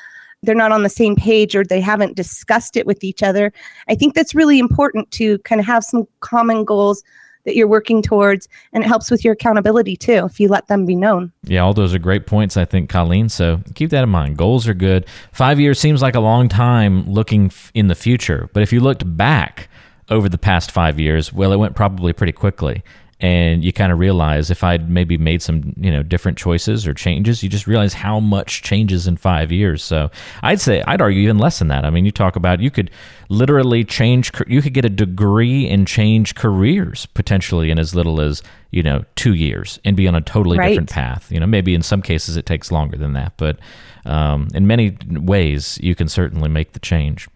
they're 0.43 0.55
not 0.55 0.73
on 0.73 0.83
the 0.83 0.89
same 0.89 1.17
page 1.17 1.55
or 1.55 1.65
they 1.65 1.81
haven't 1.81 2.17
discussed 2.17 2.77
it 2.77 2.87
with 2.87 3.05
each 3.05 3.23
other. 3.23 3.53
I 3.89 3.95
think 3.95 4.15
that's 4.15 4.35
really 4.35 4.59
important 4.59 5.11
to 5.13 5.39
kind 5.41 5.61
of 5.61 5.67
have 5.67 5.85
some 5.85 6.07
common 6.21 6.65
goals 6.65 7.03
that 7.47 7.57
you're 7.57 7.69
working 7.69 8.03
towards 8.03 8.49
and 8.73 8.85
it 8.85 8.87
helps 8.87 9.11
with 9.11 9.25
your 9.25 9.33
accountability 9.33 9.97
too 9.97 10.27
if 10.27 10.39
you 10.39 10.49
let 10.49 10.67
them 10.67 10.85
be 10.85 10.95
known 10.95 11.33
yeah 11.45 11.61
all 11.61 11.73
those 11.73 11.95
are 11.95 11.99
great 11.99 12.27
points 12.27 12.57
i 12.57 12.65
think 12.65 12.91
colleen 12.91 13.29
so 13.29 13.61
keep 13.75 13.91
that 13.91 14.03
in 14.03 14.09
mind 14.11 14.37
goals 14.37 14.69
are 14.69 14.75
good 14.75 15.07
five 15.33 15.59
years 15.59 15.79
seems 15.79 16.03
like 16.03 16.15
a 16.15 16.21
long 16.21 16.49
time 16.49 17.09
looking 17.09 17.51
in 17.73 17.89
the 17.89 17.95
future 17.95 18.51
but 18.53 18.63
if 18.63 18.73
you 18.73 18.81
looked 18.81 19.17
back 19.17 19.69
over 20.11 20.29
the 20.29 20.39
past 20.39 20.71
five 20.71 21.01
years 21.01 21.33
well 21.33 21.53
it 21.53 21.57
went 21.57 21.75
probably 21.75 22.13
pretty 22.13 22.33
quickly 22.33 22.83
and 23.21 23.65
you 23.65 23.73
kind 23.73 23.93
of 23.93 23.99
realize 23.99 24.51
if 24.51 24.63
I'd 24.63 24.91
maybe 24.91 25.17
made 25.17 25.41
some 25.41 25.73
you 25.79 25.91
know 25.91 26.03
different 26.03 26.37
choices 26.37 26.87
or 26.87 26.93
changes, 26.93 27.43
you 27.43 27.49
just 27.49 27.67
realize 27.67 27.95
how 27.95 28.21
much 28.21 28.63
changes 28.63 29.07
in 29.07 29.17
five 29.17 29.51
years. 29.51 29.83
So 29.83 30.11
I'd 30.43 30.61
say 30.61 30.83
I'd 30.87 31.01
argue 31.01 31.23
even 31.23 31.39
less 31.39 31.59
than 31.59 31.69
that. 31.69 31.85
I 31.85 31.91
mean, 31.91 32.05
you 32.05 32.11
talk 32.11 32.37
about 32.37 32.61
you 32.61 32.71
could 32.71 32.91
literally 33.31 33.85
change, 33.85 34.31
you 34.47 34.61
could 34.61 34.75
get 34.75 34.85
a 34.85 34.91
degree 34.91 35.67
and 35.69 35.87
change 35.87 36.35
careers 36.35 37.07
potentially 37.07 37.71
in 37.71 37.79
as 37.79 37.95
little 37.95 38.21
as 38.21 38.43
you 38.71 38.83
know 38.83 39.05
two 39.15 39.35
years 39.35 39.81
and 39.85 39.97
be 39.97 40.07
on 40.07 40.15
a 40.15 40.21
totally 40.21 40.59
right. 40.59 40.71
different 40.71 40.91
path. 40.91 41.33
You 41.33 41.41
know, 41.41 41.47
maybe 41.47 41.75
in 41.75 41.83
some 41.83 42.03
cases 42.03 42.37
it 42.37 42.45
takes 42.45 42.71
longer 42.71 42.99
than 42.99 43.15
that, 43.15 43.33
but 43.39 43.59
um, 44.05 44.49
in 44.55 44.67
many 44.67 44.97
ways 45.09 45.79
you 45.83 45.95
can 45.95 46.09
certainly 46.09 46.51
make 46.51 46.75
the 46.75 46.81
change. 46.81 47.29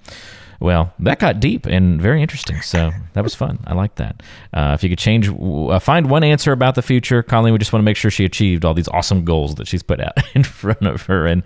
Well, 0.61 0.92
that 0.99 1.18
got 1.18 1.40
deep 1.40 1.64
and 1.64 2.01
very 2.01 2.20
interesting. 2.20 2.61
So 2.61 2.90
that 3.14 3.25
was 3.25 3.35
fun. 3.35 3.59
I 3.66 3.73
like 3.73 3.94
that. 3.94 4.23
Uh, 4.53 4.73
if 4.75 4.83
you 4.83 4.90
could 4.90 4.99
change, 4.99 5.29
uh, 5.29 5.79
find 5.79 6.11
one 6.11 6.23
answer 6.23 6.53
about 6.53 6.75
the 6.75 6.83
future, 6.83 7.23
Colleen, 7.23 7.55
we 7.55 7.59
just 7.59 7.73
want 7.73 7.81
to 7.81 7.85
make 7.85 7.96
sure 7.96 8.11
she 8.11 8.27
achieved 8.27 8.66
all 8.66 8.75
these 8.75 8.88
awesome 8.88 9.25
goals 9.25 9.55
that 9.55 9.66
she's 9.66 9.83
put 9.83 10.01
out 10.01 10.12
in 10.35 10.42
front 10.42 10.87
of 10.87 11.03
her. 11.03 11.27
And 11.27 11.42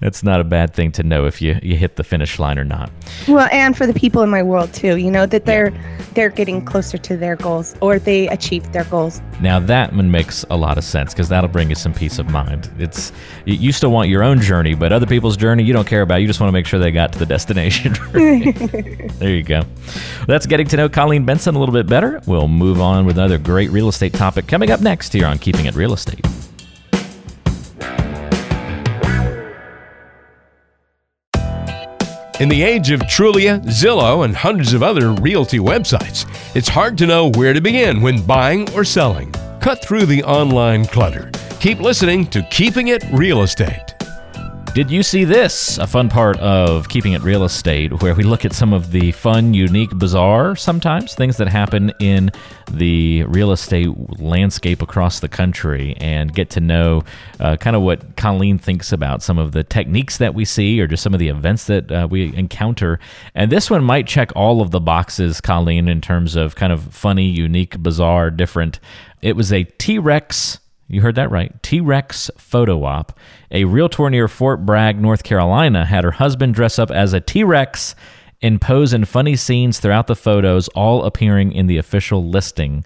that's 0.00 0.24
not 0.24 0.40
a 0.40 0.44
bad 0.44 0.74
thing 0.74 0.90
to 0.92 1.04
know 1.04 1.26
if 1.26 1.40
you, 1.40 1.58
you 1.62 1.76
hit 1.76 1.94
the 1.94 2.02
finish 2.02 2.40
line 2.40 2.58
or 2.58 2.64
not. 2.64 2.90
Well, 3.28 3.48
and 3.52 3.76
for 3.76 3.86
the 3.86 3.94
people 3.94 4.22
in 4.22 4.30
my 4.30 4.42
world 4.42 4.74
too, 4.74 4.96
you 4.96 5.10
know, 5.10 5.26
that 5.26 5.46
they're 5.46 5.72
they're 6.14 6.30
getting 6.30 6.64
closer 6.64 6.96
to 6.96 7.16
their 7.16 7.36
goals 7.36 7.76
or 7.80 7.98
they 7.98 8.26
achieved 8.28 8.72
their 8.72 8.84
goals. 8.84 9.20
Now 9.40 9.60
that 9.60 9.92
one 9.92 10.10
makes 10.10 10.44
a 10.50 10.56
lot 10.56 10.78
of 10.78 10.84
sense 10.84 11.12
because 11.12 11.28
that'll 11.28 11.50
bring 11.50 11.68
you 11.68 11.74
some 11.74 11.92
peace 11.92 12.18
of 12.18 12.30
mind. 12.30 12.70
It's 12.78 13.12
you 13.44 13.70
still 13.70 13.90
want 13.92 14.08
your 14.08 14.24
own 14.24 14.40
journey, 14.40 14.74
but 14.74 14.92
other 14.92 15.06
people's 15.06 15.36
journey 15.36 15.62
you 15.62 15.72
don't 15.72 15.86
care 15.86 16.02
about. 16.02 16.16
You 16.16 16.26
just 16.26 16.40
want 16.40 16.48
to 16.48 16.52
make 16.52 16.66
sure 16.66 16.80
they 16.80 16.90
got 16.90 17.12
to 17.12 17.18
the 17.18 17.26
destination. 17.36 17.94
there 19.18 19.34
you 19.34 19.42
go. 19.42 19.62
That's 20.26 20.46
getting 20.46 20.66
to 20.68 20.76
know 20.76 20.88
Colleen 20.88 21.24
Benson 21.24 21.54
a 21.54 21.58
little 21.58 21.74
bit 21.74 21.86
better. 21.86 22.20
We'll 22.26 22.48
move 22.48 22.80
on 22.80 23.04
with 23.04 23.18
another 23.18 23.38
great 23.38 23.70
real 23.70 23.88
estate 23.88 24.14
topic 24.14 24.46
coming 24.46 24.70
up 24.70 24.80
next 24.80 25.12
here 25.12 25.26
on 25.26 25.38
Keeping 25.38 25.66
It 25.66 25.74
Real 25.74 25.92
Estate. 25.92 26.24
In 32.38 32.50
the 32.50 32.62
age 32.62 32.90
of 32.90 33.00
Trulia, 33.00 33.64
Zillow, 33.64 34.24
and 34.24 34.36
hundreds 34.36 34.74
of 34.74 34.82
other 34.82 35.12
realty 35.12 35.58
websites, 35.58 36.26
it's 36.54 36.68
hard 36.68 36.98
to 36.98 37.06
know 37.06 37.30
where 37.30 37.54
to 37.54 37.62
begin 37.62 38.02
when 38.02 38.24
buying 38.26 38.70
or 38.74 38.84
selling. 38.84 39.32
Cut 39.60 39.82
through 39.82 40.04
the 40.04 40.22
online 40.22 40.84
clutter. 40.84 41.30
Keep 41.60 41.80
listening 41.80 42.26
to 42.28 42.42
Keeping 42.50 42.88
It 42.88 43.04
Real 43.10 43.42
Estate. 43.42 43.95
Did 44.76 44.90
you 44.90 45.02
see 45.02 45.24
this? 45.24 45.78
A 45.78 45.86
fun 45.86 46.10
part 46.10 46.36
of 46.36 46.90
keeping 46.90 47.14
it 47.14 47.22
real 47.22 47.44
estate, 47.44 48.02
where 48.02 48.14
we 48.14 48.24
look 48.24 48.44
at 48.44 48.52
some 48.52 48.74
of 48.74 48.92
the 48.92 49.10
fun, 49.12 49.54
unique, 49.54 49.88
bizarre, 49.96 50.54
sometimes 50.54 51.14
things 51.14 51.38
that 51.38 51.48
happen 51.48 51.94
in 51.98 52.30
the 52.70 53.24
real 53.24 53.52
estate 53.52 53.88
landscape 54.20 54.82
across 54.82 55.20
the 55.20 55.30
country 55.30 55.96
and 55.98 56.34
get 56.34 56.50
to 56.50 56.60
know 56.60 57.02
uh, 57.40 57.56
kind 57.56 57.74
of 57.74 57.80
what 57.80 58.16
Colleen 58.16 58.58
thinks 58.58 58.92
about 58.92 59.22
some 59.22 59.38
of 59.38 59.52
the 59.52 59.64
techniques 59.64 60.18
that 60.18 60.34
we 60.34 60.44
see 60.44 60.78
or 60.78 60.86
just 60.86 61.02
some 61.02 61.14
of 61.14 61.20
the 61.20 61.28
events 61.28 61.64
that 61.64 61.90
uh, 61.90 62.06
we 62.10 62.36
encounter. 62.36 63.00
And 63.34 63.50
this 63.50 63.70
one 63.70 63.82
might 63.82 64.06
check 64.06 64.30
all 64.36 64.60
of 64.60 64.72
the 64.72 64.80
boxes, 64.80 65.40
Colleen, 65.40 65.88
in 65.88 66.02
terms 66.02 66.36
of 66.36 66.54
kind 66.54 66.70
of 66.70 66.82
funny, 66.92 67.24
unique, 67.24 67.82
bizarre, 67.82 68.30
different. 68.30 68.78
It 69.22 69.36
was 69.36 69.54
a 69.54 69.64
T 69.64 69.98
Rex 69.98 70.58
you 70.88 71.00
heard 71.00 71.16
that 71.16 71.30
right. 71.30 71.52
T 71.62 71.80
Rex 71.80 72.30
photo 72.38 72.84
op. 72.84 73.18
A 73.50 73.64
realtor 73.64 74.08
near 74.10 74.28
Fort 74.28 74.64
Bragg, 74.64 75.00
North 75.00 75.24
Carolina, 75.24 75.84
had 75.84 76.04
her 76.04 76.12
husband 76.12 76.54
dress 76.54 76.78
up 76.78 76.90
as 76.90 77.12
a 77.12 77.20
T 77.20 77.42
Rex 77.44 77.94
and 78.42 78.60
pose 78.60 78.92
in 78.92 79.04
funny 79.04 79.36
scenes 79.36 79.80
throughout 79.80 80.06
the 80.06 80.16
photos, 80.16 80.68
all 80.68 81.04
appearing 81.04 81.52
in 81.52 81.66
the 81.66 81.78
official 81.78 82.28
listing 82.28 82.84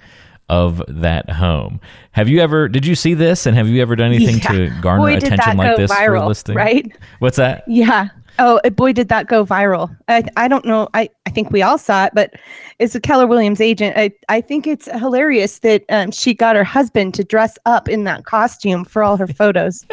of 0.49 0.83
that 0.89 1.31
home. 1.31 1.81
Have 2.13 2.29
you 2.29 2.41
ever? 2.41 2.69
Did 2.69 2.85
you 2.85 2.95
see 2.95 3.15
this? 3.15 3.47
And 3.47 3.57
have 3.57 3.69
you 3.69 3.81
ever 3.83 3.95
done 3.97 4.13
anything 4.13 4.39
yeah. 4.39 4.69
to 4.69 4.81
garner 4.83 5.05
Boy, 5.05 5.17
attention 5.17 5.57
like 5.57 5.77
this 5.77 5.91
viral, 5.91 6.07
for 6.07 6.15
a 6.15 6.27
listing? 6.27 6.57
Right? 6.57 6.97
What's 7.21 7.37
that? 7.37 7.65
Yeah. 7.69 8.09
Oh 8.43 8.59
boy, 8.71 8.95
did 8.95 9.11
that 9.11 9.27
go 9.27 9.45
viral! 9.45 9.95
I, 10.09 10.25
I 10.35 10.49
don't 10.49 10.65
know. 10.65 10.89
I, 10.95 11.11
I 11.27 11.31
think 11.31 11.51
we 11.51 11.61
all 11.61 11.77
saw 11.77 12.07
it, 12.07 12.13
but 12.15 12.33
it's 12.79 12.95
a 12.95 13.01
Keller 13.01 13.27
Williams 13.27 13.61
agent. 13.61 13.99
I, 13.99 14.13
I 14.31 14.41
think 14.41 14.67
it's 14.67 14.91
hilarious 14.91 15.59
that 15.59 15.85
um, 15.91 16.11
she 16.11 16.33
got 16.33 16.57
her 16.57 16.65
husband 16.65 17.13
to 17.15 17.25
dress 17.25 17.59
up 17.67 17.87
in 17.87 18.05
that 18.05 18.25
costume 18.25 18.87
for 18.87 19.03
all 19.03 19.19
her 19.19 19.27
photos. 19.43 19.85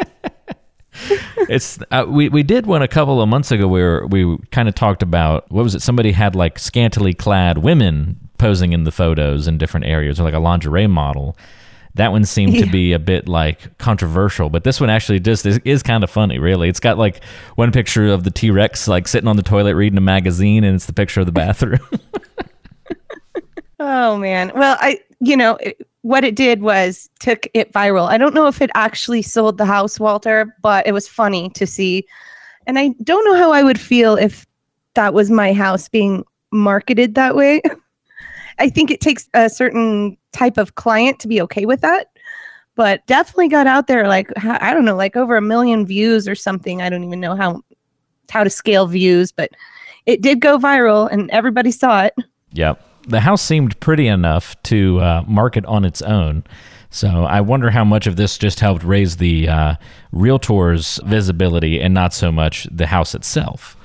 it's 1.50 1.78
uh, 1.90 2.06
we 2.08 2.30
we 2.30 2.42
did 2.42 2.64
one 2.64 2.80
a 2.80 2.88
couple 2.88 3.20
of 3.20 3.28
months 3.28 3.50
ago 3.50 3.68
where 3.68 4.06
we 4.06 4.38
kind 4.50 4.66
of 4.66 4.74
talked 4.74 5.02
about 5.02 5.44
what 5.52 5.62
was 5.62 5.74
it? 5.74 5.82
Somebody 5.82 6.12
had 6.12 6.34
like 6.34 6.58
scantily 6.58 7.12
clad 7.12 7.58
women 7.58 8.18
posing 8.38 8.72
in 8.72 8.84
the 8.84 8.92
photos 8.92 9.46
in 9.46 9.58
different 9.58 9.84
areas, 9.84 10.18
or 10.18 10.24
like 10.24 10.32
a 10.32 10.38
lingerie 10.38 10.86
model 10.86 11.36
that 11.94 12.12
one 12.12 12.24
seemed 12.24 12.54
yeah. 12.54 12.64
to 12.64 12.70
be 12.70 12.92
a 12.92 12.98
bit 12.98 13.28
like 13.28 13.76
controversial, 13.78 14.50
but 14.50 14.64
this 14.64 14.80
one 14.80 14.90
actually 14.90 15.20
just 15.20 15.44
is, 15.46 15.58
is 15.64 15.82
kind 15.82 16.04
of 16.04 16.10
funny, 16.10 16.38
really. 16.38 16.68
It's 16.68 16.80
got 16.80 16.98
like 16.98 17.22
one 17.56 17.72
picture 17.72 18.06
of 18.08 18.24
the 18.24 18.30
T 18.30 18.50
Rex 18.50 18.88
like 18.88 19.08
sitting 19.08 19.28
on 19.28 19.36
the 19.36 19.42
toilet 19.42 19.74
reading 19.74 19.98
a 19.98 20.02
magazine, 20.02 20.64
and 20.64 20.74
it's 20.74 20.86
the 20.86 20.92
picture 20.92 21.20
of 21.20 21.26
the 21.26 21.32
bathroom. 21.32 21.80
oh 23.80 24.16
man. 24.16 24.52
Well, 24.54 24.76
I 24.80 25.00
you 25.20 25.36
know 25.36 25.56
it, 25.56 25.86
what 26.02 26.24
it 26.24 26.36
did 26.36 26.62
was 26.62 27.10
took 27.20 27.46
it 27.54 27.72
viral. 27.72 28.08
I 28.08 28.18
don't 28.18 28.34
know 28.34 28.46
if 28.46 28.62
it 28.62 28.70
actually 28.74 29.22
sold 29.22 29.58
the 29.58 29.66
house, 29.66 29.98
Walter, 29.98 30.56
but 30.62 30.86
it 30.86 30.92
was 30.92 31.08
funny 31.08 31.50
to 31.50 31.66
see. 31.66 32.06
And 32.66 32.78
I 32.78 32.94
don't 33.02 33.24
know 33.24 33.36
how 33.36 33.52
I 33.52 33.62
would 33.62 33.80
feel 33.80 34.16
if 34.16 34.46
that 34.94 35.14
was 35.14 35.30
my 35.30 35.52
house 35.52 35.88
being 35.88 36.24
marketed 36.52 37.14
that 37.14 37.34
way. 37.34 37.60
I 38.58 38.68
think 38.68 38.90
it 38.90 39.00
takes 39.00 39.28
a 39.34 39.48
certain 39.48 40.16
type 40.32 40.58
of 40.58 40.74
client 40.74 41.20
to 41.20 41.28
be 41.28 41.40
okay 41.42 41.66
with 41.66 41.80
that. 41.80 42.08
But 42.74 43.04
definitely 43.06 43.48
got 43.48 43.66
out 43.66 43.88
there 43.88 44.06
like 44.06 44.30
I 44.36 44.72
don't 44.72 44.84
know, 44.84 44.96
like 44.96 45.16
over 45.16 45.36
a 45.36 45.42
million 45.42 45.84
views 45.84 46.28
or 46.28 46.34
something. 46.34 46.80
I 46.80 46.88
don't 46.88 47.04
even 47.04 47.20
know 47.20 47.34
how 47.34 47.62
how 48.30 48.44
to 48.44 48.50
scale 48.50 48.86
views, 48.86 49.32
but 49.32 49.50
it 50.06 50.22
did 50.22 50.40
go 50.40 50.58
viral 50.58 51.10
and 51.10 51.30
everybody 51.30 51.70
saw 51.70 52.04
it. 52.04 52.14
Yep. 52.52 52.80
The 53.08 53.20
house 53.20 53.42
seemed 53.42 53.78
pretty 53.80 54.06
enough 54.06 54.60
to 54.64 55.00
uh, 55.00 55.24
market 55.26 55.64
on 55.64 55.84
its 55.84 56.02
own. 56.02 56.44
So 56.90 57.24
I 57.24 57.40
wonder 57.40 57.70
how 57.70 57.84
much 57.84 58.06
of 58.06 58.16
this 58.16 58.38
just 58.38 58.60
helped 58.60 58.82
raise 58.82 59.16
the 59.16 59.48
uh, 59.48 59.74
realtor's 60.12 61.00
visibility 61.04 61.80
and 61.80 61.92
not 61.92 62.14
so 62.14 62.32
much 62.32 62.66
the 62.70 62.86
house 62.86 63.14
itself. 63.14 63.76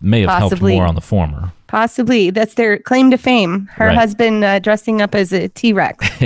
May 0.00 0.22
have 0.22 0.30
Possibly. 0.30 0.72
helped 0.72 0.80
more 0.80 0.88
on 0.88 0.94
the 0.94 1.00
former. 1.00 1.52
Possibly. 1.66 2.30
That's 2.30 2.54
their 2.54 2.78
claim 2.78 3.10
to 3.10 3.18
fame. 3.18 3.66
Her 3.72 3.86
right. 3.86 3.96
husband 3.96 4.44
uh, 4.44 4.60
dressing 4.60 5.02
up 5.02 5.14
as 5.14 5.32
a 5.32 5.48
T 5.48 5.72
Rex. 5.72 6.06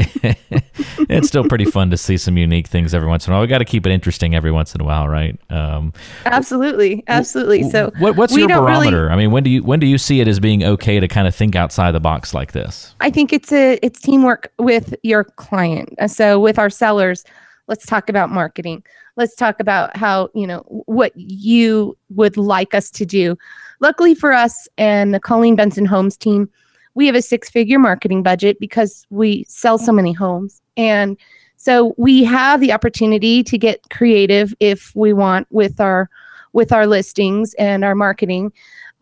it's 1.09 1.28
still 1.28 1.44
pretty 1.44 1.64
fun 1.64 1.90
to 1.90 1.96
see 1.96 2.16
some 2.16 2.37
unique 2.37 2.66
things 2.66 2.92
every 2.92 3.09
once 3.09 3.26
in 3.26 3.33
a 3.33 3.37
while. 3.37 3.42
We 3.42 3.46
got 3.46 3.59
to 3.59 3.64
keep 3.64 3.87
it 3.87 3.92
interesting 3.92 4.35
every 4.35 4.52
once 4.52 4.74
in 4.74 4.80
a 4.80 4.85
while, 4.85 5.09
right? 5.09 5.38
Um, 5.50 5.92
absolutely. 6.26 7.04
Absolutely. 7.09 7.70
So, 7.70 7.90
what, 7.98 8.16
what's 8.16 8.37
your 8.37 8.48
barometer? 8.48 9.04
Really, 9.04 9.11
I 9.11 9.16
mean, 9.16 9.30
when 9.30 9.42
do 9.42 9.50
you 9.50 9.62
when 9.62 9.80
do 9.80 9.87
you 9.87 9.98
see 9.98 10.20
it 10.20 10.28
as 10.28 10.40
being 10.40 10.62
okay 10.62 11.00
to 11.00 11.09
kind 11.09 11.26
of 11.26 11.35
think 11.35 11.56
outside 11.56 11.92
the 11.92 12.00
box 12.00 12.35
like 12.35 12.52
this? 12.52 12.94
I 13.00 13.11
think 13.11 13.33
it's 13.33 13.52
a 13.52 13.78
it's 13.83 14.00
teamwork 14.00 14.52
with 14.59 14.94
your 15.02 15.24
client. 15.24 15.94
Uh, 15.98 16.09
so, 16.09 16.38
with 16.38 16.59
our 16.59 16.70
sellers, 16.70 17.24
let's 17.66 17.87
talk 17.87 18.11
about 18.11 18.30
marketing. 18.30 18.83
Let's 19.16 19.35
talk 19.35 19.61
about 19.61 19.96
how, 19.96 20.28
you 20.35 20.46
know, 20.46 20.61
what 20.87 21.12
you 21.16 21.96
would 22.11 22.37
like 22.37 22.74
us 22.74 22.90
to 22.92 23.04
do 23.04 23.37
Luckily 23.80 24.14
for 24.14 24.32
us 24.32 24.68
and 24.78 25.14
the 25.14 25.20
Colleen 25.20 25.56
Benson 25.56 25.86
Homes 25.86 26.16
team, 26.16 26.48
we 26.94 27.06
have 27.06 27.14
a 27.14 27.22
six 27.22 27.48
figure 27.50 27.78
marketing 27.78 28.22
budget 28.22 28.58
because 28.60 29.06
we 29.10 29.44
sell 29.48 29.78
so 29.78 29.92
many 29.92 30.12
homes. 30.12 30.60
And 30.76 31.16
so 31.56 31.94
we 31.96 32.24
have 32.24 32.60
the 32.60 32.72
opportunity 32.72 33.42
to 33.42 33.58
get 33.58 33.88
creative 33.90 34.54
if 34.60 34.92
we 34.94 35.12
want 35.12 35.46
with 35.50 35.80
our 35.80 36.08
with 36.52 36.72
our 36.72 36.86
listings 36.86 37.54
and 37.54 37.84
our 37.84 37.94
marketing. 37.94 38.52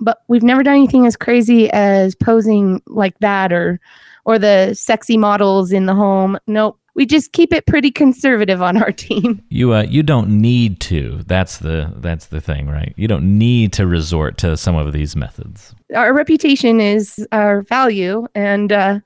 But 0.01 0.19
we've 0.29 0.43
never 0.43 0.63
done 0.63 0.77
anything 0.77 1.07
as 1.07 1.17
crazy 1.17 1.71
as 1.71 2.15
posing 2.15 2.83
like 2.87 3.19
that 3.21 3.53
or 3.53 3.81
or 4.25 4.39
the 4.39 4.75
sexy 4.75 5.17
models 5.17 5.73
in 5.73 5.87
the 5.87 5.95
home. 5.95 6.39
Nope 6.47 6.78
we 6.99 7.07
just 7.07 7.31
keep 7.33 7.53
it 7.53 7.65
pretty 7.65 7.93
conservative 7.93 8.61
on 8.61 8.77
our 8.77 8.91
team. 9.07 9.41
You 9.51 9.73
uh, 9.73 9.83
you 9.83 10.03
don't 10.03 10.29
need 10.29 10.81
to. 10.81 11.23
That's 11.27 11.59
the 11.59 11.93
that's 11.99 12.27
the 12.27 12.41
thing, 12.41 12.67
right? 12.67 12.93
You 12.97 13.07
don't 13.07 13.39
need 13.39 13.73
to 13.75 13.87
resort 13.87 14.37
to 14.39 14.57
some 14.57 14.75
of 14.75 14.93
these 14.93 15.15
methods. 15.15 15.77
Our 15.95 16.13
reputation 16.13 16.81
is 16.81 17.25
our 17.31 17.63
value, 17.63 18.27
and 18.35 18.73
uh, 18.73 18.99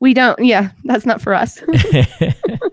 we 0.00 0.12
don't. 0.12 0.44
Yeah, 0.44 0.70
that's 0.82 1.06
not 1.06 1.22
for 1.22 1.34
us. 1.34 1.62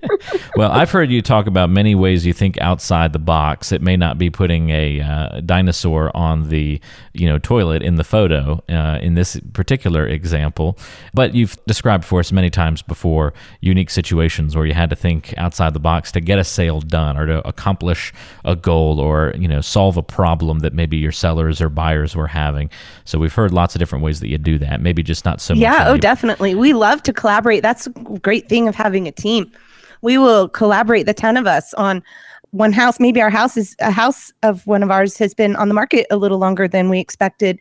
well, 0.56 0.72
I've 0.72 0.92
heard 0.92 1.10
you 1.10 1.22
talk 1.22 1.48
about 1.48 1.70
many 1.70 1.96
ways 1.96 2.26
you 2.26 2.34
think 2.34 2.60
outside 2.62 3.14
the 3.14 3.20
box. 3.20 3.72
It 3.72 3.82
may 3.82 3.98
not 3.98 4.18
be 4.18 4.30
putting 4.30 4.70
a 4.70 5.02
uh, 5.02 5.42
dinosaur 5.42 6.16
on 6.16 6.50
the 6.50 6.80
you 7.14 7.28
know 7.28 7.38
toilet 7.40 7.82
in 7.82 7.96
the 7.96 8.04
photo 8.04 8.64
uh, 8.70 9.00
in 9.02 9.16
this 9.16 9.40
particular 9.54 10.06
example, 10.08 10.78
but 11.14 11.34
you've 11.34 11.58
described 11.66 12.06
for 12.06 12.20
us 12.20 12.32
many 12.32 12.50
times 12.50 12.82
before 12.82 13.34
unique 13.62 13.90
situations 13.90 14.56
where 14.56 14.66
you 14.66 14.74
had 14.74 14.90
to 14.90 14.96
think 14.96 15.34
outside 15.38 15.74
the 15.74 15.80
box 15.80 16.12
to 16.12 16.22
get 16.22 16.40
a 16.40 16.44
sale 16.44 16.82
done 16.82 17.18
or 17.18 17.26
to 17.26 17.48
accomplish 17.48 18.14
a 18.46 18.56
goal 18.56 19.00
or 19.00 19.34
you 19.38 19.48
know 19.48 19.62
solve 19.62 19.98
a 19.98 20.04
problem 20.04 20.60
that 20.60 20.74
maybe 20.74 20.98
your 20.98 21.12
sellers 21.12 21.62
or 21.62 21.70
buyers 21.70 22.16
were 22.16 22.28
having. 22.28 22.70
So 23.06 23.20
we've 23.20 23.34
heard 23.34 23.52
lots 23.52 23.76
of 23.76 23.80
different 23.80 24.04
ways 24.04 24.20
that 24.20 24.30
you 24.30 24.38
do 24.38 24.58
that. 24.60 24.82
Maybe 24.82 25.04
just 25.04 25.26
not 25.26 25.42
so 25.42 25.54
much. 25.54 25.62
Yeah. 25.62 25.90
Oh, 25.90 25.98
definitely. 25.98 26.56
We 26.56 26.74
love 26.74 27.04
to 27.04 27.14
collaborate. 27.14 27.62
That's 27.62 27.88
a 27.88 27.90
great 27.90 28.50
thing 28.50 28.68
of 28.68 28.76
having 28.76 29.08
a 29.08 29.12
team. 29.12 29.52
We 30.02 30.18
will 30.18 30.50
collaborate, 30.50 31.06
the 31.06 31.14
10 31.14 31.38
of 31.38 31.48
us, 31.48 31.74
on 31.76 32.04
one 32.52 32.74
house. 32.74 33.00
Maybe 33.00 33.22
our 33.22 33.30
house 33.30 33.58
is 33.58 33.76
a 33.80 33.92
house 33.92 34.32
of 34.44 34.66
one 34.68 34.84
of 34.84 34.92
ours 34.92 35.18
has 35.18 35.34
been 35.34 35.56
on 35.56 35.68
the 35.68 35.74
market 35.74 36.06
a 36.12 36.18
little 36.18 36.38
longer 36.38 36.68
than 36.68 36.90
we 36.90 37.00
expected. 37.00 37.60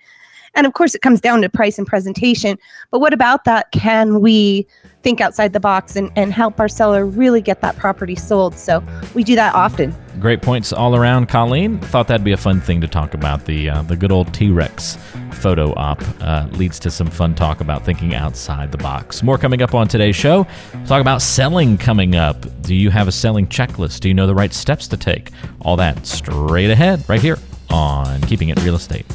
And 0.55 0.67
of 0.67 0.73
course, 0.73 0.95
it 0.95 1.03
comes 1.03 1.21
down 1.21 1.43
to 1.43 1.49
price 1.49 1.79
and 1.79 1.87
presentation. 1.87 2.59
But 2.91 3.01
what 3.01 3.13
about 3.13 3.45
that? 3.45 3.71
Can 3.73 4.21
we 4.21 4.67
think 5.03 5.21
outside 5.21 5.53
the 5.53 5.61
box 5.61 5.97
and, 5.97 6.11
and 6.17 6.33
help 6.33 6.61
our 6.61 6.69
seller 6.69 7.07
really 7.07 7.41
get 7.41 7.61
that 7.61 7.77
property 7.77 8.15
sold? 8.15 8.55
So 8.55 8.83
we 9.15 9.25
do 9.25 9.35
that 9.35 9.55
often. 9.55 9.95
Great 10.19 10.43
points 10.43 10.73
all 10.73 10.95
around, 10.95 11.29
Colleen. 11.29 11.79
Thought 11.79 12.09
that'd 12.09 12.25
be 12.25 12.33
a 12.33 12.37
fun 12.37 12.61
thing 12.61 12.81
to 12.81 12.89
talk 12.89 13.15
about. 13.15 13.47
The 13.47 13.71
uh, 13.71 13.83
the 13.83 13.97
good 13.97 14.13
old 14.13 14.35
T 14.35 14.51
Rex 14.51 14.99
photo 15.33 15.73
op 15.75 16.03
uh, 16.21 16.47
leads 16.53 16.79
to 16.81 16.91
some 16.91 17.07
fun 17.07 17.35
talk 17.35 17.61
about 17.61 17.85
thinking 17.85 18.15
outside 18.15 18.71
the 18.71 18.79
box. 18.79 19.23
More 19.23 19.39
coming 19.39 19.63
up 19.63 19.75
on 19.75 19.89
today's 19.89 20.17
show. 20.17 20.47
Talk 20.87 21.01
about 21.01 21.23
selling 21.23 21.79
coming 21.79 22.17
up. 22.17 22.45
Do 22.63 22.75
you 22.75 22.91
have 22.91 23.09
a 23.09 23.13
selling 23.13 23.47
checklist? 23.47 24.01
Do 24.01 24.09
you 24.09 24.15
know 24.15 24.27
the 24.27 24.35
right 24.35 24.53
steps 24.53 24.89
to 24.89 24.97
take? 24.97 25.31
All 25.63 25.77
that 25.77 26.07
straight 26.07 26.71
ahead, 26.71 27.09
right 27.09 27.21
here 27.21 27.39
on 27.71 28.21
Keeping 28.23 28.51
It 28.51 28.63
Real 28.63 28.75
Estate. 28.75 29.07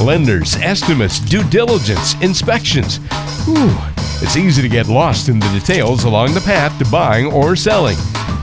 Lenders, 0.00 0.56
estimates, 0.56 1.18
due 1.20 1.42
diligence, 1.44 2.20
inspections. 2.20 2.98
Whew, 3.46 3.74
it's 4.20 4.36
easy 4.36 4.60
to 4.60 4.68
get 4.68 4.88
lost 4.88 5.28
in 5.28 5.38
the 5.38 5.48
details 5.48 6.04
along 6.04 6.34
the 6.34 6.40
path 6.40 6.78
to 6.78 6.90
buying 6.90 7.26
or 7.26 7.56
selling. 7.56 7.96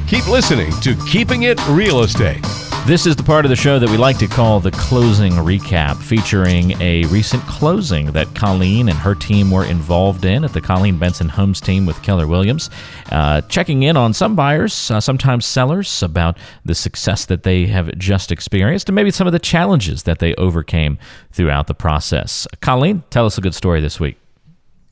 Keep 0.07 0.27
listening 0.27 0.71
to 0.81 0.95
Keeping 1.05 1.43
It 1.43 1.59
Real 1.67 2.01
Estate. 2.01 2.43
This 2.85 3.05
is 3.05 3.15
the 3.15 3.23
part 3.23 3.45
of 3.45 3.49
the 3.49 3.55
show 3.55 3.79
that 3.79 3.89
we 3.89 3.95
like 3.95 4.17
to 4.17 4.27
call 4.27 4.59
the 4.59 4.69
closing 4.69 5.31
recap, 5.31 5.95
featuring 5.95 6.71
a 6.81 7.05
recent 7.05 7.41
closing 7.43 8.07
that 8.07 8.35
Colleen 8.35 8.89
and 8.89 8.97
her 8.97 9.15
team 9.15 9.49
were 9.49 9.63
involved 9.63 10.25
in 10.25 10.43
at 10.43 10.51
the 10.51 10.59
Colleen 10.59 10.99
Benson 10.99 11.29
Homes 11.29 11.61
team 11.61 11.85
with 11.85 12.01
Keller 12.03 12.27
Williams, 12.27 12.69
uh, 13.09 13.39
checking 13.43 13.83
in 13.83 13.95
on 13.95 14.11
some 14.11 14.35
buyers, 14.35 14.91
uh, 14.91 14.99
sometimes 14.99 15.45
sellers, 15.45 16.03
about 16.03 16.37
the 16.65 16.75
success 16.75 17.25
that 17.27 17.43
they 17.43 17.67
have 17.67 17.97
just 17.97 18.33
experienced 18.33 18.89
and 18.89 18.95
maybe 18.95 19.11
some 19.11 19.27
of 19.27 19.33
the 19.33 19.39
challenges 19.39 20.03
that 20.03 20.19
they 20.19 20.35
overcame 20.35 20.97
throughout 21.31 21.67
the 21.67 21.73
process. 21.73 22.45
Colleen, 22.59 23.01
tell 23.09 23.25
us 23.25 23.37
a 23.37 23.41
good 23.41 23.55
story 23.55 23.79
this 23.79 23.97
week. 23.97 24.17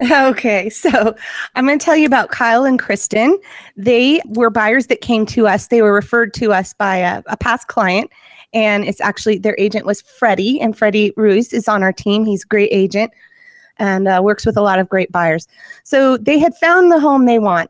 Okay, 0.11 0.69
so 0.69 1.15
I'm 1.55 1.67
going 1.67 1.77
to 1.77 1.83
tell 1.83 1.95
you 1.95 2.07
about 2.07 2.31
Kyle 2.31 2.65
and 2.65 2.79
Kristen. 2.79 3.39
They 3.77 4.19
were 4.25 4.49
buyers 4.49 4.87
that 4.87 5.01
came 5.01 5.27
to 5.27 5.47
us. 5.47 5.67
They 5.67 5.83
were 5.83 5.93
referred 5.93 6.33
to 6.35 6.51
us 6.51 6.73
by 6.73 6.97
a, 6.97 7.21
a 7.27 7.37
past 7.37 7.67
client, 7.67 8.09
and 8.51 8.83
it's 8.83 8.99
actually 8.99 9.37
their 9.37 9.55
agent 9.59 9.85
was 9.85 10.01
Freddie, 10.01 10.59
and 10.59 10.75
Freddie 10.75 11.13
Ruiz 11.17 11.53
is 11.53 11.67
on 11.67 11.83
our 11.83 11.93
team. 11.93 12.25
He's 12.25 12.43
a 12.43 12.47
great 12.47 12.69
agent 12.71 13.11
and 13.77 14.07
uh, 14.07 14.21
works 14.23 14.43
with 14.43 14.57
a 14.57 14.61
lot 14.61 14.79
of 14.79 14.89
great 14.89 15.11
buyers. 15.11 15.47
So 15.83 16.17
they 16.17 16.39
had 16.39 16.55
found 16.55 16.91
the 16.91 16.99
home 16.99 17.25
they 17.25 17.39
want. 17.39 17.69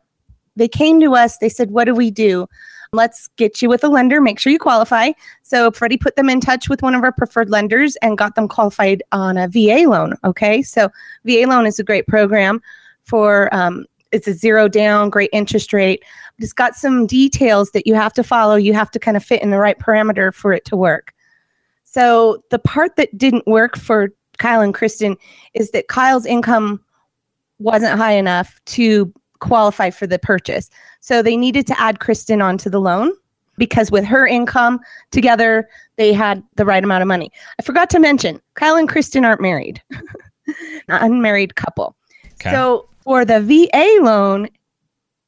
They 0.56 0.68
came 0.68 1.00
to 1.00 1.14
us. 1.14 1.36
They 1.36 1.50
said, 1.50 1.70
"What 1.70 1.84
do 1.84 1.94
we 1.94 2.10
do?" 2.10 2.46
Let's 2.94 3.28
get 3.36 3.62
you 3.62 3.70
with 3.70 3.82
a 3.84 3.88
lender. 3.88 4.20
Make 4.20 4.38
sure 4.38 4.52
you 4.52 4.58
qualify. 4.58 5.12
So 5.42 5.70
Freddie 5.70 5.96
put 5.96 6.16
them 6.16 6.28
in 6.28 6.40
touch 6.40 6.68
with 6.68 6.82
one 6.82 6.94
of 6.94 7.02
our 7.02 7.12
preferred 7.12 7.48
lenders 7.48 7.96
and 7.96 8.18
got 8.18 8.34
them 8.34 8.48
qualified 8.48 9.02
on 9.12 9.38
a 9.38 9.48
VA 9.48 9.88
loan. 9.88 10.14
Okay, 10.24 10.60
so 10.60 10.90
VA 11.24 11.46
loan 11.46 11.64
is 11.64 11.78
a 11.78 11.84
great 11.84 12.06
program 12.06 12.60
for 13.04 13.52
um, 13.54 13.86
it's 14.12 14.28
a 14.28 14.34
zero 14.34 14.68
down, 14.68 15.08
great 15.08 15.30
interest 15.32 15.72
rate. 15.72 16.04
But 16.36 16.44
It's 16.44 16.52
got 16.52 16.74
some 16.74 17.06
details 17.06 17.70
that 17.70 17.86
you 17.86 17.94
have 17.94 18.12
to 18.12 18.22
follow. 18.22 18.56
You 18.56 18.74
have 18.74 18.90
to 18.90 18.98
kind 18.98 19.16
of 19.16 19.24
fit 19.24 19.42
in 19.42 19.50
the 19.50 19.58
right 19.58 19.78
parameter 19.78 20.32
for 20.32 20.52
it 20.52 20.66
to 20.66 20.76
work. 20.76 21.14
So 21.84 22.44
the 22.50 22.58
part 22.58 22.96
that 22.96 23.16
didn't 23.16 23.46
work 23.46 23.78
for 23.78 24.10
Kyle 24.36 24.60
and 24.60 24.74
Kristen 24.74 25.16
is 25.54 25.70
that 25.70 25.88
Kyle's 25.88 26.26
income 26.26 26.78
wasn't 27.58 27.96
high 27.98 28.12
enough 28.12 28.60
to 28.66 29.10
qualify 29.42 29.90
for 29.90 30.06
the 30.06 30.18
purchase. 30.18 30.70
So 31.00 31.20
they 31.20 31.36
needed 31.36 31.66
to 31.66 31.78
add 31.78 32.00
Kristen 32.00 32.40
onto 32.40 32.70
the 32.70 32.80
loan 32.80 33.12
because 33.58 33.90
with 33.90 34.04
her 34.04 34.26
income 34.26 34.80
together, 35.10 35.68
they 35.96 36.12
had 36.12 36.42
the 36.56 36.64
right 36.64 36.82
amount 36.82 37.02
of 37.02 37.08
money. 37.08 37.30
I 37.58 37.62
forgot 37.62 37.90
to 37.90 37.98
mention, 37.98 38.40
Kyle 38.54 38.76
and 38.76 38.88
Kristen 38.88 39.24
aren't 39.24 39.42
married, 39.42 39.82
unmarried 40.88 41.56
couple. 41.56 41.94
Okay. 42.34 42.52
So 42.52 42.88
for 43.02 43.24
the 43.24 43.40
VA 43.40 44.02
loan, 44.02 44.48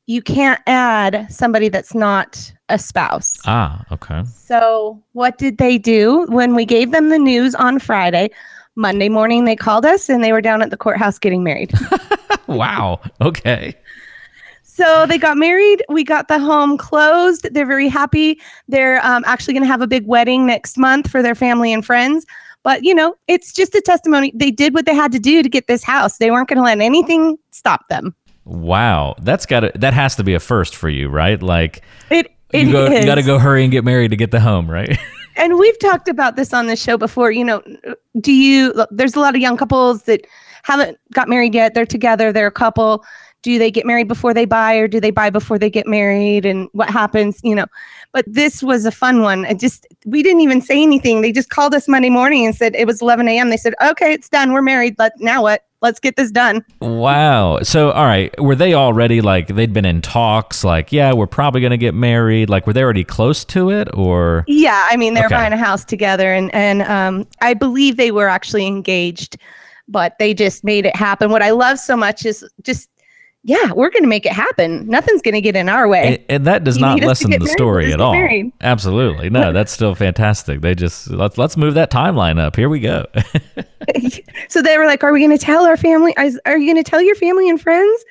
you 0.07 0.23
can't 0.23 0.61
add 0.67 1.27
somebody 1.31 1.69
that's 1.69 1.95
not 1.95 2.53
a 2.69 2.79
spouse. 2.79 3.39
Ah, 3.47 3.85
okay. 3.91 4.23
So, 4.25 5.03
what 5.13 5.39
did 5.39 5.57
they 5.57 5.79
do 5.79 6.27
when 6.29 6.55
we 6.55 6.67
gave 6.67 6.91
them 6.91 7.09
the 7.09 7.19
news 7.19 7.55
on 7.55 7.79
Friday? 7.79 8.31
Monday 8.77 9.09
morning, 9.09 9.45
they 9.45 9.57
called 9.57 9.87
us 9.87 10.11
and 10.11 10.23
they 10.23 10.33
were 10.33 10.43
down 10.43 10.61
at 10.61 10.69
the 10.69 10.77
courthouse 10.77 11.19
getting 11.19 11.43
married. 11.43 11.73
Wow. 12.47 13.01
Okay. 13.21 13.75
So, 14.75 15.07
they 15.07 15.19
got 15.19 15.37
married. 15.37 15.85
We 15.89 16.03
got 16.03 16.27
the 16.27 16.41
home 16.41 16.77
closed. 16.77 17.47
They're 17.55 17.65
very 17.65 17.89
happy. 17.89 18.41
They're 18.67 19.05
um, 19.07 19.23
actually 19.25 19.55
going 19.55 19.63
to 19.63 19.69
have 19.69 19.83
a 19.83 19.87
big 19.87 20.05
wedding 20.05 20.47
next 20.47 20.77
month 20.77 21.09
for 21.09 21.23
their 21.23 21.37
family 21.37 21.73
and 21.73 21.87
friends. 21.87 22.27
But, 22.65 22.83
you 22.83 22.93
know, 22.93 23.15
it's 23.29 23.53
just 23.53 23.75
a 23.77 23.81
testimony. 23.81 24.33
They 24.35 24.51
did 24.51 24.75
what 24.75 24.85
they 24.85 24.95
had 24.95 25.13
to 25.13 25.21
do 25.21 25.45
to 25.45 25.49
get 25.49 25.69
this 25.69 25.85
house. 25.85 26.19
They 26.19 26.33
weren't 26.33 26.49
going 26.49 26.57
to 26.57 26.65
let 26.65 26.81
anything 26.81 27.39
stop 27.53 27.87
them. 27.89 28.17
Wow. 28.47 29.15
That's 29.21 29.47
got 29.47 29.61
to 29.61 29.73
that 29.77 29.95
has 29.95 30.17
to 30.17 30.25
be 30.25 30.35
a 30.35 30.41
first 30.41 30.75
for 30.75 30.89
you, 30.89 31.09
right? 31.09 31.41
Like 31.41 31.83
It, 32.11 32.33
it 32.53 32.67
you 32.67 32.73
go 32.73 32.91
you 32.91 33.05
got 33.05 33.15
to 33.15 33.23
go 33.23 33.39
hurry 33.39 33.63
and 33.63 33.71
get 33.71 33.85
married 33.85 34.11
to 34.11 34.17
get 34.17 34.33
the 34.33 34.41
home, 34.41 34.69
right? 34.69 34.99
and 35.37 35.59
we've 35.59 35.79
talked 35.79 36.09
about 36.09 36.37
this 36.37 36.53
on 36.53 36.67
the 36.67 36.77
show 36.77 36.97
before 36.99 37.31
you 37.31 37.45
know 37.45 37.63
do 38.21 38.33
you 38.33 38.73
look, 38.73 38.89
there's 38.93 39.15
a 39.15 39.21
lot 39.21 39.35
of 39.35 39.41
young 39.41 39.57
couples 39.57 40.05
that 40.05 40.27
haven't 40.63 40.99
got 41.13 41.29
married 41.29 41.55
yet 41.55 41.75
they're 41.75 41.87
together 41.87 42.33
they're 42.33 42.47
a 42.47 42.53
couple 42.53 43.05
do 43.45 43.59
they 43.59 43.71
get 43.71 43.85
married 43.87 44.09
before 44.09 44.33
they 44.35 44.47
buy 44.47 44.75
or 44.75 44.89
do 44.89 44.99
they 44.99 45.11
buy 45.13 45.31
before 45.31 45.59
they 45.59 45.71
get 45.71 45.87
married 45.87 46.45
and 46.45 46.69
what 46.73 46.91
happens 46.91 47.39
you 47.45 47.55
know 47.55 47.67
but 48.13 48.25
this 48.27 48.63
was 48.63 48.85
a 48.87 48.91
fun 48.91 49.21
one 49.21 49.45
i 49.47 49.53
just 49.55 49.87
we 50.07 50.23
didn't 50.23 50.41
even 50.41 50.61
say 50.61 50.83
anything 50.83 51.21
they 51.21 51.31
just 51.31 51.51
called 51.51 51.75
us 51.75 51.87
monday 51.87 52.11
morning 52.11 52.45
and 52.47 52.57
said 52.57 52.75
it 52.75 52.87
was 52.87 53.01
11 53.01 53.29
a.m 53.29 53.51
they 53.51 53.57
said 53.57 53.75
okay 53.83 54.13
it's 54.13 54.29
done 54.29 54.53
we're 54.53 54.63
married 54.63 54.97
let 54.99 55.13
now 55.21 55.43
what 55.43 55.67
let's 55.83 56.01
get 56.01 56.17
this 56.17 56.31
done 56.33 56.65
Wow. 56.81 57.61
So, 57.63 57.91
all 57.91 58.07
right, 58.07 58.33
were 58.41 58.55
they 58.55 58.73
already 58.73 59.21
like 59.21 59.49
they'd 59.49 59.73
been 59.73 59.85
in 59.85 60.01
talks? 60.01 60.65
Like, 60.65 60.93
yeah, 60.93 61.13
we're 61.13 61.27
probably 61.27 61.61
going 61.61 61.73
to 61.73 61.77
get 61.79 61.95
married. 61.95 62.49
Like, 62.49 62.67
were 62.67 62.73
they 62.73 62.83
already 62.83 63.05
close 63.05 63.45
to 63.47 63.71
it, 63.71 63.89
or 63.95 64.45
Yeah, 64.47 64.87
I 64.91 64.97
mean 64.97 65.13
they're 65.15 65.27
Okay. 65.27 65.35
buying 65.35 65.53
a 65.53 65.59
house 65.59 65.85
together, 65.85 66.33
and 66.33 66.55
and 66.55 66.83
um, 66.83 67.27
I 67.43 67.53
believe 67.55 67.97
they 67.99 68.11
were 68.13 68.29
actually 68.29 68.67
engaged, 68.67 69.37
but 69.89 70.19
they 70.19 70.33
just 70.33 70.65
made 70.65 70.87
it 70.87 70.97
happen. 70.97 71.31
What 71.31 71.43
I 71.43 71.51
love 71.51 71.79
so 71.79 71.97
much 71.97 72.25
is 72.25 72.47
just, 72.63 72.89
yeah, 73.47 73.73
we're 73.73 73.91
going 73.91 74.03
to 74.03 74.09
make 74.09 74.25
it 74.25 74.33
happen. 74.33 74.89
Nothing's 74.89 75.21
going 75.21 75.35
to 75.35 75.41
get 75.43 75.55
in 75.55 75.69
our 75.69 75.87
way. 75.87 76.15
and, 76.15 76.25
and 76.31 76.47
that 76.47 76.65
does 76.65 76.77
You 76.77 76.81
not 76.81 76.95
need 76.95 77.05
us 77.05 77.19
to 77.19 77.29
lessen 77.29 77.31
the 77.33 77.39
married, 77.41 77.53
story 77.53 77.93
at 77.93 78.01
all. 78.01 78.13
married. 78.13 78.51
Absolutely, 78.63 79.29
no, 79.29 79.53
that's 79.53 79.71
still 79.71 79.95
fantastic. 79.95 80.63
They 80.63 80.75
just 80.75 81.11
let's 81.11 81.37
let's 81.37 81.57
move 81.57 81.75
that 81.75 81.91
timeline 81.91 82.41
up. 82.41 82.57
Here 82.57 82.71
we 82.71 82.81
go. 82.81 83.05
so 84.49 84.63
they 84.63 84.79
were 84.79 84.87
like, 84.87 85.05
"Are 85.05 85.13
we 85.13 85.21
going 85.21 85.37
to 85.37 85.45
tell 85.45 85.67
our 85.67 85.77
family? 85.77 86.17
Are 86.17 86.57
you 86.57 86.73
going 86.73 86.83
to 86.83 86.91
tell 86.91 87.03
your 87.03 87.17
family 87.17 87.49
and 87.51 87.61
friends?" 87.61 88.05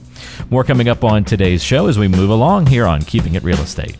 More 0.52 0.64
coming 0.64 0.88
up 0.88 1.04
on 1.04 1.24
today's 1.24 1.64
show 1.64 1.88
as 1.88 1.98
we 1.98 2.08
move 2.08 2.30
along 2.30 2.68
here 2.68 2.86
on 2.86 3.02
Keeping 3.02 3.36
It 3.36 3.44
Real 3.44 3.60
Estate. 3.60 3.98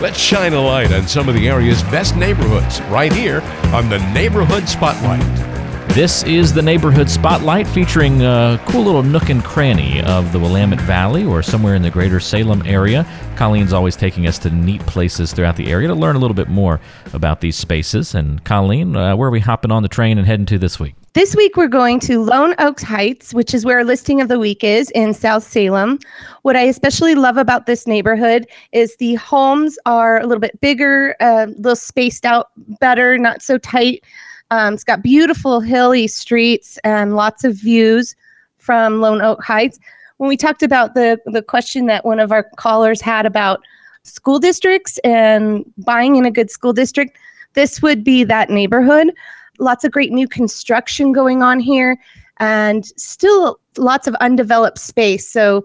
Let's 0.00 0.18
shine 0.18 0.52
a 0.52 0.60
light 0.60 0.92
on 0.92 1.08
some 1.08 1.28
of 1.28 1.34
the 1.34 1.48
area's 1.48 1.82
best 1.84 2.14
neighborhoods 2.14 2.80
right 2.82 3.12
here 3.12 3.40
on 3.74 3.88
the 3.88 3.98
Neighborhood 4.12 4.68
Spotlight. 4.68 5.47
This 5.94 6.22
is 6.22 6.52
the 6.52 6.62
Neighborhood 6.62 7.10
Spotlight 7.10 7.66
featuring 7.66 8.22
a 8.22 8.62
cool 8.66 8.84
little 8.84 9.02
nook 9.02 9.30
and 9.30 9.42
cranny 9.42 10.00
of 10.02 10.32
the 10.32 10.38
Willamette 10.38 10.80
Valley 10.82 11.24
or 11.24 11.42
somewhere 11.42 11.74
in 11.74 11.82
the 11.82 11.90
greater 11.90 12.20
Salem 12.20 12.62
area. 12.64 13.04
Colleen's 13.36 13.72
always 13.72 13.96
taking 13.96 14.28
us 14.28 14.38
to 14.40 14.50
neat 14.50 14.80
places 14.82 15.32
throughout 15.32 15.56
the 15.56 15.72
area 15.72 15.88
to 15.88 15.94
learn 15.94 16.14
a 16.14 16.20
little 16.20 16.36
bit 16.36 16.48
more 16.48 16.78
about 17.14 17.40
these 17.40 17.56
spaces. 17.56 18.14
And 18.14 18.44
Colleen, 18.44 18.94
uh, 18.94 19.16
where 19.16 19.28
are 19.28 19.32
we 19.32 19.40
hopping 19.40 19.72
on 19.72 19.82
the 19.82 19.88
train 19.88 20.18
and 20.18 20.26
heading 20.26 20.46
to 20.46 20.58
this 20.58 20.78
week? 20.78 20.94
This 21.14 21.34
week, 21.34 21.56
we're 21.56 21.66
going 21.66 21.98
to 22.00 22.22
Lone 22.22 22.54
Oaks 22.58 22.84
Heights, 22.84 23.34
which 23.34 23.52
is 23.52 23.64
where 23.64 23.78
our 23.78 23.84
listing 23.84 24.20
of 24.20 24.28
the 24.28 24.38
week 24.38 24.62
is 24.62 24.90
in 24.92 25.12
South 25.14 25.42
Salem. 25.42 25.98
What 26.42 26.54
I 26.54 26.62
especially 26.62 27.16
love 27.16 27.38
about 27.38 27.66
this 27.66 27.88
neighborhood 27.88 28.46
is 28.70 28.94
the 28.96 29.16
homes 29.16 29.76
are 29.84 30.20
a 30.20 30.26
little 30.26 30.40
bit 30.40 30.60
bigger, 30.60 31.16
a 31.18 31.46
little 31.46 31.74
spaced 31.74 32.24
out 32.24 32.50
better, 32.78 33.18
not 33.18 33.42
so 33.42 33.58
tight. 33.58 34.04
Um, 34.50 34.74
it's 34.74 34.84
got 34.84 35.02
beautiful 35.02 35.60
hilly 35.60 36.06
streets 36.06 36.78
and 36.84 37.16
lots 37.16 37.44
of 37.44 37.54
views 37.54 38.16
from 38.58 39.00
Lone 39.00 39.20
Oak 39.20 39.42
Heights. 39.42 39.78
When 40.16 40.28
we 40.28 40.36
talked 40.36 40.62
about 40.62 40.94
the, 40.94 41.18
the 41.26 41.42
question 41.42 41.86
that 41.86 42.04
one 42.04 42.18
of 42.18 42.32
our 42.32 42.44
callers 42.56 43.00
had 43.00 43.26
about 43.26 43.60
school 44.02 44.38
districts 44.38 44.98
and 45.04 45.64
buying 45.78 46.16
in 46.16 46.24
a 46.24 46.30
good 46.30 46.50
school 46.50 46.72
district, 46.72 47.18
this 47.54 47.82
would 47.82 48.02
be 48.02 48.24
that 48.24 48.50
neighborhood. 48.50 49.12
Lots 49.58 49.84
of 49.84 49.92
great 49.92 50.12
new 50.12 50.26
construction 50.26 51.12
going 51.12 51.42
on 51.42 51.60
here 51.60 51.98
and 52.38 52.86
still 52.96 53.58
lots 53.76 54.06
of 54.06 54.14
undeveloped 54.16 54.78
space. 54.78 55.28
So 55.28 55.64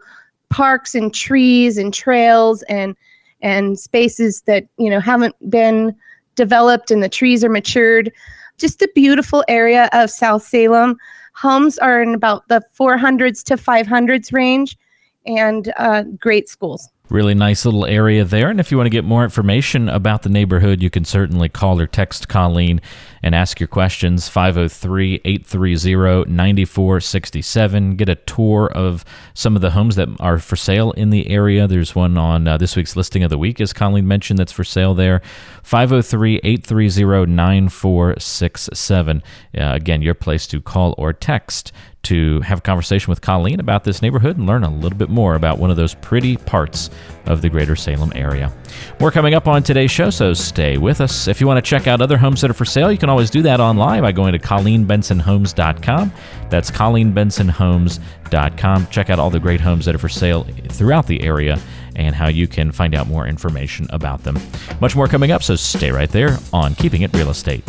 parks 0.49 0.93
and 0.93 1.13
trees 1.13 1.77
and 1.77 1.93
trails 1.93 2.63
and 2.63 2.95
and 3.41 3.77
spaces 3.77 4.41
that 4.41 4.65
you 4.77 4.89
know 4.89 4.99
haven't 4.99 5.35
been 5.49 5.95
developed 6.35 6.91
and 6.91 7.03
the 7.03 7.09
trees 7.09 7.43
are 7.43 7.49
matured 7.49 8.11
just 8.57 8.81
a 8.81 8.89
beautiful 8.93 9.43
area 9.47 9.89
of 9.93 10.09
south 10.09 10.43
salem. 10.43 10.97
Homes 11.33 11.77
are 11.79 12.01
in 12.01 12.13
about 12.13 12.47
the 12.47 12.61
400s 12.77 13.43
to 13.43 13.55
500s 13.55 14.31
range 14.31 14.77
and 15.25 15.73
uh, 15.77 16.03
great 16.19 16.49
schools 16.49 16.89
Really 17.13 17.35
nice 17.35 17.63
little 17.63 17.85
area 17.85 18.25
there. 18.25 18.49
And 18.49 18.59
if 18.59 18.71
you 18.71 18.77
want 18.77 18.87
to 18.87 18.89
get 18.89 19.05
more 19.05 19.23
information 19.23 19.87
about 19.87 20.23
the 20.23 20.29
neighborhood, 20.29 20.81
you 20.81 20.89
can 20.89 21.05
certainly 21.05 21.47
call 21.47 21.79
or 21.79 21.85
text 21.85 22.27
Colleen 22.27 22.81
and 23.21 23.35
ask 23.35 23.59
your 23.59 23.67
questions 23.67 24.27
503 24.27 25.21
830 25.23 26.31
9467. 26.33 27.95
Get 27.97 28.09
a 28.09 28.15
tour 28.15 28.71
of 28.73 29.05
some 29.35 29.55
of 29.55 29.61
the 29.61 29.69
homes 29.69 29.95
that 29.95 30.09
are 30.19 30.39
for 30.39 30.55
sale 30.55 30.89
in 30.93 31.11
the 31.11 31.29
area. 31.29 31.67
There's 31.67 31.93
one 31.93 32.17
on 32.17 32.47
uh, 32.47 32.57
this 32.57 32.75
week's 32.75 32.95
listing 32.95 33.21
of 33.21 33.29
the 33.29 33.37
week, 33.37 33.61
as 33.61 33.73
Colleen 33.73 34.07
mentioned, 34.07 34.39
that's 34.39 34.51
for 34.51 34.63
sale 34.63 34.95
there. 34.95 35.21
503 35.61 36.37
830 36.43 37.31
9467. 37.31 39.23
Uh, 39.55 39.71
again, 39.75 40.01
your 40.01 40.15
place 40.15 40.47
to 40.47 40.59
call 40.59 40.95
or 40.97 41.13
text 41.13 41.71
to 42.03 42.41
have 42.41 42.59
a 42.59 42.61
conversation 42.61 43.09
with 43.09 43.21
Colleen 43.21 43.59
about 43.59 43.83
this 43.85 44.01
neighborhood 44.01 44.37
and 44.37 44.45
learn 44.45 44.63
a 44.63 44.69
little 44.69 44.97
bit 44.97 45.09
more 45.09 45.35
about 45.35 45.57
one 45.57 45.71
of 45.71 45.77
those 45.77 45.95
pretty 45.95 46.37
parts 46.37 46.89
of 47.25 47.41
the 47.41 47.49
greater 47.49 47.75
Salem 47.75 48.13
area. 48.15 48.53
More 48.99 49.09
coming 49.09 49.33
up 49.33 49.47
on 49.47 49.63
today's 49.63 49.91
show, 49.91 50.09
so 50.09 50.33
stay 50.33 50.77
with 50.77 50.99
us. 50.99 51.29
If 51.29 51.39
you 51.39 51.47
want 51.47 51.63
to 51.63 51.69
check 51.69 51.87
out 51.87 52.01
other 52.01 52.17
homes 52.17 52.41
that 52.41 52.51
are 52.51 52.55
for 52.55 52.65
sale, 52.65 52.91
you 52.91 52.97
can 52.97 53.09
always 53.09 53.29
do 53.29 53.41
that 53.43 53.61
online 53.61 54.01
by 54.01 54.11
going 54.11 54.33
to 54.33 54.39
ColleenBensonHomes.com. 54.39 56.11
That's 56.49 56.69
ColleenBensonHomes.com. 56.69 58.87
Check 58.87 59.09
out 59.09 59.19
all 59.19 59.29
the 59.29 59.39
great 59.39 59.61
homes 59.61 59.85
that 59.85 59.95
are 59.95 59.99
for 59.99 60.09
sale 60.09 60.43
throughout 60.69 61.07
the 61.07 61.21
area 61.21 61.57
and 61.95 62.13
how 62.15 62.27
you 62.27 62.47
can 62.47 62.71
find 62.71 62.95
out 62.95 63.05
more 63.07 63.27
information 63.27 63.85
about 63.91 64.23
them. 64.23 64.39
Much 64.81 64.95
more 64.95 65.07
coming 65.07 65.29
up, 65.31 65.43
so 65.43 65.55
stay 65.55 65.91
right 65.91 66.09
there 66.09 66.39
on 66.51 66.73
Keeping 66.75 67.03
It 67.03 67.13
Real 67.13 67.29
Estate. 67.29 67.63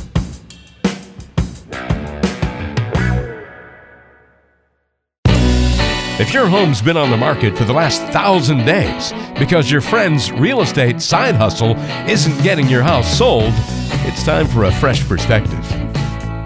If 6.17 6.33
your 6.33 6.47
home's 6.47 6.81
been 6.81 6.97
on 6.97 7.11
the 7.11 7.17
market 7.17 7.59
for 7.59 7.65
the 7.65 7.73
last 7.73 8.01
thousand 8.13 8.59
days 8.59 9.13
because 9.37 9.69
your 9.69 9.81
friend's 9.81 10.31
real 10.31 10.61
estate 10.61 11.03
side 11.03 11.35
hustle 11.35 11.77
isn't 12.09 12.41
getting 12.45 12.69
your 12.69 12.83
house 12.83 13.19
sold, 13.19 13.53
it's 14.07 14.23
time 14.23 14.47
for 14.47 14.63
a 14.63 14.73
fresh 14.75 15.05
perspective. 15.09 15.59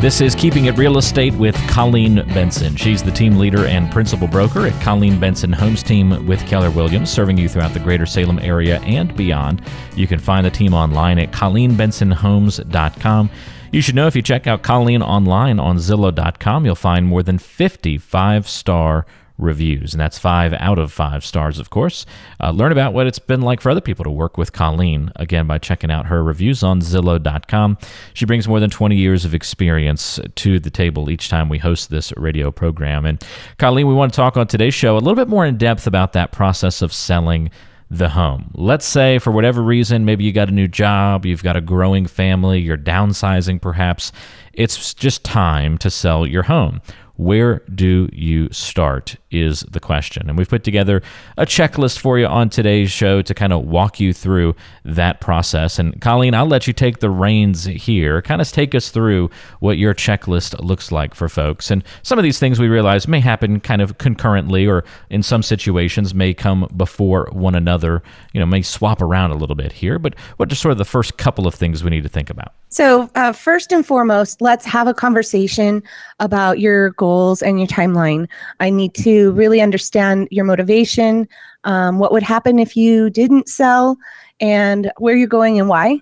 This 0.00 0.22
is 0.22 0.34
Keeping 0.34 0.64
It 0.64 0.78
Real 0.78 0.96
Estate 0.96 1.34
with 1.34 1.54
Colleen 1.68 2.14
Benson. 2.32 2.76
She's 2.76 3.02
the 3.02 3.10
team 3.10 3.36
leader 3.36 3.66
and 3.66 3.92
principal 3.92 4.26
broker 4.26 4.66
at 4.66 4.82
Colleen 4.82 5.20
Benson 5.20 5.52
Homes 5.52 5.82
Team 5.82 6.26
with 6.26 6.40
Keller 6.46 6.70
Williams, 6.70 7.10
serving 7.10 7.36
you 7.36 7.46
throughout 7.46 7.74
the 7.74 7.80
greater 7.80 8.06
Salem 8.06 8.38
area 8.38 8.80
and 8.80 9.14
beyond. 9.18 9.60
You 9.94 10.06
can 10.06 10.18
find 10.18 10.46
the 10.46 10.50
team 10.50 10.72
online 10.72 11.18
at 11.18 11.30
ColleenBensonHomes.com. 11.32 13.30
You 13.70 13.82
should 13.82 13.96
know 13.96 14.06
if 14.06 14.16
you 14.16 14.22
check 14.22 14.46
out 14.46 14.62
Colleen 14.62 15.02
online 15.02 15.60
on 15.60 15.76
Zillow.com, 15.76 16.64
you'll 16.64 16.74
find 16.74 17.04
more 17.04 17.22
than 17.22 17.36
55 17.36 18.48
star 18.48 19.04
reviews, 19.38 19.94
and 19.94 20.00
that's 20.00 20.18
five 20.18 20.52
out 20.54 20.78
of 20.78 20.92
five 20.92 21.24
stars, 21.24 21.58
of 21.58 21.70
course. 21.70 22.04
Uh, 22.40 22.50
learn 22.50 22.72
about 22.72 22.92
what 22.92 23.06
it's 23.06 23.18
been 23.18 23.40
like 23.40 23.60
for 23.60 23.70
other 23.70 23.80
people 23.80 24.04
to 24.04 24.10
work 24.10 24.36
with 24.36 24.52
Colleen, 24.52 25.12
again, 25.16 25.46
by 25.46 25.58
checking 25.58 25.90
out 25.90 26.06
her 26.06 26.22
reviews 26.22 26.62
on 26.62 26.80
Zillow.com. 26.80 27.78
She 28.14 28.26
brings 28.26 28.48
more 28.48 28.60
than 28.60 28.70
20 28.70 28.96
years 28.96 29.24
of 29.24 29.34
experience 29.34 30.18
to 30.36 30.60
the 30.60 30.70
table 30.70 31.10
each 31.10 31.28
time 31.28 31.48
we 31.48 31.58
host 31.58 31.90
this 31.90 32.12
radio 32.16 32.50
program. 32.50 33.06
And 33.06 33.22
Colleen, 33.58 33.86
we 33.86 33.94
want 33.94 34.12
to 34.12 34.16
talk 34.16 34.36
on 34.36 34.46
today's 34.46 34.74
show 34.74 34.96
a 34.96 34.98
little 34.98 35.14
bit 35.14 35.28
more 35.28 35.46
in 35.46 35.56
depth 35.56 35.86
about 35.86 36.12
that 36.12 36.32
process 36.32 36.82
of 36.82 36.92
selling 36.92 37.50
the 37.90 38.08
home. 38.08 38.50
Let's 38.54 38.84
say 38.84 39.18
for 39.18 39.30
whatever 39.30 39.62
reason, 39.62 40.04
maybe 40.04 40.24
you 40.24 40.32
got 40.32 40.48
a 40.48 40.52
new 40.52 40.68
job, 40.68 41.24
you've 41.24 41.42
got 41.42 41.56
a 41.56 41.60
growing 41.60 42.06
family, 42.06 42.60
you're 42.60 42.76
downsizing 42.76 43.62
perhaps. 43.62 44.12
It's 44.52 44.92
just 44.92 45.24
time 45.24 45.78
to 45.78 45.90
sell 45.90 46.26
your 46.26 46.42
home 46.42 46.82
Where 47.18 47.64
do 47.74 48.08
you 48.12 48.48
start? 48.52 49.16
Is 49.32 49.60
the 49.62 49.80
question. 49.80 50.28
And 50.28 50.38
we've 50.38 50.48
put 50.48 50.62
together 50.62 51.02
a 51.36 51.44
checklist 51.44 51.98
for 51.98 52.16
you 52.16 52.26
on 52.26 52.48
today's 52.48 52.92
show 52.92 53.20
to 53.22 53.34
kind 53.34 53.52
of 53.52 53.64
walk 53.64 53.98
you 53.98 54.12
through 54.12 54.54
that 54.84 55.20
process. 55.20 55.80
And 55.80 56.00
Colleen, 56.00 56.32
I'll 56.32 56.46
let 56.46 56.68
you 56.68 56.72
take 56.72 57.00
the 57.00 57.10
reins 57.10 57.64
here. 57.64 58.22
Kind 58.22 58.40
of 58.40 58.50
take 58.50 58.72
us 58.74 58.90
through 58.90 59.30
what 59.58 59.78
your 59.78 59.94
checklist 59.94 60.58
looks 60.64 60.92
like 60.92 61.12
for 61.14 61.28
folks. 61.28 61.72
And 61.72 61.82
some 62.04 62.18
of 62.18 62.22
these 62.22 62.38
things 62.38 62.60
we 62.60 62.68
realize 62.68 63.08
may 63.08 63.20
happen 63.20 63.58
kind 63.60 63.82
of 63.82 63.98
concurrently 63.98 64.66
or 64.66 64.84
in 65.10 65.24
some 65.24 65.42
situations 65.42 66.14
may 66.14 66.32
come 66.32 66.68
before 66.76 67.28
one 67.32 67.56
another, 67.56 68.00
you 68.32 68.38
know, 68.38 68.46
may 68.46 68.62
swap 68.62 69.02
around 69.02 69.32
a 69.32 69.36
little 69.36 69.56
bit 69.56 69.72
here. 69.72 69.98
But 69.98 70.14
what 70.36 70.52
are 70.52 70.54
sort 70.54 70.72
of 70.72 70.78
the 70.78 70.84
first 70.84 71.18
couple 71.18 71.48
of 71.48 71.54
things 71.54 71.82
we 71.82 71.90
need 71.90 72.04
to 72.04 72.08
think 72.08 72.30
about? 72.30 72.54
So, 72.70 73.10
uh, 73.14 73.32
first 73.32 73.72
and 73.72 73.84
foremost, 73.84 74.40
let's 74.40 74.64
have 74.66 74.86
a 74.86 74.94
conversation 74.94 75.82
about 76.20 76.60
your 76.60 76.90
goals 76.90 77.07
and 77.42 77.58
your 77.58 77.68
timeline. 77.68 78.28
I 78.60 78.70
need 78.70 78.94
to 78.94 79.32
really 79.32 79.60
understand 79.60 80.28
your 80.30 80.44
motivation, 80.44 81.28
um, 81.64 81.98
what 81.98 82.12
would 82.12 82.22
happen 82.22 82.58
if 82.58 82.76
you 82.76 83.10
didn't 83.10 83.48
sell, 83.48 83.96
and 84.40 84.90
where 84.98 85.16
you're 85.16 85.28
going 85.28 85.58
and 85.58 85.68
why. 85.68 86.00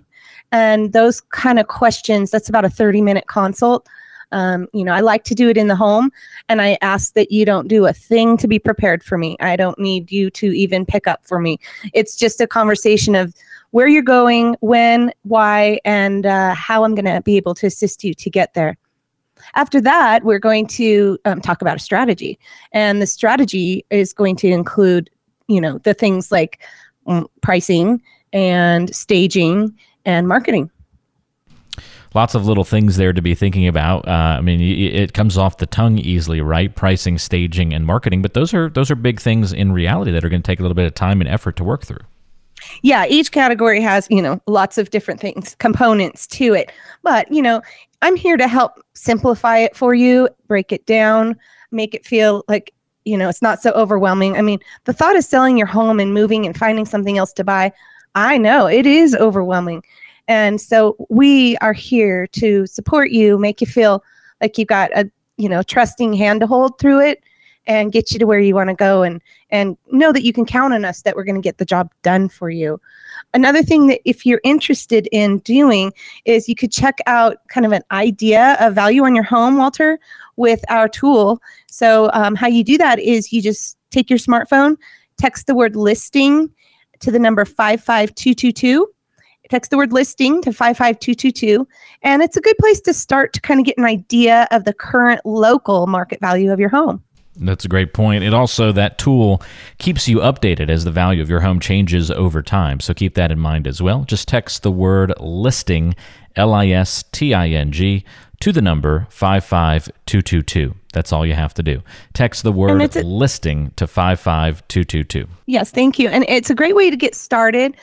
And 0.52 0.92
those 0.92 1.20
kind 1.20 1.58
of 1.58 1.68
questions, 1.68 2.30
that's 2.30 2.48
about 2.48 2.64
a 2.64 2.70
30 2.70 3.02
minute 3.02 3.26
consult. 3.26 3.86
Um, 4.32 4.66
you 4.72 4.84
know, 4.84 4.92
I 4.92 5.00
like 5.00 5.24
to 5.24 5.34
do 5.34 5.48
it 5.48 5.56
in 5.56 5.68
the 5.68 5.76
home, 5.76 6.10
and 6.48 6.60
I 6.60 6.76
ask 6.82 7.14
that 7.14 7.30
you 7.30 7.44
don't 7.44 7.68
do 7.68 7.86
a 7.86 7.92
thing 7.92 8.36
to 8.38 8.48
be 8.48 8.58
prepared 8.58 9.02
for 9.04 9.16
me. 9.16 9.36
I 9.40 9.56
don't 9.56 9.78
need 9.78 10.10
you 10.10 10.30
to 10.30 10.46
even 10.46 10.84
pick 10.84 11.06
up 11.06 11.24
for 11.24 11.38
me. 11.38 11.58
It's 11.94 12.16
just 12.16 12.40
a 12.40 12.46
conversation 12.46 13.14
of 13.14 13.34
where 13.70 13.88
you're 13.88 14.02
going, 14.02 14.56
when, 14.60 15.12
why, 15.22 15.80
and 15.84 16.26
uh, 16.26 16.54
how 16.54 16.84
I'm 16.84 16.94
going 16.94 17.04
to 17.04 17.20
be 17.22 17.36
able 17.36 17.54
to 17.56 17.66
assist 17.66 18.02
you 18.04 18.14
to 18.14 18.30
get 18.30 18.54
there. 18.54 18.76
After 19.54 19.80
that, 19.80 20.24
we're 20.24 20.38
going 20.38 20.66
to 20.68 21.18
um, 21.24 21.40
talk 21.40 21.62
about 21.62 21.76
a 21.76 21.80
strategy, 21.80 22.38
and 22.72 23.00
the 23.00 23.06
strategy 23.06 23.84
is 23.90 24.12
going 24.12 24.36
to 24.36 24.48
include, 24.48 25.10
you 25.48 25.60
know, 25.60 25.78
the 25.78 25.94
things 25.94 26.32
like 26.32 26.60
um, 27.06 27.28
pricing 27.42 28.02
and 28.32 28.94
staging 28.94 29.74
and 30.04 30.28
marketing 30.28 30.70
lots 32.14 32.34
of 32.34 32.46
little 32.46 32.64
things 32.64 32.96
there 32.96 33.12
to 33.12 33.20
be 33.20 33.34
thinking 33.34 33.68
about. 33.68 34.08
Uh, 34.08 34.36
I 34.38 34.40
mean, 34.40 34.58
it 34.58 35.12
comes 35.12 35.36
off 35.36 35.58
the 35.58 35.66
tongue 35.66 35.98
easily, 35.98 36.40
right? 36.40 36.74
Pricing, 36.74 37.18
staging, 37.18 37.74
and 37.74 37.84
marketing, 37.84 38.22
but 38.22 38.32
those 38.32 38.54
are 38.54 38.70
those 38.70 38.90
are 38.90 38.94
big 38.94 39.20
things 39.20 39.52
in 39.52 39.70
reality 39.70 40.10
that 40.12 40.24
are 40.24 40.30
going 40.30 40.42
to 40.42 40.46
take 40.46 40.58
a 40.58 40.62
little 40.62 40.74
bit 40.74 40.86
of 40.86 40.94
time 40.94 41.20
and 41.20 41.28
effort 41.28 41.56
to 41.56 41.64
work 41.64 41.84
through 41.84 42.00
yeah, 42.82 43.06
each 43.06 43.32
category 43.32 43.80
has, 43.80 44.06
you 44.10 44.22
know, 44.22 44.40
lots 44.46 44.78
of 44.78 44.90
different 44.90 45.20
things, 45.20 45.54
components 45.58 46.26
to 46.28 46.54
it. 46.54 46.72
But, 47.02 47.30
you 47.30 47.42
know, 47.42 47.62
I'm 48.02 48.16
here 48.16 48.36
to 48.36 48.48
help 48.48 48.80
simplify 48.94 49.58
it 49.58 49.76
for 49.76 49.94
you, 49.94 50.28
break 50.46 50.72
it 50.72 50.86
down, 50.86 51.36
make 51.70 51.94
it 51.94 52.06
feel 52.06 52.44
like, 52.48 52.72
you 53.04 53.16
know, 53.16 53.28
it's 53.28 53.42
not 53.42 53.62
so 53.62 53.70
overwhelming. 53.72 54.36
I 54.36 54.42
mean, 54.42 54.58
the 54.84 54.92
thought 54.92 55.16
of 55.16 55.24
selling 55.24 55.56
your 55.56 55.66
home 55.66 56.00
and 56.00 56.12
moving 56.12 56.46
and 56.46 56.56
finding 56.56 56.86
something 56.86 57.18
else 57.18 57.32
to 57.34 57.44
buy, 57.44 57.72
I 58.14 58.38
know 58.38 58.66
it 58.66 58.86
is 58.86 59.14
overwhelming. 59.14 59.82
And 60.28 60.60
so 60.60 60.96
we 61.08 61.56
are 61.58 61.72
here 61.72 62.26
to 62.28 62.66
support 62.66 63.10
you, 63.10 63.38
make 63.38 63.60
you 63.60 63.66
feel 63.66 64.02
like 64.40 64.58
you've 64.58 64.68
got 64.68 64.90
a, 64.96 65.08
you 65.36 65.48
know, 65.48 65.62
trusting 65.62 66.12
hand 66.14 66.40
to 66.40 66.46
hold 66.46 66.78
through 66.78 67.00
it 67.00 67.22
and 67.66 67.92
get 67.92 68.10
you 68.12 68.18
to 68.18 68.26
where 68.26 68.40
you 68.40 68.54
want 68.54 68.70
to 68.70 68.74
go 68.74 69.02
and 69.02 69.20
and 69.50 69.76
know 69.90 70.12
that 70.12 70.24
you 70.24 70.32
can 70.32 70.44
count 70.44 70.74
on 70.74 70.84
us 70.84 71.02
that 71.02 71.14
we're 71.14 71.24
going 71.24 71.36
to 71.36 71.40
get 71.40 71.58
the 71.58 71.64
job 71.64 71.90
done 72.02 72.28
for 72.28 72.50
you 72.50 72.80
another 73.34 73.62
thing 73.62 73.86
that 73.88 74.00
if 74.04 74.24
you're 74.24 74.40
interested 74.44 75.08
in 75.12 75.38
doing 75.38 75.92
is 76.24 76.48
you 76.48 76.54
could 76.54 76.72
check 76.72 76.98
out 77.06 77.36
kind 77.48 77.66
of 77.66 77.72
an 77.72 77.82
idea 77.90 78.56
of 78.60 78.74
value 78.74 79.04
on 79.04 79.14
your 79.14 79.24
home 79.24 79.56
walter 79.56 79.98
with 80.36 80.64
our 80.68 80.88
tool. 80.88 81.40
So 81.68 82.10
um, 82.12 82.34
how 82.34 82.46
you 82.46 82.64
do 82.64 82.78
that 82.78 82.98
is 82.98 83.32
you 83.32 83.42
just 83.42 83.76
take 83.90 84.10
your 84.10 84.18
smartphone 84.18 84.76
text 85.16 85.46
the 85.46 85.54
word 85.54 85.76
listing 85.76 86.50
to 87.00 87.10
the 87.10 87.18
number 87.18 87.44
55222 87.44 88.86
text 89.50 89.70
the 89.70 89.76
word 89.76 89.92
listing 89.92 90.42
to 90.42 90.52
55222 90.52 91.66
and 92.02 92.22
it's 92.22 92.36
a 92.36 92.40
good 92.40 92.56
place 92.58 92.80
to 92.80 92.92
start 92.92 93.32
to 93.32 93.40
kind 93.40 93.60
of 93.60 93.66
get 93.66 93.78
an 93.78 93.84
idea 93.84 94.48
of 94.50 94.64
the 94.64 94.72
current 94.72 95.20
local 95.24 95.86
market 95.86 96.20
value 96.20 96.52
of 96.52 96.60
your 96.60 96.68
home 96.68 97.02
that's 97.38 97.64
a 97.64 97.68
great 97.68 97.94
point. 97.94 98.24
It 98.24 98.34
also, 98.34 98.72
that 98.72 98.98
tool 98.98 99.42
keeps 99.78 100.08
you 100.08 100.18
updated 100.18 100.70
as 100.70 100.84
the 100.84 100.90
value 100.90 101.22
of 101.22 101.30
your 101.30 101.40
home 101.40 101.60
changes 101.60 102.10
over 102.10 102.42
time. 102.42 102.80
So 102.80 102.94
keep 102.94 103.14
that 103.14 103.30
in 103.30 103.38
mind 103.38 103.66
as 103.66 103.82
well. 103.82 104.04
Just 104.04 104.28
text 104.28 104.62
the 104.62 104.70
word 104.70 105.12
listing, 105.20 105.94
L 106.36 106.54
I 106.54 106.68
S 106.68 107.04
T 107.12 107.34
I 107.34 107.48
N 107.48 107.72
G, 107.72 108.04
to 108.40 108.52
the 108.52 108.62
number 108.62 109.06
55222. 109.10 110.74
That's 110.92 111.12
all 111.12 111.26
you 111.26 111.34
have 111.34 111.54
to 111.54 111.62
do. 111.62 111.82
Text 112.14 112.42
the 112.42 112.52
word 112.52 112.96
a- 112.96 113.02
listing 113.02 113.72
to 113.76 113.86
55222. 113.86 115.26
Yes, 115.46 115.70
thank 115.70 115.98
you. 115.98 116.08
And 116.08 116.24
it's 116.28 116.50
a 116.50 116.54
great 116.54 116.74
way 116.74 116.90
to 116.90 116.96
get 116.96 117.14
started. 117.14 117.76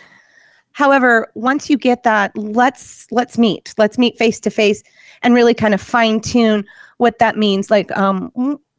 However, 0.71 1.31
once 1.35 1.69
you 1.69 1.77
get 1.77 2.03
that, 2.03 2.35
let's 2.35 3.07
let's 3.11 3.37
meet. 3.37 3.73
Let's 3.77 3.97
meet 3.97 4.17
face 4.17 4.39
to 4.41 4.49
face 4.49 4.83
and 5.21 5.33
really 5.35 5.53
kind 5.53 5.73
of 5.73 5.81
fine 5.81 6.19
tune 6.19 6.65
what 6.97 7.19
that 7.19 7.37
means. 7.37 7.69
Like 7.69 7.95
um 7.95 8.31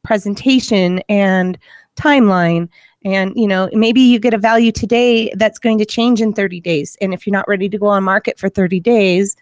presentation 0.05 1.01
and 1.09 1.59
timeline. 1.97 2.69
And 3.05 3.33
you 3.37 3.47
know 3.47 3.69
maybe 3.73 4.01
you 4.01 4.19
get 4.19 4.35
a 4.35 4.39
value 4.39 4.73
today 4.73 5.33
that's 5.37 5.59
going 5.59 5.79
to 5.79 5.85
change 5.85 6.21
in 6.21 6.33
30 6.33 6.61
days. 6.61 6.97
And 7.01 7.13
if 7.13 7.27
you're 7.27 7.33
not 7.33 7.49
ready 7.49 7.69
to 7.69 7.79
go 7.79 7.87
on 7.87 8.05
market 8.05 8.39
for 8.39 8.49
30 8.49 8.81
days 8.81 9.37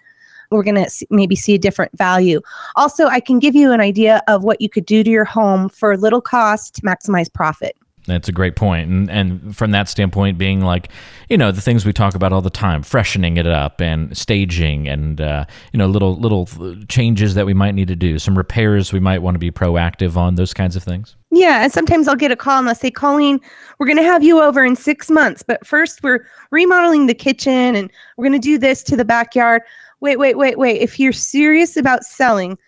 we're 0.50 0.62
going 0.62 0.84
to 0.84 1.06
maybe 1.08 1.34
see 1.34 1.54
a 1.54 1.58
different 1.58 1.96
value. 1.96 2.40
Also 2.76 3.06
i 3.06 3.20
can 3.20 3.38
give 3.38 3.54
you 3.54 3.72
an 3.72 3.80
idea 3.80 4.22
of 4.28 4.44
what 4.44 4.60
you 4.60 4.68
could 4.68 4.86
do 4.86 5.02
to 5.02 5.10
your 5.10 5.24
home 5.24 5.68
for 5.68 5.96
little 5.96 6.20
cost 6.20 6.74
to 6.76 6.82
maximize 6.82 7.32
profit 7.32 7.76
that's 8.06 8.28
a 8.28 8.32
great 8.32 8.56
point. 8.56 8.90
And 8.90 9.10
and 9.10 9.56
from 9.56 9.70
that 9.72 9.88
standpoint, 9.88 10.38
being 10.38 10.60
like, 10.60 10.88
you 11.28 11.38
know, 11.38 11.52
the 11.52 11.60
things 11.60 11.86
we 11.86 11.92
talk 11.92 12.14
about 12.14 12.32
all 12.32 12.42
the 12.42 12.50
time, 12.50 12.82
freshening 12.82 13.36
it 13.36 13.46
up 13.46 13.80
and 13.80 14.16
staging 14.16 14.88
and 14.88 15.20
uh, 15.20 15.44
you 15.72 15.78
know, 15.78 15.86
little 15.86 16.16
little 16.16 16.48
changes 16.88 17.34
that 17.34 17.46
we 17.46 17.54
might 17.54 17.74
need 17.74 17.88
to 17.88 17.96
do, 17.96 18.18
some 18.18 18.36
repairs 18.36 18.92
we 18.92 19.00
might 19.00 19.22
want 19.22 19.34
to 19.34 19.38
be 19.38 19.50
proactive 19.50 20.16
on, 20.16 20.34
those 20.34 20.52
kinds 20.52 20.74
of 20.76 20.82
things. 20.82 21.16
Yeah, 21.30 21.62
and 21.62 21.72
sometimes 21.72 22.08
I'll 22.08 22.16
get 22.16 22.32
a 22.32 22.36
call 22.36 22.58
and 22.58 22.66
they'll 22.66 22.74
say, 22.74 22.90
Colleen, 22.90 23.40
we're 23.78 23.86
gonna 23.86 24.02
have 24.02 24.22
you 24.22 24.40
over 24.40 24.64
in 24.64 24.76
six 24.76 25.10
months, 25.10 25.42
but 25.42 25.64
first 25.66 26.02
we're 26.02 26.26
remodeling 26.50 27.06
the 27.06 27.14
kitchen 27.14 27.76
and 27.76 27.90
we're 28.16 28.24
gonna 28.24 28.38
do 28.38 28.58
this 28.58 28.82
to 28.84 28.96
the 28.96 29.04
backyard. 29.04 29.62
Wait, 30.00 30.18
wait, 30.18 30.36
wait, 30.36 30.58
wait. 30.58 30.80
If 30.80 30.98
you're 30.98 31.12
serious 31.12 31.76
about 31.76 32.02
selling, 32.02 32.58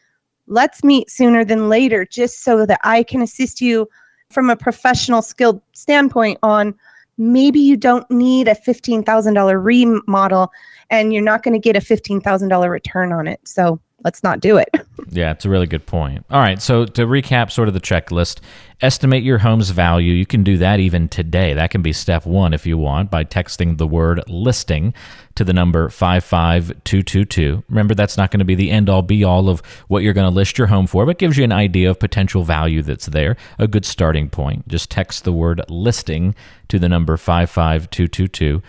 let's 0.47 0.85
meet 0.85 1.11
sooner 1.11 1.45
than 1.45 1.69
later, 1.69 2.05
just 2.05 2.45
so 2.45 2.65
that 2.67 2.79
I 2.85 3.03
can 3.03 3.21
assist 3.21 3.61
you 3.61 3.89
from 4.35 4.51
a 4.51 4.57
professional 4.57 5.23
skilled 5.23 5.63
standpoint 5.73 6.39
on 6.43 6.75
maybe 7.17 7.61
you 7.61 7.77
don't 7.77 8.09
need 8.11 8.49
a 8.49 8.55
$15,000 8.55 9.65
remodel 9.65 10.53
and 10.91 11.13
you're 11.13 11.23
not 11.23 11.43
going 11.43 11.55
to 11.55 11.61
get 11.61 11.77
a 11.77 11.81
$15,000 11.81 12.69
return 12.69 13.13
on 13.13 13.27
it. 13.27 13.41
So 13.45 13.81
let's 14.05 14.23
not 14.23 14.41
do 14.41 14.57
it. 14.57 14.69
yeah, 15.11 15.31
it's 15.31 15.45
a 15.45 15.49
really 15.49 15.67
good 15.67 15.87
point. 15.87 16.25
All 16.31 16.41
right, 16.41 16.61
so 16.61 16.85
to 16.85 17.07
recap 17.07 17.51
sort 17.51 17.69
of 17.69 17.75
the 17.75 17.81
checklist, 17.81 18.41
estimate 18.81 19.23
your 19.23 19.39
home's 19.39 19.71
value. 19.71 20.13
You 20.13 20.27
can 20.27 20.45
do 20.45 20.59
that 20.59 20.81
even 20.81 21.09
today. 21.09 21.55
That 21.55 21.71
can 21.71 21.83
be 21.83 21.93
step 21.93 22.27
1 22.27 22.53
if 22.53 22.67
you 22.67 22.77
want 22.77 23.11
by 23.11 23.25
texting 23.25 23.79
the 23.79 23.87
word 23.87 24.23
listing 24.29 24.93
to 25.37 25.45
the 25.45 25.53
number 25.53 25.89
55222. 25.89 27.65
Remember, 27.69 27.95
that's 27.95 28.17
not 28.17 28.31
going 28.31 28.39
to 28.39 28.45
be 28.45 28.55
the 28.55 28.71
end 28.71 28.89
all 28.89 29.03
be 29.03 29.25
all 29.25 29.49
of 29.49 29.61
what 29.89 30.03
you're 30.03 30.13
going 30.13 30.29
to 30.29 30.35
list 30.35 30.59
your 30.59 30.69
home 30.69 30.87
for, 30.87 31.07
but 31.07 31.19
gives 31.19 31.37
you 31.37 31.45
an 31.45 31.53
idea 31.53 31.91
of 31.91 31.99
potential 31.99 32.45
value 32.45 32.83
that's 32.83 33.07
there, 33.07 33.37
a 33.59 33.67
good 33.67 33.85
starting 33.85 34.29
point. 34.29 34.67
Just 34.69 34.91
text 34.91 35.25
the 35.25 35.33
word 35.33 35.61
listing 35.69 36.35
to 36.69 36.79
the 36.79 36.89
number 36.89 37.17
55222. 37.17 38.63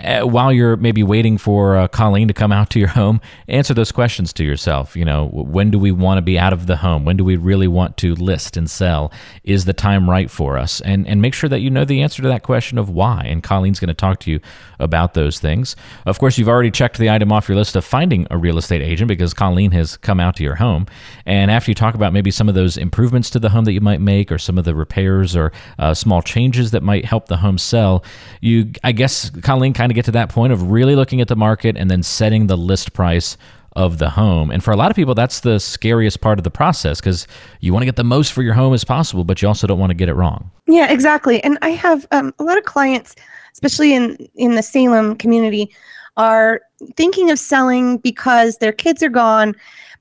Uh, 0.00 0.20
while 0.20 0.52
you're 0.52 0.76
maybe 0.76 1.02
waiting 1.02 1.36
for 1.36 1.76
uh, 1.76 1.88
Colleen 1.88 2.28
to 2.28 2.34
come 2.34 2.52
out 2.52 2.70
to 2.70 2.78
your 2.78 2.88
home, 2.88 3.20
answer 3.48 3.74
those 3.74 3.90
questions 3.90 4.32
to 4.32 4.44
yourself. 4.44 4.94
You 4.94 5.04
know, 5.04 5.26
when 5.32 5.72
do 5.72 5.78
we 5.78 5.90
want 5.90 6.18
to 6.18 6.22
be 6.22 6.38
out 6.38 6.52
of 6.52 6.68
the 6.68 6.76
home? 6.76 7.04
When 7.04 7.16
do 7.16 7.24
we 7.24 7.34
really 7.34 7.66
want 7.66 7.96
to 7.98 8.14
list 8.14 8.56
and 8.56 8.70
sell? 8.70 9.12
Is 9.42 9.64
the 9.64 9.72
time 9.72 10.08
right 10.08 10.30
for 10.30 10.56
us? 10.56 10.80
And 10.82 11.04
and 11.08 11.20
make 11.20 11.34
sure 11.34 11.50
that 11.50 11.62
you 11.62 11.70
know 11.70 11.84
the 11.84 12.00
answer 12.00 12.22
to 12.22 12.28
that 12.28 12.44
question 12.44 12.78
of 12.78 12.90
why. 12.90 13.24
And 13.26 13.42
Colleen's 13.42 13.80
going 13.80 13.88
to 13.88 13.94
talk 13.94 14.20
to 14.20 14.30
you 14.30 14.38
about 14.78 15.14
those 15.14 15.40
things. 15.40 15.74
Of 16.08 16.18
course, 16.18 16.38
you've 16.38 16.48
already 16.48 16.70
checked 16.70 16.98
the 16.98 17.10
item 17.10 17.30
off 17.30 17.48
your 17.48 17.56
list 17.56 17.76
of 17.76 17.84
finding 17.84 18.26
a 18.30 18.38
real 18.38 18.58
estate 18.58 18.82
agent 18.82 19.08
because 19.08 19.34
Colleen 19.34 19.70
has 19.72 19.96
come 19.96 20.20
out 20.20 20.36
to 20.36 20.42
your 20.42 20.54
home. 20.54 20.86
And 21.26 21.50
after 21.50 21.70
you 21.70 21.74
talk 21.74 21.94
about 21.94 22.12
maybe 22.12 22.30
some 22.30 22.48
of 22.48 22.54
those 22.54 22.76
improvements 22.76 23.30
to 23.30 23.38
the 23.38 23.48
home 23.48 23.64
that 23.64 23.72
you 23.72 23.80
might 23.80 24.00
make, 24.00 24.32
or 24.32 24.38
some 24.38 24.58
of 24.58 24.64
the 24.64 24.74
repairs 24.74 25.36
or 25.36 25.52
uh, 25.78 25.94
small 25.94 26.22
changes 26.22 26.70
that 26.70 26.82
might 26.82 27.04
help 27.04 27.26
the 27.26 27.36
home 27.36 27.58
sell, 27.58 28.04
you 28.40 28.72
I 28.82 28.92
guess 28.92 29.30
Colleen 29.30 29.72
kind 29.72 29.92
of 29.92 29.94
get 29.94 30.04
to 30.06 30.12
that 30.12 30.30
point 30.30 30.52
of 30.52 30.70
really 30.70 30.96
looking 30.96 31.20
at 31.20 31.28
the 31.28 31.36
market 31.36 31.76
and 31.76 31.90
then 31.90 32.02
setting 32.02 32.46
the 32.46 32.56
list 32.56 32.92
price 32.92 33.36
of 33.78 33.98
the 33.98 34.10
home. 34.10 34.50
And 34.50 34.62
for 34.64 34.72
a 34.72 34.76
lot 34.76 34.90
of 34.90 34.96
people, 34.96 35.14
that's 35.14 35.40
the 35.40 35.60
scariest 35.60 36.20
part 36.20 36.38
of 36.38 36.44
the 36.44 36.50
process 36.50 37.00
because 37.00 37.28
you 37.60 37.72
want 37.72 37.82
to 37.82 37.86
get 37.86 37.96
the 37.96 38.04
most 38.04 38.32
for 38.32 38.42
your 38.42 38.54
home 38.54 38.74
as 38.74 38.82
possible, 38.82 39.22
but 39.22 39.40
you 39.40 39.46
also 39.46 39.66
don't 39.66 39.78
want 39.78 39.90
to 39.90 39.94
get 39.94 40.08
it 40.08 40.14
wrong. 40.14 40.50
Yeah, 40.66 40.90
exactly. 40.90 41.42
And 41.44 41.58
I 41.62 41.70
have 41.70 42.06
um, 42.10 42.34
a 42.40 42.44
lot 42.44 42.58
of 42.58 42.64
clients, 42.64 43.14
especially 43.52 43.94
in 43.94 44.16
in 44.34 44.56
the 44.56 44.62
Salem 44.62 45.14
community, 45.16 45.70
are 46.18 46.60
thinking 46.96 47.30
of 47.30 47.38
selling 47.38 47.98
because 47.98 48.58
their 48.58 48.72
kids 48.72 49.02
are 49.02 49.08
gone, 49.08 49.54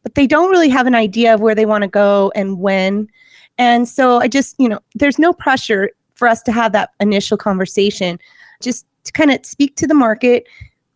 but 0.03 0.15
they 0.15 0.28
don't 0.28 0.51
really 0.51 0.70
have 0.70 0.88
an 0.88 0.95
idea 0.95 1.34
of 1.34 1.39
where 1.39 1.55
they 1.55 1.65
want 1.65 1.84
to 1.84 1.88
go 1.88 2.32
and 2.36 2.59
when. 2.59 3.07
And 3.57 3.88
so 3.88 4.20
I 4.20 4.28
just, 4.28 4.55
you 4.59 4.68
know, 4.68 4.80
there's 4.95 5.18
no 5.20 5.32
pressure 5.32 5.91
for 6.15 6.28
us 6.28 6.41
to 6.43 6.51
have 6.51 6.72
that 6.74 6.89
initial 6.99 7.38
conversation. 7.38 8.20
Just 8.61 8.86
to 9.03 9.11
kind 9.11 9.32
of 9.32 9.45
speak 9.45 9.76
to 9.78 9.88
the 9.88 9.93
market, 9.93 10.47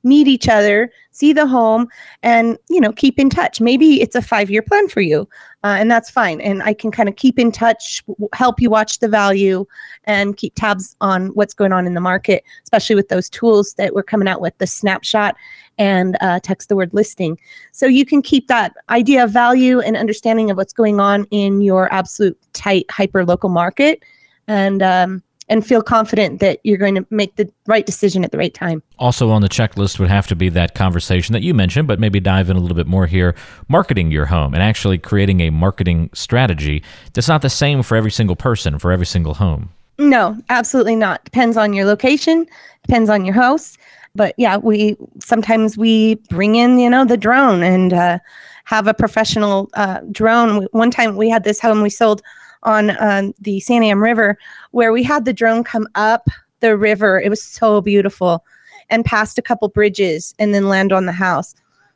meet 0.03 0.27
each 0.27 0.49
other, 0.49 0.91
see 1.11 1.33
the 1.33 1.47
home, 1.47 1.87
and 2.23 2.57
you 2.69 2.81
know 2.81 2.91
keep 2.91 3.19
in 3.19 3.29
touch. 3.29 3.61
Maybe 3.61 4.01
it's 4.01 4.15
a 4.15 4.21
five 4.21 4.49
year 4.49 4.61
plan 4.61 4.87
for 4.87 5.01
you, 5.01 5.27
uh, 5.63 5.75
and 5.79 5.91
that's 5.91 6.09
fine. 6.09 6.41
And 6.41 6.63
I 6.63 6.73
can 6.73 6.91
kind 6.91 7.07
of 7.07 7.15
keep 7.15 7.37
in 7.37 7.51
touch, 7.51 8.03
w- 8.07 8.29
help 8.33 8.59
you 8.59 8.69
watch 8.69 8.99
the 8.99 9.07
value, 9.07 9.65
and 10.05 10.35
keep 10.35 10.55
tabs 10.55 10.95
on 11.01 11.27
what's 11.29 11.53
going 11.53 11.71
on 11.71 11.85
in 11.85 11.93
the 11.93 12.01
market, 12.01 12.43
especially 12.63 12.95
with 12.95 13.09
those 13.09 13.29
tools 13.29 13.73
that 13.75 13.93
we're 13.93 14.03
coming 14.03 14.27
out 14.27 14.41
with 14.41 14.57
the 14.57 14.67
snapshot 14.67 15.35
and 15.77 16.17
uh, 16.21 16.39
text 16.41 16.69
the 16.69 16.75
word 16.75 16.93
listing. 16.93 17.39
So 17.71 17.85
you 17.85 18.05
can 18.05 18.21
keep 18.21 18.47
that 18.47 18.73
idea 18.89 19.23
of 19.23 19.31
value 19.31 19.79
and 19.79 19.95
understanding 19.95 20.51
of 20.51 20.57
what's 20.57 20.73
going 20.73 20.99
on 20.99 21.25
in 21.31 21.61
your 21.61 21.91
absolute 21.93 22.37
tight 22.53 22.85
hyper 22.89 23.25
local 23.25 23.49
market, 23.49 24.03
and 24.47 24.81
um, 24.81 25.23
and 25.51 25.67
feel 25.67 25.83
confident 25.83 26.39
that 26.39 26.61
you're 26.63 26.77
going 26.77 26.95
to 26.95 27.05
make 27.09 27.35
the 27.35 27.51
right 27.67 27.85
decision 27.85 28.23
at 28.23 28.31
the 28.31 28.37
right 28.37 28.53
time. 28.53 28.81
Also 28.97 29.29
on 29.29 29.41
the 29.41 29.49
checklist 29.49 29.99
would 29.99 30.09
have 30.09 30.25
to 30.27 30.35
be 30.35 30.47
that 30.47 30.75
conversation 30.75 31.33
that 31.33 31.43
you 31.43 31.53
mentioned, 31.53 31.89
but 31.89 31.99
maybe 31.99 32.21
dive 32.21 32.49
in 32.49 32.55
a 32.55 32.59
little 32.59 32.75
bit 32.75 32.87
more 32.87 33.05
here. 33.05 33.35
Marketing 33.67 34.11
your 34.11 34.25
home 34.25 34.53
and 34.53 34.63
actually 34.63 34.97
creating 34.97 35.41
a 35.41 35.49
marketing 35.49 36.09
strategy 36.13 36.81
that's 37.13 37.27
not 37.27 37.41
the 37.41 37.49
same 37.49 37.83
for 37.83 37.97
every 37.97 38.11
single 38.11 38.35
person, 38.35 38.79
for 38.79 38.93
every 38.93 39.05
single 39.05 39.33
home. 39.33 39.69
No, 39.99 40.37
absolutely 40.49 40.95
not. 40.95 41.23
Depends 41.25 41.57
on 41.57 41.73
your 41.73 41.85
location, 41.85 42.47
depends 42.83 43.09
on 43.09 43.25
your 43.25 43.35
house. 43.35 43.77
But 44.15 44.33
yeah, 44.37 44.55
we 44.55 44.95
sometimes 45.19 45.77
we 45.77 46.15
bring 46.29 46.55
in, 46.55 46.79
you 46.79 46.89
know, 46.89 47.03
the 47.03 47.17
drone 47.17 47.61
and 47.61 47.91
uh, 47.93 48.19
have 48.63 48.87
a 48.87 48.93
professional 48.93 49.69
uh, 49.73 49.99
drone. 50.11 50.67
One 50.71 50.91
time 50.91 51.17
we 51.17 51.29
had 51.29 51.43
this 51.43 51.59
home 51.59 51.81
we 51.81 51.89
sold 51.89 52.21
on 52.63 52.91
um, 52.99 53.33
the 53.39 53.59
Santiam 53.59 54.01
River 54.01 54.37
where 54.71 54.91
we 54.91 55.03
had 55.03 55.25
the 55.25 55.33
drone 55.33 55.63
come 55.63 55.87
up 55.95 56.27
the 56.59 56.77
river. 56.77 57.19
It 57.19 57.29
was 57.29 57.43
so 57.43 57.81
beautiful 57.81 58.45
and 58.89 59.05
past 59.05 59.37
a 59.37 59.41
couple 59.41 59.67
bridges 59.69 60.33
and 60.39 60.53
then 60.53 60.69
land 60.69 60.93
on 60.93 61.05
the 61.05 61.11
house. 61.11 61.55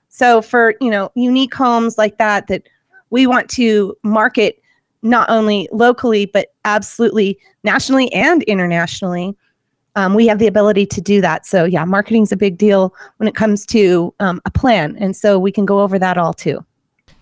So 0.10 0.42
for, 0.42 0.76
you 0.82 0.90
know, 0.90 1.12
unique 1.16 1.54
homes 1.54 1.98
like 1.98 2.18
that 2.18 2.48
that 2.48 2.64
we 3.10 3.28
want 3.28 3.50
to 3.52 3.96
market 4.04 4.62
not 5.02 5.30
only 5.30 5.70
locally 5.72 6.26
but 6.26 6.54
absolutely 6.66 7.38
nationally 7.64 8.12
and 8.12 8.44
internationally. 8.44 9.36
Um, 9.96 10.14
we 10.14 10.28
have 10.28 10.40
the 10.40 10.48
ability 10.48 10.86
to 10.88 11.00
do 11.00 11.22
that. 11.22 11.46
So 11.46 11.64
yeah, 11.64 11.86
marketing 11.86 12.24
is 12.24 12.32
a 12.32 12.38
big 12.38 12.58
deal 12.58 12.94
when 13.18 13.30
it 13.30 13.36
comes 13.36 13.66
to 13.68 14.14
um, 14.20 14.42
a 14.46 14.52
plan, 14.52 14.98
and 15.00 15.16
so 15.16 15.40
we 15.40 15.54
can 15.54 15.66
go 15.66 15.80
over 15.80 15.98
that 15.98 16.18
all 16.18 16.34
too. 16.34 16.66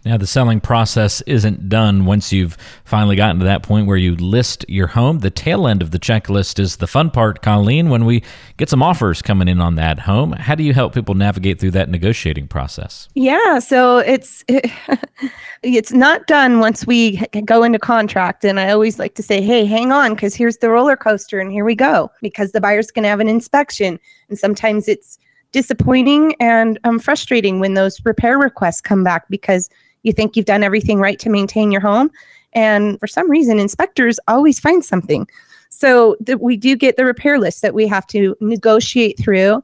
Now, 0.05 0.17
the 0.17 0.27
selling 0.27 0.59
process 0.59 1.21
isn't 1.21 1.69
done 1.69 2.05
once 2.05 2.33
you've 2.33 2.57
finally 2.83 3.15
gotten 3.15 3.39
to 3.39 3.45
that 3.45 3.63
point 3.63 3.87
where 3.87 3.95
you 3.95 4.17
list 4.17 4.65
your 4.67 4.87
home. 4.87 5.19
The 5.19 5.29
tail 5.29 5.65
end 5.65 5.81
of 5.81 5.91
the 5.91 5.99
checklist 5.99 6.59
is 6.59 6.77
the 6.77 6.87
fun 6.87 7.09
part, 7.09 7.41
Colleen, 7.41 7.89
when 7.89 8.03
we 8.03 8.21
get 8.57 8.69
some 8.69 8.83
offers 8.83 9.21
coming 9.21 9.47
in 9.47 9.61
on 9.61 9.75
that 9.75 9.99
home. 9.99 10.33
How 10.33 10.55
do 10.55 10.63
you 10.63 10.73
help 10.73 10.93
people 10.93 11.15
navigate 11.15 11.57
through 11.57 11.71
that 11.71 11.89
negotiating 11.89 12.49
process? 12.49 13.07
Yeah, 13.15 13.59
so 13.59 13.99
it's 13.99 14.43
it's 15.63 15.93
not 15.93 16.27
done 16.27 16.59
once 16.59 16.85
we 16.85 17.17
go 17.45 17.63
into 17.63 17.79
contract 17.79 18.43
and 18.43 18.59
I 18.59 18.71
always 18.71 18.99
like 18.99 19.15
to 19.15 19.23
say, 19.23 19.41
"Hey, 19.41 19.63
hang 19.63 19.93
on 19.93 20.17
cuz 20.17 20.35
here's 20.35 20.57
the 20.57 20.69
roller 20.69 20.97
coaster 20.97 21.39
and 21.39 21.49
here 21.49 21.63
we 21.63 21.75
go." 21.75 22.11
Because 22.21 22.51
the 22.51 22.59
buyer's 22.59 22.91
going 22.91 23.03
to 23.03 23.09
have 23.09 23.21
an 23.21 23.29
inspection 23.29 23.97
and 24.27 24.37
sometimes 24.37 24.89
it's 24.89 25.17
disappointing 25.53 26.35
and 26.41 26.77
um, 26.83 26.99
frustrating 26.99 27.61
when 27.61 27.75
those 27.75 28.03
repair 28.03 28.37
requests 28.37 28.81
come 28.81 29.03
back 29.03 29.23
because 29.29 29.69
you 30.03 30.13
think 30.13 30.35
you've 30.35 30.45
done 30.45 30.63
everything 30.63 30.99
right 30.99 31.19
to 31.19 31.29
maintain 31.29 31.71
your 31.71 31.81
home. 31.81 32.11
And 32.53 32.99
for 32.99 33.07
some 33.07 33.29
reason, 33.29 33.59
inspectors 33.59 34.19
always 34.27 34.59
find 34.59 34.85
something. 34.85 35.27
So 35.69 36.15
we 36.39 36.55
do 36.55 36.75
get 36.75 36.97
the 36.97 37.05
repair 37.05 37.39
list 37.39 37.61
that 37.63 37.73
we 37.73 37.87
have 37.87 38.05
to 38.07 38.35
negotiate 38.39 39.17
through 39.19 39.63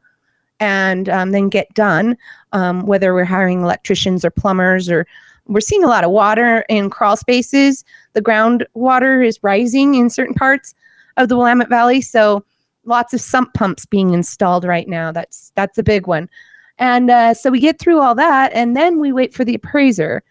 and 0.59 1.07
um, 1.07 1.31
then 1.31 1.49
get 1.49 1.73
done, 1.73 2.17
um, 2.51 2.85
whether 2.85 3.13
we're 3.13 3.25
hiring 3.25 3.61
electricians 3.61 4.25
or 4.25 4.31
plumbers 4.31 4.89
or 4.89 5.05
we're 5.45 5.61
seeing 5.61 5.83
a 5.83 5.87
lot 5.87 6.03
of 6.03 6.11
water 6.11 6.65
in 6.69 6.89
crawl 6.89 7.15
spaces. 7.15 7.85
The 8.13 8.21
groundwater 8.21 9.25
is 9.25 9.39
rising 9.41 9.95
in 9.95 10.09
certain 10.09 10.35
parts 10.35 10.73
of 11.17 11.29
the 11.29 11.37
Willamette 11.37 11.69
Valley. 11.69 12.01
So 12.01 12.43
lots 12.85 13.13
of 13.13 13.21
sump 13.21 13.53
pumps 13.53 13.85
being 13.85 14.13
installed 14.13 14.63
right 14.63 14.87
now. 14.87 15.11
That's 15.11 15.51
that's 15.55 15.77
a 15.77 15.83
big 15.83 16.07
one. 16.07 16.29
And 16.79 17.11
uh, 17.11 17.33
so 17.33 17.51
we 17.51 17.59
get 17.59 17.77
through 17.77 17.99
all 17.99 18.15
that, 18.15 18.51
and 18.53 18.75
then 18.75 18.99
we 18.99 19.11
wait 19.11 19.33
for 19.33 19.43
the 19.43 19.55
appraiser. 19.55 20.23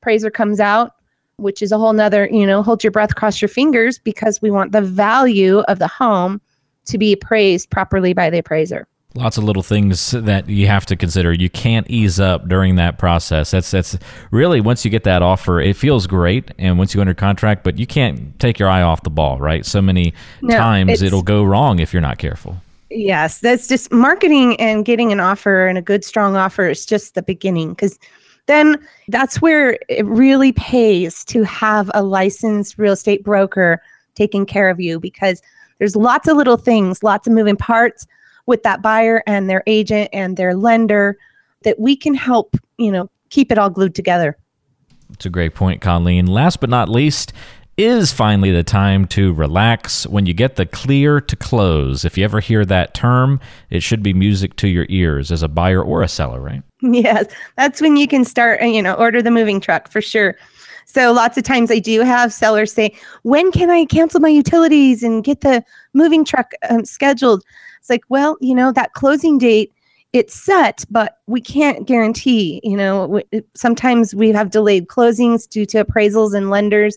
Appraiser 0.00 0.30
comes 0.30 0.60
out, 0.60 0.92
which 1.36 1.60
is 1.60 1.72
a 1.72 1.78
whole 1.78 1.92
nother, 1.92 2.28
you 2.30 2.46
know, 2.46 2.62
hold 2.62 2.84
your 2.84 2.92
breath, 2.92 3.16
cross 3.16 3.42
your 3.42 3.48
fingers, 3.48 3.98
because 3.98 4.40
we 4.40 4.50
want 4.50 4.72
the 4.72 4.80
value 4.80 5.58
of 5.60 5.80
the 5.80 5.88
home 5.88 6.40
to 6.86 6.96
be 6.96 7.12
appraised 7.12 7.70
properly 7.70 8.12
by 8.12 8.30
the 8.30 8.38
appraiser. 8.38 8.86
Lots 9.16 9.38
of 9.38 9.44
little 9.44 9.62
things 9.62 10.10
that 10.10 10.48
you 10.48 10.66
have 10.66 10.86
to 10.86 10.94
consider. 10.94 11.32
You 11.32 11.48
can't 11.48 11.88
ease 11.90 12.20
up 12.20 12.48
during 12.48 12.76
that 12.76 12.98
process. 12.98 13.50
That's 13.50 13.70
that's 13.70 13.98
really 14.30 14.60
once 14.60 14.84
you 14.84 14.90
get 14.90 15.04
that 15.04 15.22
offer, 15.22 15.58
it 15.58 15.74
feels 15.74 16.06
great, 16.06 16.52
and 16.58 16.78
once 16.78 16.94
you 16.94 17.00
under 17.00 17.14
contract, 17.14 17.64
but 17.64 17.78
you 17.78 17.86
can't 17.86 18.38
take 18.38 18.58
your 18.58 18.68
eye 18.68 18.82
off 18.82 19.02
the 19.02 19.10
ball, 19.10 19.38
right? 19.38 19.64
So 19.64 19.80
many 19.80 20.12
No, 20.42 20.56
times 20.56 21.02
it'll 21.02 21.22
go 21.22 21.42
wrong 21.42 21.78
if 21.78 21.94
you're 21.94 22.02
not 22.02 22.18
careful. 22.18 22.60
Yes, 22.90 23.40
that's 23.40 23.66
just 23.66 23.92
marketing 23.92 24.58
and 24.60 24.84
getting 24.84 25.12
an 25.12 25.20
offer 25.20 25.66
and 25.66 25.76
a 25.76 25.82
good, 25.82 26.04
strong 26.04 26.36
offer 26.36 26.68
is 26.68 26.86
just 26.86 27.14
the 27.14 27.22
beginning 27.22 27.70
because 27.70 27.98
then 28.46 28.76
that's 29.08 29.42
where 29.42 29.78
it 29.88 30.06
really 30.06 30.52
pays 30.52 31.24
to 31.24 31.42
have 31.42 31.90
a 31.94 32.02
licensed 32.02 32.78
real 32.78 32.92
estate 32.92 33.24
broker 33.24 33.82
taking 34.14 34.46
care 34.46 34.70
of 34.70 34.80
you 34.80 35.00
because 35.00 35.42
there's 35.78 35.96
lots 35.96 36.28
of 36.28 36.36
little 36.36 36.56
things, 36.56 37.02
lots 37.02 37.26
of 37.26 37.32
moving 37.32 37.56
parts 37.56 38.06
with 38.46 38.62
that 38.62 38.82
buyer 38.82 39.22
and 39.26 39.50
their 39.50 39.64
agent 39.66 40.08
and 40.12 40.36
their 40.36 40.54
lender 40.54 41.18
that 41.64 41.78
we 41.80 41.96
can 41.96 42.14
help, 42.14 42.56
you 42.78 42.92
know, 42.92 43.10
keep 43.30 43.50
it 43.50 43.58
all 43.58 43.68
glued 43.68 43.94
together. 43.94 44.38
It's 45.12 45.26
a 45.26 45.30
great 45.30 45.54
point, 45.54 45.80
Colleen. 45.80 46.26
Last 46.26 46.60
but 46.60 46.70
not 46.70 46.88
least, 46.88 47.32
is 47.76 48.12
finally 48.12 48.50
the 48.50 48.62
time 48.62 49.06
to 49.06 49.32
relax 49.34 50.06
when 50.06 50.26
you 50.26 50.32
get 50.32 50.56
the 50.56 50.66
clear 50.66 51.20
to 51.20 51.36
close. 51.36 52.04
If 52.04 52.16
you 52.16 52.24
ever 52.24 52.40
hear 52.40 52.64
that 52.64 52.94
term, 52.94 53.40
it 53.70 53.82
should 53.82 54.02
be 54.02 54.14
music 54.14 54.56
to 54.56 54.68
your 54.68 54.86
ears 54.88 55.30
as 55.30 55.42
a 55.42 55.48
buyer 55.48 55.82
or 55.82 56.02
a 56.02 56.08
seller, 56.08 56.40
right? 56.40 56.62
Yes, 56.82 57.26
that's 57.56 57.80
when 57.80 57.96
you 57.96 58.06
can 58.06 58.24
start, 58.24 58.60
uh, 58.60 58.66
you 58.66 58.82
know, 58.82 58.94
order 58.94 59.22
the 59.22 59.30
moving 59.30 59.60
truck 59.60 59.90
for 59.90 60.00
sure. 60.00 60.36
So 60.84 61.10
lots 61.10 61.36
of 61.36 61.42
times 61.42 61.70
I 61.70 61.78
do 61.78 62.02
have 62.02 62.32
sellers 62.32 62.72
say, 62.72 62.94
"When 63.22 63.50
can 63.50 63.70
I 63.70 63.86
cancel 63.86 64.20
my 64.20 64.28
utilities 64.28 65.02
and 65.02 65.24
get 65.24 65.40
the 65.40 65.64
moving 65.94 66.24
truck 66.24 66.52
um, 66.68 66.84
scheduled?" 66.84 67.42
It's 67.80 67.90
like, 67.90 68.04
well, 68.08 68.36
you 68.40 68.54
know, 68.54 68.72
that 68.72 68.92
closing 68.92 69.38
date 69.38 69.72
it's 70.12 70.34
set, 70.34 70.84
but 70.90 71.18
we 71.26 71.40
can't 71.40 71.86
guarantee. 71.86 72.60
You 72.62 72.76
know, 72.76 73.20
sometimes 73.54 74.14
we 74.14 74.30
have 74.30 74.50
delayed 74.50 74.86
closings 74.86 75.48
due 75.48 75.66
to 75.66 75.84
appraisals 75.84 76.34
and 76.34 76.48
lenders, 76.50 76.96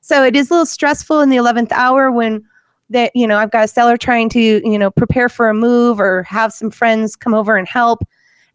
so 0.00 0.24
it 0.24 0.36
is 0.36 0.50
a 0.50 0.54
little 0.54 0.66
stressful 0.66 1.20
in 1.20 1.30
the 1.30 1.36
eleventh 1.36 1.72
hour 1.72 2.10
when 2.10 2.44
that 2.90 3.12
you 3.14 3.26
know 3.26 3.38
I've 3.38 3.50
got 3.50 3.64
a 3.64 3.68
seller 3.68 3.96
trying 3.96 4.28
to 4.30 4.40
you 4.40 4.78
know 4.78 4.90
prepare 4.90 5.28
for 5.28 5.48
a 5.48 5.54
move 5.54 6.00
or 6.00 6.22
have 6.24 6.52
some 6.52 6.70
friends 6.70 7.16
come 7.16 7.34
over 7.34 7.56
and 7.56 7.68
help. 7.68 8.02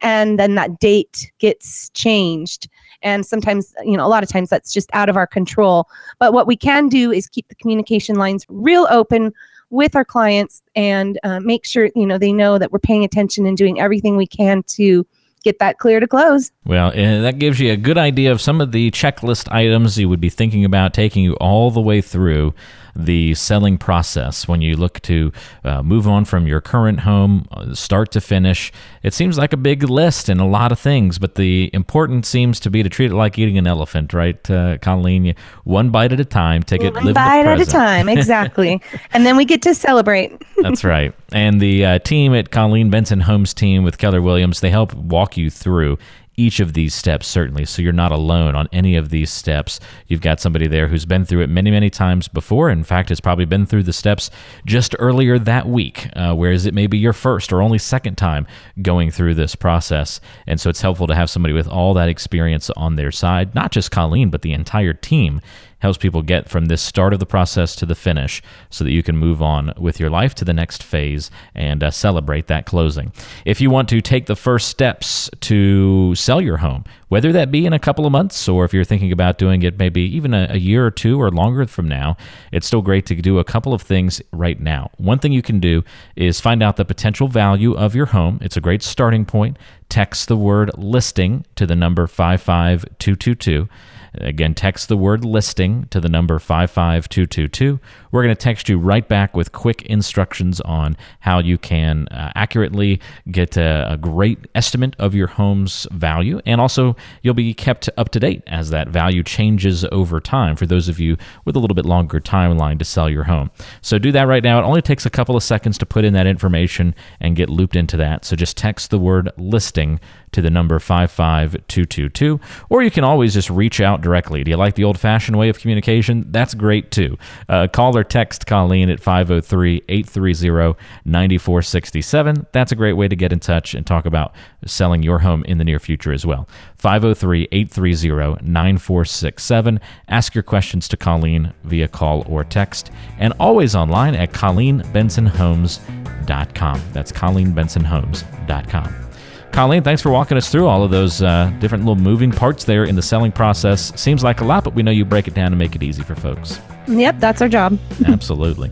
And 0.01 0.37
then 0.37 0.55
that 0.55 0.79
date 0.79 1.31
gets 1.39 1.89
changed. 1.91 2.67
And 3.03 3.25
sometimes 3.25 3.73
you 3.83 3.97
know 3.97 4.05
a 4.05 4.09
lot 4.09 4.23
of 4.23 4.29
times 4.29 4.49
that's 4.49 4.73
just 4.73 4.89
out 4.93 5.09
of 5.09 5.17
our 5.17 5.27
control. 5.27 5.87
But 6.19 6.33
what 6.33 6.47
we 6.47 6.55
can 6.55 6.89
do 6.89 7.11
is 7.11 7.27
keep 7.27 7.47
the 7.47 7.55
communication 7.55 8.15
lines 8.15 8.45
real 8.49 8.87
open 8.89 9.33
with 9.69 9.95
our 9.95 10.05
clients 10.05 10.61
and 10.75 11.19
uh, 11.23 11.39
make 11.39 11.65
sure 11.65 11.89
you 11.95 12.05
know 12.05 12.17
they 12.17 12.33
know 12.33 12.57
that 12.57 12.71
we're 12.71 12.79
paying 12.79 13.03
attention 13.03 13.45
and 13.45 13.57
doing 13.57 13.79
everything 13.79 14.17
we 14.17 14.27
can 14.27 14.63
to 14.63 15.05
get 15.43 15.59
that 15.59 15.77
clear 15.77 15.99
to 15.99 16.07
close 16.07 16.51
Well, 16.65 16.87
uh, 16.89 17.21
that 17.21 17.39
gives 17.39 17.59
you 17.59 17.71
a 17.71 17.77
good 17.77 17.97
idea 17.97 18.31
of 18.31 18.41
some 18.41 18.61
of 18.61 18.71
the 18.71 18.91
checklist 18.91 19.51
items 19.51 19.97
you 19.97 20.09
would 20.09 20.21
be 20.21 20.29
thinking 20.29 20.65
about 20.65 20.93
taking 20.93 21.23
you 21.23 21.33
all 21.35 21.71
the 21.71 21.81
way 21.81 22.01
through 22.01 22.53
the 22.95 23.33
selling 23.33 23.77
process 23.77 24.47
when 24.47 24.61
you 24.61 24.75
look 24.75 25.01
to 25.01 25.31
uh, 25.63 25.81
move 25.81 26.07
on 26.07 26.25
from 26.25 26.45
your 26.45 26.61
current 26.61 27.01
home, 27.01 27.47
uh, 27.51 27.73
start 27.73 28.11
to 28.11 28.21
finish. 28.21 28.71
It 29.01 29.13
seems 29.13 29.37
like 29.37 29.53
a 29.53 29.57
big 29.57 29.83
list 29.83 30.29
and 30.29 30.39
a 30.39 30.45
lot 30.45 30.71
of 30.71 30.79
things, 30.79 31.17
but 31.17 31.35
the 31.35 31.69
important 31.73 32.25
seems 32.25 32.59
to 32.61 32.69
be 32.69 32.83
to 32.83 32.89
treat 32.89 33.11
it 33.11 33.15
like 33.15 33.39
eating 33.39 33.57
an 33.57 33.67
elephant, 33.67 34.13
right, 34.13 34.49
uh, 34.49 34.77
Colleen? 34.77 35.35
One 35.63 35.89
bite 35.89 36.11
at 36.11 36.19
a 36.19 36.25
time, 36.25 36.63
take 36.63 36.83
it, 36.83 36.93
one 36.93 37.13
bite 37.13 37.45
at 37.45 37.59
a 37.59 37.65
time 37.65 38.09
exactly 38.09 38.81
and 39.13 39.25
then 39.25 39.37
we 39.37 39.45
get 39.45 39.61
to 39.63 39.73
celebrate 39.73 40.31
That's 40.61 40.83
right. 40.83 41.13
And 41.31 41.59
the 41.59 41.85
uh, 41.85 41.99
team 41.99 42.33
at 42.35 42.51
Colleen 42.51 42.89
Benson 42.89 43.21
Homes 43.21 43.53
team 43.53 43.83
with 43.83 43.97
Keller 43.97 44.21
Williams, 44.21 44.59
they 44.59 44.69
help 44.69 44.93
walk 44.93 45.32
you 45.37 45.49
through 45.49 45.97
each 46.35 46.59
of 46.59 46.73
these 46.73 46.93
steps, 46.93 47.27
certainly. 47.27 47.65
So 47.65 47.81
you're 47.81 47.93
not 47.93 48.11
alone 48.11 48.55
on 48.55 48.67
any 48.71 48.95
of 48.95 49.09
these 49.09 49.31
steps. 49.31 49.79
You've 50.07 50.21
got 50.21 50.39
somebody 50.39 50.67
there 50.67 50.87
who's 50.87 51.05
been 51.05 51.25
through 51.25 51.41
it 51.41 51.49
many, 51.49 51.69
many 51.69 51.89
times 51.89 52.27
before. 52.27 52.69
In 52.69 52.83
fact, 52.83 53.09
has 53.09 53.19
probably 53.19 53.45
been 53.45 53.65
through 53.65 53.83
the 53.83 53.93
steps 53.93 54.31
just 54.65 54.95
earlier 54.99 55.37
that 55.39 55.67
week, 55.67 56.09
uh, 56.15 56.33
whereas 56.33 56.65
it 56.65 56.73
may 56.73 56.87
be 56.87 56.97
your 56.97 57.13
first 57.13 57.53
or 57.53 57.61
only 57.61 57.77
second 57.77 58.17
time 58.17 58.47
going 58.81 59.11
through 59.11 59.35
this 59.35 59.55
process. 59.55 60.19
And 60.47 60.59
so 60.59 60.69
it's 60.69 60.81
helpful 60.81 61.07
to 61.07 61.15
have 61.15 61.29
somebody 61.29 61.53
with 61.53 61.67
all 61.67 61.93
that 61.93 62.09
experience 62.09 62.69
on 62.71 62.95
their 62.95 63.11
side, 63.11 63.53
not 63.53 63.71
just 63.71 63.91
Colleen, 63.91 64.29
but 64.29 64.41
the 64.41 64.53
entire 64.53 64.93
team 64.93 65.39
helps 65.83 65.97
people 65.97 66.21
get 66.21 66.47
from 66.47 66.67
this 66.67 66.81
start 66.81 67.11
of 67.11 67.19
the 67.19 67.25
process 67.25 67.75
to 67.75 67.85
the 67.85 67.93
finish 67.93 68.41
so 68.69 68.85
that 68.85 68.93
you 68.93 69.03
can 69.03 69.17
move 69.17 69.41
on 69.41 69.73
with 69.77 69.99
your 69.99 70.09
life 70.09 70.33
to 70.33 70.45
the 70.45 70.53
next 70.53 70.81
phase 70.81 71.29
and 71.53 71.83
uh, 71.83 71.91
celebrate 71.91 72.47
that 72.47 72.65
closing. 72.65 73.11
If 73.43 73.59
you 73.59 73.69
want 73.69 73.89
to 73.89 73.99
take 73.99 74.27
the 74.27 74.35
first 74.37 74.69
steps 74.69 75.29
to 75.41 76.15
sell 76.15 76.39
your 76.39 76.57
home, 76.57 76.85
whether 77.09 77.33
that 77.33 77.51
be 77.51 77.65
in 77.65 77.73
a 77.73 77.79
couple 77.79 78.05
of 78.05 78.13
months 78.13 78.47
or 78.47 78.63
if 78.63 78.73
you're 78.73 78.85
thinking 78.85 79.11
about 79.11 79.37
doing 79.37 79.61
it 79.61 79.77
maybe 79.77 80.01
even 80.01 80.33
a, 80.33 80.47
a 80.51 80.57
year 80.57 80.85
or 80.85 80.89
two 80.89 81.21
or 81.21 81.29
longer 81.29 81.67
from 81.67 81.89
now, 81.89 82.15
it's 82.53 82.65
still 82.65 82.81
great 82.81 83.05
to 83.07 83.15
do 83.15 83.37
a 83.37 83.43
couple 83.43 83.73
of 83.73 83.81
things 83.81 84.21
right 84.31 84.61
now. 84.61 84.89
One 84.95 85.19
thing 85.19 85.33
you 85.33 85.41
can 85.41 85.59
do 85.59 85.83
is 86.15 86.39
find 86.39 86.63
out 86.63 86.77
the 86.77 86.85
potential 86.85 87.27
value 87.27 87.73
of 87.75 87.93
your 87.93 88.05
home. 88.05 88.39
It's 88.41 88.55
a 88.55 88.61
great 88.61 88.83
starting 88.83 89.25
point. 89.25 89.57
Text 89.89 90.29
the 90.29 90.37
word 90.37 90.71
listing 90.77 91.45
to 91.55 91.65
the 91.65 91.75
number 91.75 92.07
55222. 92.07 93.67
Again, 94.15 94.53
text 94.53 94.89
the 94.89 94.97
word 94.97 95.25
listing 95.25 95.87
to 95.89 95.99
the 95.99 96.09
number 96.09 96.37
55222. 96.37 97.79
We're 98.11 98.23
going 98.23 98.35
to 98.35 98.39
text 98.39 98.69
you 98.69 98.77
right 98.77 99.07
back 99.07 99.35
with 99.35 99.51
quick 99.51 99.81
instructions 99.83 100.61
on 100.61 100.95
how 101.21 101.39
you 101.39 101.57
can 101.57 102.07
uh, 102.09 102.31
accurately 102.35 103.01
get 103.31 103.57
a, 103.57 103.93
a 103.93 103.97
great 103.97 104.39
estimate 104.53 104.95
of 104.99 105.15
your 105.15 105.27
home's 105.27 105.87
value. 105.91 106.41
And 106.45 106.61
also, 106.61 106.95
you'll 107.21 107.33
be 107.33 107.53
kept 107.53 107.89
up 107.97 108.09
to 108.09 108.19
date 108.19 108.43
as 108.47 108.69
that 108.69 108.89
value 108.89 109.23
changes 109.23 109.83
over 109.85 110.19
time 110.19 110.55
for 110.55 110.65
those 110.65 110.89
of 110.89 110.99
you 110.99 111.17
with 111.45 111.55
a 111.55 111.59
little 111.59 111.75
bit 111.75 111.85
longer 111.85 112.19
timeline 112.19 112.77
to 112.79 112.85
sell 112.85 113.09
your 113.09 113.23
home. 113.23 113.49
So, 113.81 113.97
do 113.97 114.11
that 114.11 114.27
right 114.27 114.43
now. 114.43 114.59
It 114.59 114.63
only 114.63 114.81
takes 114.81 115.05
a 115.05 115.09
couple 115.09 115.35
of 115.35 115.43
seconds 115.43 115.77
to 115.79 115.85
put 115.85 116.05
in 116.05 116.13
that 116.13 116.27
information 116.27 116.93
and 117.19 117.35
get 117.35 117.49
looped 117.49 117.75
into 117.75 117.97
that. 117.97 118.25
So, 118.25 118.35
just 118.35 118.57
text 118.57 118.91
the 118.91 118.99
word 118.99 119.31
listing 119.37 119.99
to 120.33 120.41
the 120.41 120.49
number 120.49 120.79
55222, 120.79 122.39
or 122.69 122.83
you 122.83 122.91
can 122.91 123.03
always 123.03 123.33
just 123.33 123.49
reach 123.49 123.81
out 123.81 124.01
directly. 124.01 124.43
Do 124.43 124.51
you 124.51 124.57
like 124.57 124.75
the 124.75 124.83
old 124.83 124.99
fashioned 124.99 125.37
way 125.37 125.49
of 125.49 125.59
communication? 125.59 126.31
That's 126.31 126.53
great 126.53 126.91
too. 126.91 127.17
Uh, 127.49 127.67
call 127.67 127.97
or 127.97 128.03
text 128.03 128.45
Colleen 128.45 128.89
at 128.89 128.99
503 128.99 129.83
830 129.87 130.77
9467. 131.05 132.47
That's 132.51 132.71
a 132.71 132.75
great 132.75 132.93
way 132.93 133.07
to 133.07 133.15
get 133.15 133.31
in 133.31 133.39
touch 133.39 133.73
and 133.73 133.85
talk 133.85 134.05
about 134.05 134.33
selling 134.65 135.03
your 135.03 135.19
home 135.19 135.43
in 135.45 135.57
the 135.57 135.63
near 135.63 135.79
future 135.79 136.11
as 136.11 136.25
well. 136.25 136.49
503 136.77 137.47
830 137.51 138.45
9467. 138.45 139.79
Ask 140.07 140.35
your 140.35 140.43
questions 140.43 140.87
to 140.89 140.97
Colleen 140.97 141.53
via 141.63 141.87
call 141.87 142.25
or 142.27 142.43
text, 142.43 142.91
and 143.17 143.33
always 143.39 143.75
online 143.75 144.15
at 144.15 144.33
ColleenBensonHomes.com. 144.33 146.81
That's 146.93 147.11
ColleenBensonHomes.com. 147.11 149.12
Colleen, 149.53 149.83
thanks 149.83 150.01
for 150.01 150.09
walking 150.09 150.35
us 150.35 150.49
through 150.49 150.65
all 150.65 150.83
of 150.83 150.89
those 150.89 151.21
uh, 151.21 151.53
different 151.59 151.85
little 151.85 152.03
moving 152.03 152.31
parts 152.31 152.63
there 152.63 152.85
in 152.85 152.95
the 152.95 153.03
selling 153.03 153.31
process. 153.31 153.93
Seems 154.01 154.23
like 154.23 154.41
a 154.41 154.43
lot, 154.43 154.63
but 154.63 154.73
we 154.73 154.81
know 154.81 154.89
you 154.89 155.05
break 155.05 155.27
it 155.27 155.35
down 155.35 155.47
and 155.47 155.59
make 155.59 155.75
it 155.75 155.83
easy 155.83 156.01
for 156.01 156.15
folks. 156.15 156.59
Yep, 156.87 157.19
that's 157.19 157.39
our 157.39 157.47
job. 157.47 157.77
Absolutely. 158.07 158.71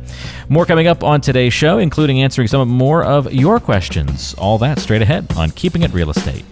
More 0.49 0.65
coming 0.65 0.87
up 0.87 1.03
on 1.03 1.21
today's 1.21 1.53
show, 1.53 1.77
including 1.77 2.23
answering 2.23 2.47
some 2.47 2.67
more 2.67 3.03
of 3.03 3.31
your 3.31 3.59
questions. 3.59 4.33
All 4.39 4.57
that 4.57 4.79
straight 4.79 5.03
ahead 5.03 5.31
on 5.37 5.51
Keeping 5.51 5.83
It 5.83 5.93
Real 5.93 6.09
Estate. 6.09 6.43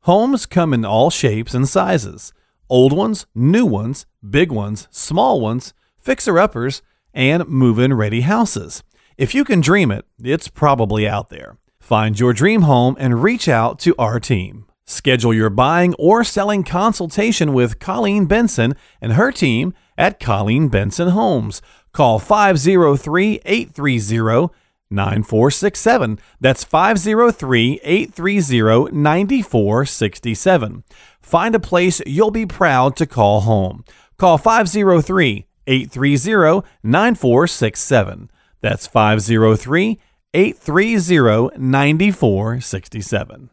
Homes 0.00 0.46
come 0.46 0.72
in 0.72 0.86
all 0.86 1.10
shapes 1.10 1.52
and 1.52 1.68
sizes 1.68 2.32
old 2.70 2.94
ones, 2.94 3.26
new 3.34 3.66
ones, 3.66 4.06
big 4.28 4.50
ones, 4.50 4.88
small 4.90 5.42
ones, 5.42 5.74
fixer 5.98 6.38
uppers, 6.38 6.80
and 7.18 7.46
move 7.48 7.80
in 7.80 7.92
ready 7.92 8.20
houses. 8.20 8.84
If 9.18 9.34
you 9.34 9.44
can 9.44 9.60
dream 9.60 9.90
it, 9.90 10.06
it's 10.22 10.46
probably 10.46 11.06
out 11.06 11.30
there. 11.30 11.58
Find 11.80 12.18
your 12.18 12.32
dream 12.32 12.62
home 12.62 12.96
and 13.00 13.24
reach 13.24 13.48
out 13.48 13.80
to 13.80 13.96
our 13.98 14.20
team. 14.20 14.66
Schedule 14.86 15.34
your 15.34 15.50
buying 15.50 15.94
or 15.98 16.22
selling 16.22 16.62
consultation 16.62 17.52
with 17.52 17.80
Colleen 17.80 18.26
Benson 18.26 18.74
and 19.00 19.14
her 19.14 19.32
team 19.32 19.74
at 19.98 20.20
Colleen 20.20 20.68
Benson 20.68 21.08
Homes. 21.08 21.60
Call 21.92 22.20
503 22.20 23.40
830 23.44 24.54
9467. 24.88 26.20
That's 26.40 26.62
503 26.62 27.80
830 27.82 28.96
9467. 28.96 30.84
Find 31.20 31.54
a 31.56 31.60
place 31.60 32.00
you'll 32.06 32.30
be 32.30 32.46
proud 32.46 32.94
to 32.96 33.06
call 33.06 33.40
home. 33.40 33.84
Call 34.18 34.38
503 34.38 35.47
830 35.68 36.66
9467. 36.82 38.30
That's 38.60 38.88
503 38.88 40.00
830 40.34 41.58
9467. 41.58 43.50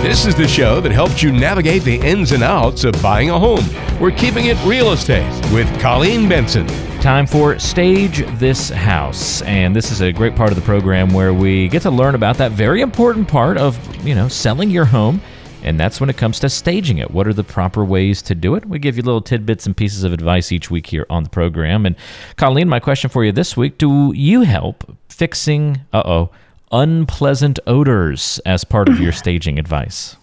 This 0.00 0.26
is 0.26 0.36
the 0.36 0.46
show 0.46 0.80
that 0.80 0.92
helps 0.92 1.24
you 1.24 1.32
navigate 1.32 1.82
the 1.82 1.96
ins 1.96 2.30
and 2.30 2.44
outs 2.44 2.84
of 2.84 2.94
buying 3.02 3.30
a 3.30 3.38
home. 3.38 3.64
We're 4.00 4.12
keeping 4.12 4.46
it 4.46 4.56
real 4.64 4.92
estate 4.92 5.28
with 5.52 5.68
Colleen 5.80 6.28
Benson. 6.28 6.68
Time 7.00 7.26
for 7.26 7.58
Stage 7.58 8.24
This 8.38 8.70
House. 8.70 9.42
And 9.42 9.74
this 9.74 9.90
is 9.90 10.00
a 10.00 10.12
great 10.12 10.36
part 10.36 10.50
of 10.50 10.56
the 10.56 10.62
program 10.62 11.12
where 11.12 11.34
we 11.34 11.66
get 11.68 11.82
to 11.82 11.90
learn 11.90 12.14
about 12.14 12.36
that 12.38 12.52
very 12.52 12.80
important 12.80 13.26
part 13.26 13.58
of, 13.58 13.76
you 14.06 14.14
know, 14.14 14.28
selling 14.28 14.70
your 14.70 14.84
home. 14.84 15.20
And 15.62 15.78
that's 15.78 16.00
when 16.00 16.08
it 16.08 16.16
comes 16.16 16.38
to 16.40 16.48
staging 16.48 16.98
it. 16.98 17.10
What 17.10 17.26
are 17.26 17.32
the 17.32 17.44
proper 17.44 17.84
ways 17.84 18.22
to 18.22 18.34
do 18.34 18.54
it? 18.54 18.66
We 18.66 18.78
give 18.78 18.96
you 18.96 19.02
little 19.02 19.20
tidbits 19.20 19.66
and 19.66 19.76
pieces 19.76 20.04
of 20.04 20.12
advice 20.12 20.52
each 20.52 20.70
week 20.70 20.86
here 20.86 21.06
on 21.10 21.24
the 21.24 21.30
program. 21.30 21.84
And 21.84 21.96
Colleen, 22.36 22.68
my 22.68 22.80
question 22.80 23.10
for 23.10 23.24
you 23.24 23.32
this 23.32 23.56
week 23.56 23.78
do 23.78 24.12
you 24.14 24.42
help 24.42 24.96
fixing, 25.08 25.80
uh 25.92 26.02
oh, 26.04 26.30
unpleasant 26.72 27.58
odors 27.66 28.38
as 28.46 28.64
part 28.64 28.88
of 28.88 29.00
your 29.00 29.12
staging 29.22 29.58
advice? 29.58 30.16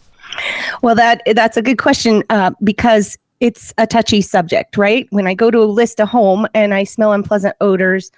Well, 0.81 0.95
that 0.95 1.21
that's 1.33 1.57
a 1.57 1.61
good 1.61 1.77
question 1.77 2.23
uh, 2.29 2.51
because 2.63 3.17
it's 3.39 3.73
a 3.77 3.85
touchy 3.85 4.21
subject, 4.21 4.77
right? 4.77 5.07
When 5.11 5.27
I 5.27 5.33
go 5.33 5.51
to 5.51 5.61
list 5.63 5.99
a 5.99 6.05
home 6.05 6.47
and 6.53 6.73
I 6.73 6.83
smell 6.83 7.11
unpleasant 7.11 7.55
odors, 7.61 8.11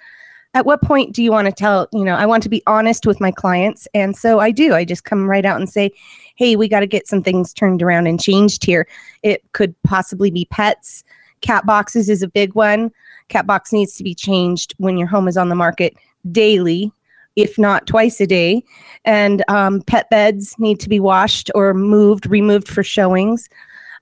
at 0.54 0.64
what 0.64 0.82
point 0.82 1.12
do 1.14 1.22
you 1.22 1.30
want 1.30 1.46
to 1.46 1.52
tell? 1.52 1.88
You 1.92 2.04
know, 2.04 2.14
I 2.14 2.26
want 2.26 2.42
to 2.44 2.48
be 2.48 2.62
honest 2.66 3.06
with 3.06 3.20
my 3.20 3.30
clients, 3.30 3.86
and 3.94 4.16
so 4.16 4.38
I 4.38 4.50
do. 4.50 4.74
I 4.74 4.84
just 4.84 5.04
come 5.04 5.28
right 5.28 5.44
out 5.44 5.58
and 5.58 5.68
say, 5.68 5.92
"Hey, 6.38 6.56
we 6.56 6.68
got 6.68 6.80
to 6.80 6.86
get 6.86 7.06
some 7.06 7.22
things 7.22 7.52
turned 7.52 7.82
around 7.82 8.06
and 8.06 8.20
changed 8.20 8.64
here." 8.64 8.86
It 9.22 9.42
could 9.52 9.74
possibly 9.82 10.30
be 10.30 10.46
pets. 10.46 11.04
Cat 11.40 11.66
boxes 11.66 12.08
is 12.08 12.22
a 12.22 12.28
big 12.28 12.54
one. 12.54 12.90
Cat 13.28 13.46
box 13.46 13.72
needs 13.72 13.96
to 13.96 14.04
be 14.04 14.14
changed 14.14 14.74
when 14.78 14.96
your 14.96 15.08
home 15.08 15.28
is 15.28 15.36
on 15.36 15.50
the 15.50 15.54
market 15.54 15.94
daily 16.32 16.92
if 17.38 17.56
not 17.56 17.86
twice 17.86 18.20
a 18.20 18.26
day. 18.26 18.64
And 19.04 19.44
um, 19.48 19.80
pet 19.82 20.10
beds 20.10 20.56
need 20.58 20.80
to 20.80 20.88
be 20.88 20.98
washed 20.98 21.52
or 21.54 21.72
moved, 21.72 22.26
removed 22.26 22.66
for 22.66 22.82
showings. 22.82 23.48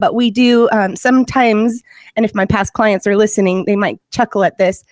But 0.00 0.14
we 0.14 0.30
do 0.30 0.70
um, 0.72 0.96
sometimes, 0.96 1.82
and 2.16 2.24
if 2.24 2.34
my 2.34 2.46
past 2.46 2.72
clients 2.72 3.06
are 3.06 3.16
listening, 3.16 3.66
they 3.66 3.76
might 3.76 4.00
chuckle 4.10 4.42
at 4.42 4.56
this, 4.56 4.84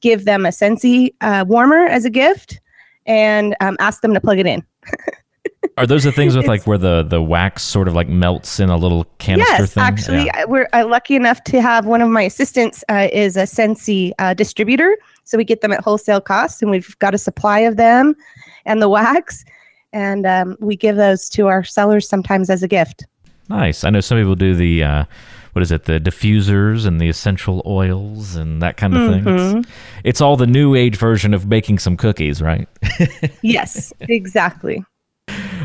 give 0.00 0.24
them 0.24 0.46
a 0.46 0.48
Scentsy 0.48 1.14
uh, 1.20 1.44
warmer 1.46 1.86
as 1.86 2.06
a 2.06 2.10
gift 2.10 2.58
and 3.04 3.54
um, 3.60 3.76
ask 3.80 4.00
them 4.00 4.14
to 4.14 4.20
plug 4.20 4.38
it 4.38 4.46
in. 4.46 4.64
Are 5.76 5.86
those 5.86 6.04
the 6.04 6.12
things 6.12 6.36
with 6.36 6.46
like 6.46 6.66
where 6.66 6.78
the 6.78 7.02
the 7.02 7.20
wax 7.22 7.62
sort 7.62 7.86
of 7.86 7.94
like 7.94 8.08
melts 8.08 8.60
in 8.60 8.70
a 8.70 8.76
little 8.76 9.04
canister 9.18 9.62
yes, 9.62 9.74
thing? 9.74 9.82
actually, 9.82 10.24
Yeah. 10.24 10.32
I- 10.40 10.44
we're 10.46 10.68
uh, 10.72 10.86
lucky 10.86 11.16
enough 11.16 11.44
to 11.44 11.60
have 11.60 11.86
one 11.86 12.00
of 12.00 12.08
my 12.08 12.22
assistants 12.22 12.82
uh, 12.88 13.08
is 13.12 13.36
a 13.36 13.42
Scentsy 13.42 14.12
uh, 14.18 14.34
distributor, 14.34 14.96
so 15.24 15.36
we 15.36 15.44
get 15.44 15.60
them 15.60 15.72
at 15.72 15.82
wholesale 15.84 16.20
cost, 16.20 16.62
and 16.62 16.70
we've 16.70 16.98
got 16.98 17.14
a 17.14 17.18
supply 17.18 17.60
of 17.60 17.76
them 17.76 18.16
and 18.64 18.80
the 18.80 18.88
wax, 18.88 19.44
and 19.92 20.26
um, 20.26 20.56
we 20.60 20.76
give 20.76 20.96
those 20.96 21.28
to 21.30 21.46
our 21.48 21.62
sellers 21.62 22.08
sometimes 22.08 22.48
as 22.48 22.62
a 22.62 22.68
gift. 22.68 23.04
Nice. 23.50 23.84
I 23.84 23.90
know 23.90 24.00
some 24.00 24.16
people 24.18 24.36
do 24.36 24.54
the 24.54 24.82
uh, 24.82 25.04
what 25.52 25.62
is 25.62 25.72
it, 25.72 25.84
the 25.84 25.98
diffusers 26.00 26.86
and 26.86 27.00
the 27.00 27.08
essential 27.08 27.62
oils 27.66 28.36
and 28.36 28.62
that 28.62 28.76
kind 28.76 28.96
of 28.96 29.10
thing. 29.10 29.24
Mm-hmm. 29.24 29.58
It's, 29.58 29.68
it's 30.04 30.20
all 30.20 30.36
the 30.36 30.46
new 30.46 30.74
age 30.74 30.96
version 30.96 31.34
of 31.34 31.48
baking 31.48 31.80
some 31.80 31.96
cookies, 31.96 32.40
right? 32.40 32.68
Yes, 33.42 33.92
exactly. 34.00 34.84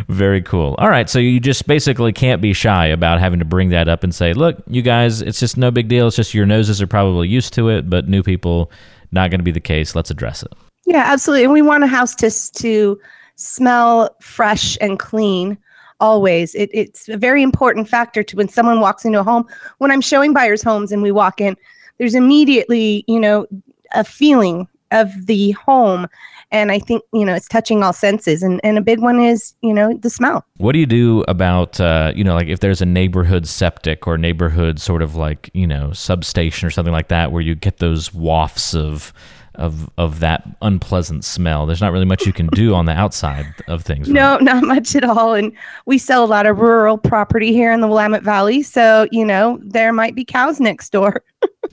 Very 0.08 0.42
cool. 0.42 0.76
All 0.78 0.90
right, 0.90 1.10
so 1.10 1.18
you 1.18 1.40
just 1.40 1.66
basically 1.66 2.14
can't 2.14 2.42
be 2.42 2.54
shy 2.54 2.86
about 2.86 3.20
having 3.20 3.40
to 3.40 3.46
bring 3.46 3.70
that 3.70 3.88
up 3.88 4.04
and 4.04 4.14
say, 4.14 4.34
"Look, 4.34 4.58
you 4.68 4.82
guys, 4.82 5.22
it's 5.22 5.40
just 5.40 5.58
no 5.58 5.72
big 5.72 5.88
deal. 5.88 6.08
It's 6.08 6.16
just 6.16 6.34
your 6.34 6.46
noses 6.46 6.82
are 6.82 6.88
probably 6.88 7.28
used 7.28 7.54
to 7.54 7.70
it, 7.70 7.90
but 7.90 8.08
new 8.08 8.22
people 8.22 8.72
not 9.12 9.32
going 9.32 9.40
to 9.40 9.44
be 9.44 9.52
the 9.52 9.60
case. 9.60 9.96
Let's 9.96 10.12
address 10.12 10.44
it." 10.44 10.54
Yeah, 10.86 11.04
absolutely. 11.06 11.46
And 11.46 11.54
we 11.54 11.62
want 11.64 11.84
a 11.84 11.88
house 11.88 12.14
to 12.16 12.30
to 12.30 13.00
smell 13.36 14.16
fresh 14.22 14.78
and 14.80 15.00
clean 15.00 15.58
always. 16.00 16.54
It, 16.56 16.70
it's 16.74 17.10
a 17.10 17.18
very 17.18 17.42
important 17.42 17.90
factor 17.90 18.22
to 18.24 18.36
when 18.36 18.50
someone 18.50 18.82
walks 18.82 19.06
into 19.06 19.20
a 19.20 19.24
home. 19.24 19.46
When 19.80 19.92
I'm 19.92 20.02
showing 20.02 20.34
buyers 20.34 20.62
homes 20.62 20.92
and 20.92 21.02
we 21.02 21.12
walk 21.12 21.42
in, 21.42 21.56
there's 21.98 22.16
immediately, 22.16 23.04
you 23.08 23.20
know, 23.20 23.48
a 23.94 24.04
feeling 24.04 24.68
of 24.96 25.28
the 25.28 25.52
home. 25.52 26.08
And 26.52 26.72
I 26.72 26.80
think, 26.80 27.04
you 27.12 27.26
know, 27.26 27.34
it's 27.34 27.48
touching 27.48 27.84
all 27.84 27.92
senses. 27.92 28.42
And, 28.42 28.62
and 28.64 28.78
a 28.78 28.82
big 28.82 29.00
one 29.00 29.20
is, 29.20 29.54
you 29.62 29.74
know, 29.74 29.94
the 29.98 30.10
smell. 30.10 30.46
What 30.58 30.72
do 30.72 30.80
you 30.80 30.86
do 30.86 31.24
about, 31.28 31.80
uh, 31.80 32.14
you 32.16 32.24
know, 32.24 32.36
like 32.36 32.48
if 32.48 32.60
there's 32.60 32.82
a 32.82 32.86
neighborhood 32.86 33.48
septic 33.48 34.08
or 34.08 34.18
neighborhood 34.18 34.80
sort 34.80 35.02
of 35.02 35.16
like, 35.16 35.50
you 35.54 35.68
know, 35.68 35.92
substation 35.92 36.68
or 36.68 36.72
something 36.72 36.94
like 36.94 37.10
that 37.10 37.32
where 37.32 37.42
you 37.42 37.56
get 37.56 37.78
those 37.78 38.14
wafts 38.14 38.74
of, 38.74 39.12
of 39.56 39.90
of 39.98 40.20
that 40.20 40.48
unpleasant 40.62 41.24
smell. 41.24 41.66
There's 41.66 41.82
not 41.82 41.92
really 41.92 42.06
much 42.06 42.26
you 42.26 42.34
can 42.34 42.48
do 42.48 42.74
on 42.74 42.86
the 42.86 42.94
outside 42.94 43.46
of 43.68 43.84
things. 43.84 44.08
No, 44.10 44.38
not 44.38 44.64
much 44.64 44.96
at 44.96 45.04
all. 45.04 45.34
And 45.34 45.52
we 45.86 45.98
sell 45.98 46.24
a 46.24 46.28
lot 46.28 46.46
of 46.46 46.60
rural 46.60 46.98
property 46.98 47.52
here 47.54 47.72
in 47.72 47.82
the 47.82 47.88
Willamette 47.88 48.24
Valley, 48.24 48.62
so 48.62 49.08
you 49.12 49.26
know 49.26 49.60
there 49.64 49.94
might 49.94 50.16
be 50.16 50.26
cows 50.26 50.60
next 50.60 50.92
door. 50.92 51.24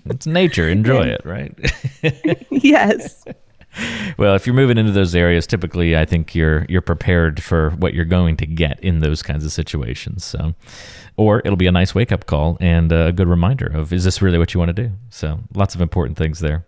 it's 0.07 0.27
nature. 0.27 0.69
Enjoy 0.69 1.03
it, 1.03 1.23
right? 1.25 1.53
yes. 2.51 3.25
well, 4.19 4.35
if 4.35 4.47
you're 4.47 4.55
moving 4.55 4.79
into 4.79 4.93
those 4.93 5.15
areas, 5.15 5.47
typically 5.47 5.97
I 5.97 6.05
think 6.05 6.35
you're 6.35 6.67
you're 6.69 6.83
prepared 6.83 7.43
for 7.43 7.71
what 7.71 7.95
you're 7.95 8.05
going 8.05 8.37
to 8.39 8.47
get 8.47 8.81
in 8.81 9.01
those 9.01 9.23
kinds 9.23 9.45
of 9.45 9.53
situations. 9.53 10.25
So, 10.25 10.55
or 11.17 11.41
it'll 11.45 11.57
be 11.57 11.67
a 11.67 11.73
nice 11.73 11.95
wake 11.95 12.13
up 12.13 12.27
call 12.27 12.57
and 12.61 12.93
a 12.93 13.13
good 13.13 13.29
reminder 13.29 13.67
of 13.67 13.93
is 13.93 14.05
this 14.05 14.21
really 14.21 14.39
what 14.39 14.55
you 14.55 14.59
want 14.59 14.75
to 14.75 14.83
do? 14.89 14.93
So, 15.11 15.41
lots 15.55 15.75
of 15.75 15.81
important 15.81 16.19
things 16.19 16.41
there. 16.41 16.67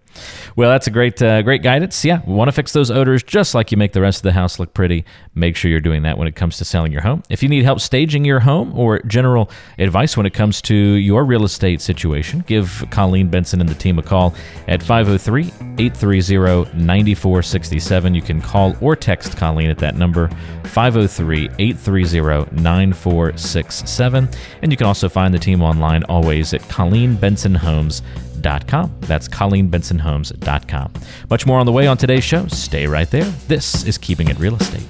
Well, 0.57 0.71
that's 0.71 0.87
a 0.87 0.91
great, 0.91 1.21
uh, 1.21 1.43
great 1.43 1.63
guidance. 1.63 2.05
Yeah, 2.05 2.21
we 2.27 2.35
want 2.35 2.49
to 2.49 2.53
fix 2.53 2.73
those 2.73 2.91
odors 2.91 3.23
just 3.23 3.55
like 3.55 3.73
you 3.73 3.77
make 3.77 3.93
the 3.93 4.01
rest 4.01 4.19
of 4.19 4.23
the 4.23 4.33
house 4.33 4.59
look 4.59 4.73
pretty. 4.75 5.05
Make 5.35 5.57
sure 5.57 5.71
you're 5.71 5.81
doing 5.81 6.03
that 6.03 6.17
when 6.17 6.29
it 6.29 6.37
comes 6.37 6.59
to 6.59 6.65
selling 6.65 6.93
your 6.93 7.01
home. 7.03 7.23
If 7.29 7.43
you 7.43 7.49
need 7.49 7.65
help 7.65 7.81
staging 7.81 8.25
your 8.25 8.41
home 8.41 8.79
or 8.79 9.01
general 9.01 9.51
advice 9.79 10.17
when 10.17 10.27
it 10.27 10.35
comes 10.35 10.63
to 10.63 10.75
your 10.75 11.25
real 11.25 11.45
estate 11.45 11.81
situation, 11.81 12.45
give 12.47 12.85
Colleen 12.91 13.29
Benson 13.29 13.61
and 13.61 13.69
the 13.69 13.75
team 13.75 13.99
a 13.99 14.03
call 14.03 14.35
at 14.69 14.83
503 14.83 15.47
830 15.79 16.77
9467. 16.85 18.15
You 18.15 18.23
can 18.23 18.41
call 18.41 18.77
or 18.81 18.95
text 18.95 19.37
Colleen 19.37 19.71
at 19.71 19.79
that 19.79 19.97
number, 19.97 20.29
503 20.65 21.51
830 21.59 22.55
9467. 22.63 24.29
And 24.63 24.71
you 24.71 24.77
can 24.77 24.87
also 24.87 25.09
find 25.09 25.35
the 25.35 25.39
team 25.39 25.63
online 25.63 26.05
always 26.05 26.55
at 26.55 26.61
ColleenBensonHomes.com 26.63 28.34
colleenbensonhomes.com. 28.45 28.97
That's 29.01 29.29
colleenbensonhomes.com. 29.29 30.93
Much 31.31 31.47
more 31.47 31.59
on 31.59 31.67
the 31.67 31.73
way 31.73 31.87
on 31.87 31.97
today's 31.97 32.25
show. 32.25 32.47
Stay 32.49 32.87
right 32.87 33.11
there. 33.11 33.25
This 33.49 33.85
is 33.85 33.99
Keeping 33.99 34.29
It 34.29 34.39
Real 34.39 34.57
Estate. 34.57 34.87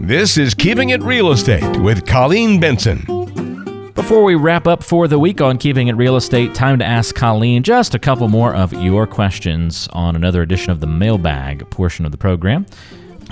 This 0.00 0.36
is 0.36 0.52
Keeping 0.54 0.90
It 0.90 1.02
Real 1.02 1.32
Estate 1.32 1.80
with 1.80 2.06
Colleen 2.06 2.60
Benson. 2.60 3.04
Before 3.94 4.24
we 4.24 4.34
wrap 4.34 4.66
up 4.66 4.82
for 4.82 5.08
the 5.08 5.18
week 5.18 5.40
on 5.40 5.56
Keeping 5.56 5.88
It 5.88 5.96
Real 5.96 6.16
Estate, 6.16 6.54
time 6.54 6.78
to 6.80 6.84
ask 6.84 7.14
Colleen 7.14 7.62
just 7.62 7.94
a 7.94 7.98
couple 7.98 8.28
more 8.28 8.54
of 8.54 8.72
your 8.74 9.06
questions 9.06 9.88
on 9.92 10.16
another 10.16 10.42
edition 10.42 10.70
of 10.70 10.80
the 10.80 10.86
mailbag 10.86 11.70
portion 11.70 12.04
of 12.04 12.12
the 12.12 12.18
program. 12.18 12.66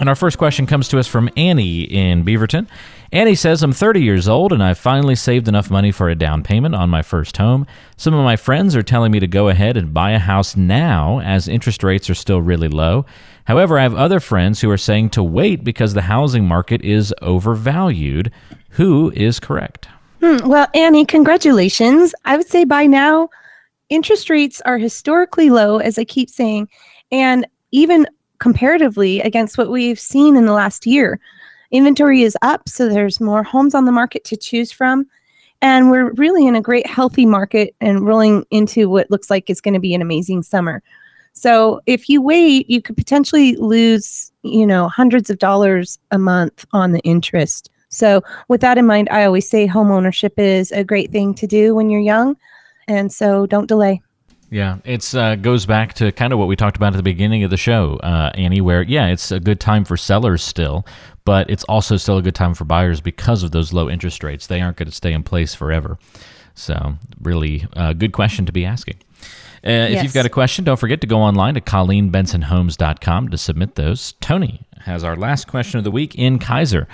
And 0.00 0.08
our 0.08 0.14
first 0.14 0.38
question 0.38 0.66
comes 0.66 0.88
to 0.88 0.98
us 0.98 1.06
from 1.06 1.28
Annie 1.36 1.82
in 1.82 2.24
Beaverton. 2.24 2.66
Annie 3.12 3.34
says, 3.34 3.62
I'm 3.62 3.74
30 3.74 4.02
years 4.02 4.28
old 4.28 4.50
and 4.50 4.62
I've 4.62 4.78
finally 4.78 5.14
saved 5.14 5.46
enough 5.46 5.70
money 5.70 5.92
for 5.92 6.08
a 6.08 6.14
down 6.14 6.42
payment 6.42 6.74
on 6.74 6.88
my 6.88 7.02
first 7.02 7.36
home. 7.36 7.66
Some 7.98 8.14
of 8.14 8.24
my 8.24 8.36
friends 8.36 8.74
are 8.74 8.82
telling 8.82 9.12
me 9.12 9.20
to 9.20 9.26
go 9.26 9.48
ahead 9.48 9.76
and 9.76 9.92
buy 9.92 10.12
a 10.12 10.18
house 10.18 10.56
now 10.56 11.20
as 11.20 11.48
interest 11.48 11.84
rates 11.84 12.08
are 12.08 12.14
still 12.14 12.40
really 12.40 12.68
low. 12.68 13.04
However, 13.44 13.78
I 13.78 13.82
have 13.82 13.94
other 13.94 14.20
friends 14.20 14.62
who 14.62 14.70
are 14.70 14.78
saying 14.78 15.10
to 15.10 15.22
wait 15.22 15.64
because 15.64 15.92
the 15.92 16.02
housing 16.02 16.48
market 16.48 16.82
is 16.82 17.14
overvalued. 17.20 18.32
Who 18.70 19.12
is 19.14 19.38
correct? 19.38 19.86
Hmm, 20.20 20.48
well, 20.48 20.68
Annie, 20.72 21.04
congratulations. 21.04 22.14
I 22.24 22.38
would 22.38 22.48
say 22.48 22.64
by 22.64 22.86
now, 22.86 23.28
interest 23.90 24.30
rates 24.30 24.62
are 24.62 24.78
historically 24.78 25.50
low, 25.50 25.76
as 25.76 25.98
I 25.98 26.04
keep 26.04 26.30
saying. 26.30 26.70
And 27.12 27.46
even 27.70 28.06
comparatively 28.40 29.20
against 29.20 29.56
what 29.56 29.70
we've 29.70 30.00
seen 30.00 30.36
in 30.36 30.46
the 30.46 30.52
last 30.52 30.86
year. 30.86 31.20
Inventory 31.70 32.22
is 32.22 32.36
up, 32.42 32.68
so 32.68 32.88
there's 32.88 33.20
more 33.20 33.44
homes 33.44 33.74
on 33.74 33.84
the 33.84 33.92
market 33.92 34.24
to 34.24 34.36
choose 34.36 34.72
from. 34.72 35.06
And 35.62 35.90
we're 35.90 36.10
really 36.14 36.46
in 36.46 36.56
a 36.56 36.60
great, 36.60 36.86
healthy 36.86 37.26
market 37.26 37.74
and 37.80 38.06
rolling 38.06 38.44
into 38.50 38.88
what 38.88 39.10
looks 39.10 39.30
like 39.30 39.48
is 39.48 39.60
going 39.60 39.74
to 39.74 39.80
be 39.80 39.94
an 39.94 40.02
amazing 40.02 40.42
summer. 40.42 40.82
So 41.32 41.80
if 41.86 42.08
you 42.08 42.20
wait, 42.22 42.68
you 42.68 42.82
could 42.82 42.96
potentially 42.96 43.54
lose, 43.56 44.32
you 44.42 44.66
know, 44.66 44.88
hundreds 44.88 45.30
of 45.30 45.38
dollars 45.38 45.98
a 46.10 46.18
month 46.18 46.64
on 46.72 46.92
the 46.92 47.00
interest. 47.00 47.70
So 47.88 48.22
with 48.48 48.62
that 48.62 48.78
in 48.78 48.86
mind, 48.86 49.08
I 49.10 49.24
always 49.24 49.48
say 49.48 49.66
home 49.66 49.90
ownership 49.92 50.38
is 50.38 50.72
a 50.72 50.82
great 50.82 51.12
thing 51.12 51.34
to 51.34 51.46
do 51.46 51.74
when 51.74 51.90
you're 51.90 52.00
young. 52.00 52.36
And 52.88 53.12
so 53.12 53.46
don't 53.46 53.68
delay. 53.68 54.00
Yeah, 54.50 54.78
it's 54.84 55.14
uh, 55.14 55.36
goes 55.36 55.64
back 55.64 55.94
to 55.94 56.10
kind 56.10 56.32
of 56.32 56.38
what 56.40 56.48
we 56.48 56.56
talked 56.56 56.76
about 56.76 56.92
at 56.92 56.96
the 56.96 57.04
beginning 57.04 57.44
of 57.44 57.50
the 57.50 57.56
show, 57.56 57.98
uh, 58.02 58.32
Annie. 58.34 58.60
Where 58.60 58.82
yeah, 58.82 59.06
it's 59.06 59.30
a 59.30 59.38
good 59.38 59.60
time 59.60 59.84
for 59.84 59.96
sellers 59.96 60.42
still, 60.42 60.84
but 61.24 61.48
it's 61.48 61.62
also 61.64 61.96
still 61.96 62.18
a 62.18 62.22
good 62.22 62.34
time 62.34 62.54
for 62.54 62.64
buyers 62.64 63.00
because 63.00 63.44
of 63.44 63.52
those 63.52 63.72
low 63.72 63.88
interest 63.88 64.24
rates. 64.24 64.48
They 64.48 64.60
aren't 64.60 64.76
going 64.76 64.88
to 64.88 64.94
stay 64.94 65.12
in 65.12 65.22
place 65.22 65.54
forever. 65.54 65.98
So, 66.54 66.96
really, 67.20 67.64
uh, 67.76 67.92
good 67.92 68.12
question 68.12 68.44
to 68.46 68.52
be 68.52 68.64
asking. 68.64 68.96
Uh, 69.64 69.70
yes. 69.70 69.98
If 69.98 70.02
you've 70.02 70.14
got 70.14 70.26
a 70.26 70.30
question, 70.30 70.64
don't 70.64 70.78
forget 70.78 71.00
to 71.02 71.06
go 71.06 71.18
online 71.18 71.54
to 71.54 71.60
ColleenBensonHomes.com 71.60 73.28
to 73.28 73.38
submit 73.38 73.76
those. 73.76 74.12
Tony 74.20 74.66
has 74.80 75.04
our 75.04 75.14
last 75.14 75.46
question 75.46 75.78
of 75.78 75.84
the 75.84 75.90
week 75.90 76.16
in 76.16 76.38
Keizer. 76.40 76.86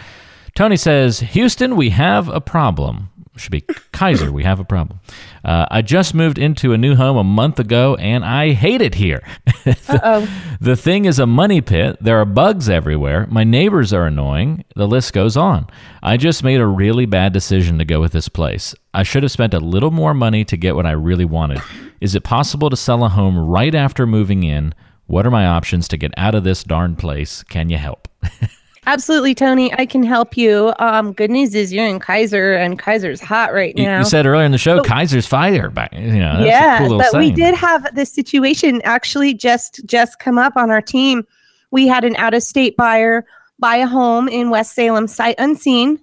Tony 0.55 0.77
says, 0.77 1.21
Houston, 1.21 1.77
we 1.77 1.91
have 1.91 2.29
a 2.29 2.41
problem 2.41 3.11
should 3.37 3.53
be 3.53 3.63
Keizer. 3.93 4.31
We 4.31 4.45
have 4.45 4.61
a 4.61 4.65
problem. 4.65 5.01
Uh, 5.45 5.67
I 5.71 5.83
just 5.83 6.15
moved 6.15 6.39
into 6.39 6.73
a 6.73 6.79
new 6.79 6.95
home 6.95 7.17
a 7.17 7.25
month 7.25 7.59
ago 7.59 7.95
and 7.97 8.25
I 8.25 8.53
hate 8.53 8.81
it 8.81 8.95
here. 8.95 9.23
the, 9.65 10.29
the 10.61 10.77
thing 10.77 11.05
is 11.05 11.19
a 11.19 11.27
money 11.27 11.61
pit. 11.61 11.97
There 12.01 12.19
are 12.19 12.25
bugs 12.25 12.69
everywhere. 12.69 13.27
My 13.29 13.45
neighbors 13.45 13.93
are 13.93 14.07
annoying. 14.07 14.65
The 14.75 14.89
list 14.89 15.13
goes 15.13 15.37
on. 15.37 15.67
I 16.03 16.17
just 16.17 16.43
made 16.43 16.61
a 16.61 16.67
really 16.67 17.07
bad 17.07 17.33
decision 17.33 17.79
to 17.79 17.85
go 17.85 18.01
with 18.01 18.13
this 18.13 18.29
place. 18.29 18.75
I 18.95 19.03
should 19.03 19.23
have 19.23 19.33
spent 19.33 19.55
a 19.55 19.61
little 19.61 19.91
more 19.91 20.15
money 20.15 20.45
to 20.45 20.57
get 20.57 20.75
what 20.75 20.87
I 20.87 20.93
really 20.93 21.25
wanted. 21.25 21.61
Is 22.01 22.15
it 22.15 22.25
possible 22.25 22.71
to 22.71 22.77
sell 22.77 23.05
a 23.05 23.09
home 23.09 23.39
right 23.39 23.75
after 23.75 24.07
moving 24.07 24.43
in? 24.43 24.75
What 25.07 25.27
are 25.27 25.31
my 25.31 25.47
options 25.47 25.87
to 25.89 25.97
get 25.97 26.13
out 26.17 26.35
of 26.35 26.45
this 26.45 26.65
darn 26.65 26.97
place? 26.97 27.43
Can 27.45 27.71
you 27.71 27.79
help? 27.79 28.09
Absolutely, 28.87 29.35
Tony. 29.35 29.73
I 29.75 29.85
can 29.85 30.05
help 30.05 30.37
you. 30.37 30.73
Um, 30.79 31.13
good 31.13 31.31
news 31.31 31.57
is 31.57 31.73
you're 31.73 31.87
in 31.87 31.99
Keizer, 31.99 32.57
and 32.57 32.81
Keizer's 32.81 33.21
hot 33.21 33.53
right 33.53 33.75
now. 33.77 33.95
You, 33.95 33.99
you 33.99 34.05
said 34.05 34.27
earlier 34.27 34.45
in 34.45 34.53
the 34.53 34.59
show, 34.59 34.77
but, 34.77 34.87
Keizer's 34.87 35.27
fire. 35.27 35.71
Back, 35.71 35.93
you 35.93 36.21
know, 36.21 36.45
yeah, 36.45 36.87
cool 36.87 36.97
but 36.97 37.13
we 37.19 37.33
did 37.33 37.55
have 37.55 37.93
this 37.97 38.13
situation 38.13 38.81
actually 38.85 39.35
just 39.35 39.85
just 39.87 40.21
come 40.21 40.39
up 40.39 40.57
on 40.57 40.71
our 40.71 40.81
team. 40.81 41.27
We 41.73 41.89
had 41.89 42.05
an 42.05 42.15
out 42.17 42.33
of 42.33 42.45
state 42.45 42.77
buyer 42.77 43.27
buy 43.59 43.77
a 43.77 43.87
home 43.87 44.29
in 44.29 44.51
West 44.51 44.75
Salem, 44.75 45.09
sight 45.09 45.35
unseen, 45.39 45.99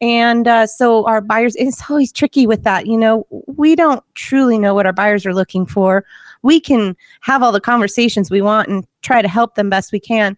and 0.00 0.46
uh, 0.46 0.68
so 0.68 1.04
our 1.06 1.20
buyers. 1.20 1.56
It's 1.56 1.90
always 1.90 2.12
tricky 2.12 2.46
with 2.46 2.62
that. 2.62 2.86
You 2.86 2.96
know, 2.96 3.26
we 3.46 3.74
don't 3.74 4.04
truly 4.14 4.56
know 4.56 4.72
what 4.72 4.86
our 4.86 4.92
buyers 4.92 5.26
are 5.26 5.34
looking 5.34 5.66
for. 5.66 6.04
We 6.42 6.60
can 6.60 6.96
have 7.22 7.42
all 7.42 7.50
the 7.50 7.60
conversations 7.60 8.30
we 8.30 8.40
want 8.40 8.68
and 8.68 8.86
try 9.02 9.20
to 9.20 9.28
help 9.28 9.56
them 9.56 9.68
best 9.68 9.90
we 9.90 10.00
can 10.00 10.36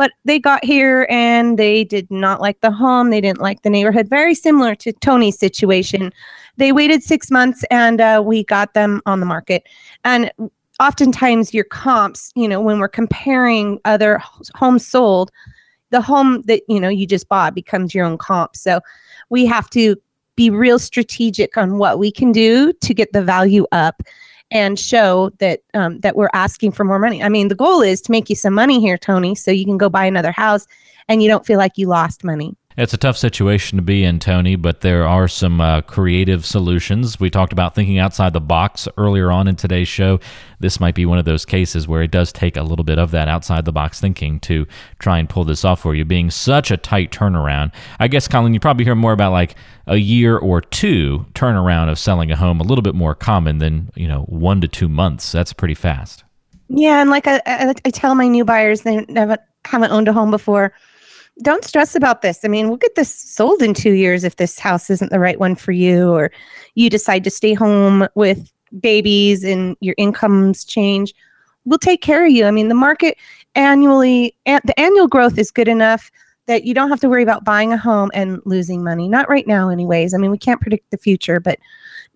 but 0.00 0.12
they 0.24 0.38
got 0.38 0.64
here 0.64 1.06
and 1.10 1.58
they 1.58 1.84
did 1.84 2.10
not 2.10 2.40
like 2.40 2.62
the 2.62 2.70
home. 2.70 3.10
They 3.10 3.20
didn't 3.20 3.42
like 3.42 3.60
the 3.60 3.68
neighborhood. 3.68 4.08
Very 4.08 4.34
similar 4.34 4.74
to 4.76 4.94
Tony's 4.94 5.38
situation. 5.38 6.10
They 6.56 6.72
waited 6.72 7.02
six 7.02 7.30
months 7.30 7.66
and 7.70 8.00
uh, 8.00 8.22
we 8.24 8.44
got 8.44 8.72
them 8.72 9.02
on 9.04 9.20
the 9.20 9.26
market. 9.26 9.64
And 10.02 10.32
oftentimes, 10.80 11.52
your 11.52 11.64
comps, 11.64 12.32
you 12.34 12.48
know, 12.48 12.62
when 12.62 12.78
we're 12.78 12.88
comparing 12.88 13.78
other 13.84 14.22
homes 14.54 14.86
sold, 14.86 15.30
the 15.90 16.00
home 16.00 16.40
that 16.46 16.62
you 16.66 16.80
know 16.80 16.88
you 16.88 17.06
just 17.06 17.28
bought 17.28 17.54
becomes 17.54 17.94
your 17.94 18.06
own 18.06 18.16
comp. 18.16 18.56
So 18.56 18.80
we 19.28 19.44
have 19.44 19.68
to 19.70 19.96
be 20.34 20.48
real 20.48 20.78
strategic 20.78 21.58
on 21.58 21.76
what 21.76 21.98
we 21.98 22.10
can 22.10 22.32
do 22.32 22.72
to 22.72 22.94
get 22.94 23.12
the 23.12 23.22
value 23.22 23.66
up 23.70 24.02
and 24.50 24.78
show 24.78 25.30
that 25.38 25.60
um, 25.74 26.00
that 26.00 26.16
we're 26.16 26.30
asking 26.32 26.72
for 26.72 26.84
more 26.84 26.98
money. 26.98 27.22
I 27.22 27.28
mean, 27.28 27.48
the 27.48 27.54
goal 27.54 27.82
is 27.82 28.00
to 28.02 28.10
make 28.10 28.28
you 28.28 28.36
some 28.36 28.54
money 28.54 28.80
here, 28.80 28.98
Tony, 28.98 29.34
so 29.34 29.50
you 29.50 29.64
can 29.64 29.78
go 29.78 29.88
buy 29.88 30.04
another 30.04 30.32
house 30.32 30.66
and 31.08 31.22
you 31.22 31.28
don't 31.28 31.46
feel 31.46 31.58
like 31.58 31.72
you 31.76 31.86
lost 31.86 32.24
money. 32.24 32.56
It's 32.76 32.94
a 32.94 32.98
tough 32.98 33.16
situation 33.16 33.76
to 33.78 33.82
be 33.82 34.04
in, 34.04 34.20
Tony, 34.20 34.54
but 34.54 34.80
there 34.80 35.04
are 35.04 35.26
some 35.26 35.60
uh, 35.60 35.80
creative 35.80 36.46
solutions. 36.46 37.18
We 37.18 37.28
talked 37.28 37.52
about 37.52 37.74
thinking 37.74 37.98
outside 37.98 38.32
the 38.32 38.40
box 38.40 38.86
earlier 38.96 39.32
on 39.32 39.48
in 39.48 39.56
today's 39.56 39.88
show. 39.88 40.20
This 40.60 40.78
might 40.78 40.94
be 40.94 41.04
one 41.04 41.18
of 41.18 41.24
those 41.24 41.44
cases 41.44 41.88
where 41.88 42.00
it 42.00 42.12
does 42.12 42.32
take 42.32 42.56
a 42.56 42.62
little 42.62 42.84
bit 42.84 43.00
of 43.00 43.10
that 43.10 43.26
outside 43.26 43.64
the 43.64 43.72
box 43.72 44.00
thinking 44.00 44.38
to 44.40 44.68
try 45.00 45.18
and 45.18 45.28
pull 45.28 45.42
this 45.42 45.64
off 45.64 45.80
for 45.80 45.96
you, 45.96 46.04
being 46.04 46.30
such 46.30 46.70
a 46.70 46.76
tight 46.76 47.10
turnaround. 47.10 47.72
I 47.98 48.06
guess, 48.06 48.28
Colin, 48.28 48.54
you 48.54 48.60
probably 48.60 48.84
hear 48.84 48.94
more 48.94 49.12
about 49.12 49.32
like 49.32 49.56
a 49.88 49.96
year 49.96 50.38
or 50.38 50.60
two 50.60 51.26
turnaround 51.34 51.90
of 51.90 51.98
selling 51.98 52.30
a 52.30 52.36
home, 52.36 52.60
a 52.60 52.64
little 52.64 52.82
bit 52.82 52.94
more 52.94 53.16
common 53.16 53.58
than, 53.58 53.90
you 53.96 54.06
know, 54.06 54.22
one 54.22 54.60
to 54.60 54.68
two 54.68 54.88
months. 54.88 55.32
That's 55.32 55.52
pretty 55.52 55.74
fast. 55.74 56.22
Yeah. 56.68 57.00
And 57.00 57.10
like 57.10 57.26
I, 57.26 57.42
I, 57.46 57.74
I 57.84 57.90
tell 57.90 58.14
my 58.14 58.28
new 58.28 58.44
buyers, 58.44 58.82
they 58.82 59.04
never, 59.06 59.38
haven't 59.64 59.90
owned 59.90 60.06
a 60.06 60.12
home 60.12 60.30
before 60.30 60.72
don't 61.42 61.64
stress 61.64 61.94
about 61.94 62.22
this. 62.22 62.44
I 62.44 62.48
mean, 62.48 62.68
we'll 62.68 62.76
get 62.76 62.94
this 62.94 63.14
sold 63.14 63.62
in 63.62 63.74
two 63.74 63.92
years 63.92 64.24
if 64.24 64.36
this 64.36 64.58
house 64.58 64.90
isn't 64.90 65.10
the 65.10 65.18
right 65.18 65.40
one 65.40 65.54
for 65.54 65.72
you, 65.72 66.10
or 66.10 66.30
you 66.74 66.90
decide 66.90 67.24
to 67.24 67.30
stay 67.30 67.54
home 67.54 68.06
with 68.14 68.52
babies 68.80 69.42
and 69.42 69.76
your 69.80 69.94
incomes 69.98 70.64
change. 70.64 71.14
We'll 71.64 71.78
take 71.78 72.02
care 72.02 72.24
of 72.24 72.30
you. 72.30 72.44
I 72.44 72.50
mean, 72.50 72.68
the 72.68 72.74
market 72.74 73.16
annually, 73.54 74.36
the 74.44 74.78
annual 74.78 75.08
growth 75.08 75.38
is 75.38 75.50
good 75.50 75.68
enough 75.68 76.10
that 76.46 76.64
you 76.64 76.74
don't 76.74 76.88
have 76.88 77.00
to 77.00 77.08
worry 77.08 77.22
about 77.22 77.44
buying 77.44 77.72
a 77.72 77.76
home 77.76 78.10
and 78.12 78.40
losing 78.44 78.82
money. 78.82 79.08
Not 79.08 79.28
right 79.28 79.46
now, 79.46 79.68
anyways. 79.68 80.14
I 80.14 80.18
mean, 80.18 80.30
we 80.30 80.38
can't 80.38 80.60
predict 80.60 80.90
the 80.90 80.98
future, 80.98 81.38
but 81.38 81.58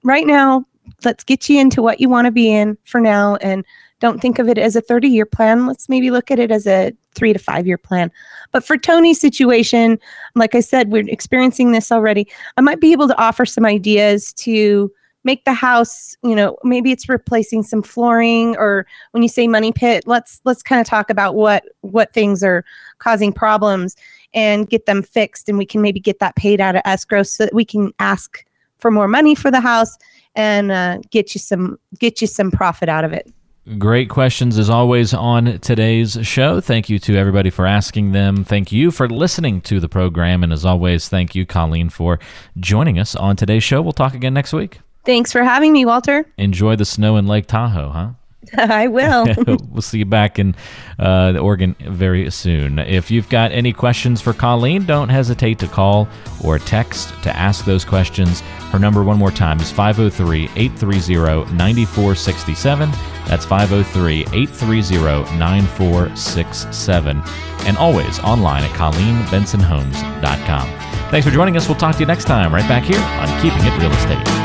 right 0.02 0.26
now, 0.26 0.64
let's 1.04 1.24
get 1.24 1.48
you 1.48 1.60
into 1.60 1.82
what 1.82 2.00
you 2.00 2.08
want 2.08 2.26
to 2.26 2.30
be 2.30 2.52
in 2.52 2.76
for 2.84 3.00
now 3.00 3.36
and 3.36 3.64
don't 4.04 4.20
think 4.20 4.38
of 4.38 4.50
it 4.50 4.58
as 4.58 4.76
a 4.76 4.82
30 4.82 5.08
year 5.08 5.24
plan. 5.24 5.66
Let's 5.66 5.88
maybe 5.88 6.10
look 6.10 6.30
at 6.30 6.38
it 6.38 6.50
as 6.50 6.66
a 6.66 6.92
three 7.14 7.32
to 7.32 7.38
five 7.38 7.66
year 7.66 7.78
plan. 7.78 8.12
But 8.52 8.62
for 8.62 8.76
Tony's 8.76 9.18
situation, 9.18 9.98
like 10.34 10.54
I 10.54 10.60
said, 10.60 10.92
we're 10.92 11.08
experiencing 11.08 11.72
this 11.72 11.90
already. 11.90 12.28
I 12.58 12.60
might 12.60 12.80
be 12.80 12.92
able 12.92 13.08
to 13.08 13.18
offer 13.18 13.46
some 13.46 13.64
ideas 13.64 14.34
to 14.34 14.92
make 15.26 15.46
the 15.46 15.54
house 15.54 16.14
you 16.22 16.36
know 16.36 16.54
maybe 16.64 16.92
it's 16.92 17.08
replacing 17.08 17.62
some 17.62 17.82
flooring 17.82 18.54
or 18.58 18.86
when 19.12 19.22
you 19.22 19.28
say 19.30 19.48
money 19.48 19.72
pit 19.72 20.04
let's 20.06 20.38
let's 20.44 20.62
kind 20.62 20.82
of 20.82 20.86
talk 20.86 21.08
about 21.08 21.34
what 21.34 21.64
what 21.80 22.12
things 22.12 22.42
are 22.42 22.62
causing 22.98 23.32
problems 23.32 23.96
and 24.34 24.68
get 24.68 24.84
them 24.84 25.00
fixed 25.00 25.48
and 25.48 25.56
we 25.56 25.64
can 25.64 25.80
maybe 25.80 25.98
get 25.98 26.18
that 26.18 26.36
paid 26.36 26.60
out 26.60 26.76
of 26.76 26.82
escrow 26.84 27.22
so 27.22 27.42
that 27.42 27.54
we 27.54 27.64
can 27.64 27.90
ask 28.00 28.44
for 28.76 28.90
more 28.90 29.08
money 29.08 29.34
for 29.34 29.50
the 29.50 29.62
house 29.62 29.96
and 30.34 30.70
uh, 30.70 30.98
get 31.10 31.34
you 31.34 31.38
some 31.38 31.78
get 31.98 32.20
you 32.20 32.26
some 32.26 32.50
profit 32.50 32.90
out 32.90 33.02
of 33.02 33.10
it 33.14 33.32
Great 33.78 34.10
questions 34.10 34.58
as 34.58 34.68
always 34.68 35.14
on 35.14 35.58
today's 35.60 36.18
show. 36.20 36.60
Thank 36.60 36.90
you 36.90 36.98
to 36.98 37.16
everybody 37.16 37.48
for 37.48 37.66
asking 37.66 38.12
them. 38.12 38.44
Thank 38.44 38.72
you 38.72 38.90
for 38.90 39.08
listening 39.08 39.62
to 39.62 39.80
the 39.80 39.88
program. 39.88 40.42
And 40.42 40.52
as 40.52 40.66
always, 40.66 41.08
thank 41.08 41.34
you, 41.34 41.46
Colleen, 41.46 41.88
for 41.88 42.18
joining 42.60 42.98
us 42.98 43.16
on 43.16 43.36
today's 43.36 43.64
show. 43.64 43.80
We'll 43.80 43.92
talk 43.92 44.12
again 44.12 44.34
next 44.34 44.52
week. 44.52 44.80
Thanks 45.06 45.32
for 45.32 45.42
having 45.42 45.72
me, 45.72 45.86
Walter. 45.86 46.26
Enjoy 46.36 46.76
the 46.76 46.84
snow 46.84 47.16
in 47.16 47.26
Lake 47.26 47.46
Tahoe, 47.46 47.88
huh? 47.88 48.10
I 48.56 48.88
will. 48.88 49.26
we'll 49.70 49.82
see 49.82 49.98
you 49.98 50.04
back 50.04 50.38
in 50.38 50.54
uh, 50.98 51.34
Oregon 51.40 51.74
very 51.80 52.30
soon. 52.30 52.78
If 52.78 53.10
you've 53.10 53.28
got 53.28 53.52
any 53.52 53.72
questions 53.72 54.20
for 54.20 54.32
Colleen, 54.32 54.84
don't 54.86 55.08
hesitate 55.08 55.58
to 55.60 55.66
call 55.68 56.08
or 56.42 56.58
text 56.58 57.10
to 57.22 57.34
ask 57.36 57.64
those 57.64 57.84
questions. 57.84 58.40
Her 58.70 58.78
number, 58.78 59.02
one 59.02 59.18
more 59.18 59.30
time, 59.30 59.60
is 59.60 59.70
503 59.70 60.44
830 60.56 61.54
9467. 61.54 62.90
That's 63.26 63.44
503 63.44 64.20
830 64.20 65.38
9467. 65.38 67.22
And 67.66 67.76
always 67.78 68.18
online 68.20 68.64
at 68.64 68.70
ColleenBensonHomes.com. 68.70 70.68
Thanks 71.10 71.26
for 71.26 71.32
joining 71.32 71.56
us. 71.56 71.68
We'll 71.68 71.78
talk 71.78 71.94
to 71.94 72.00
you 72.00 72.06
next 72.06 72.24
time 72.24 72.52
right 72.52 72.68
back 72.68 72.84
here 72.84 73.00
on 73.00 73.28
Keeping 73.40 73.64
It 73.64 73.78
Real 73.78 73.92
Estate. 73.92 74.43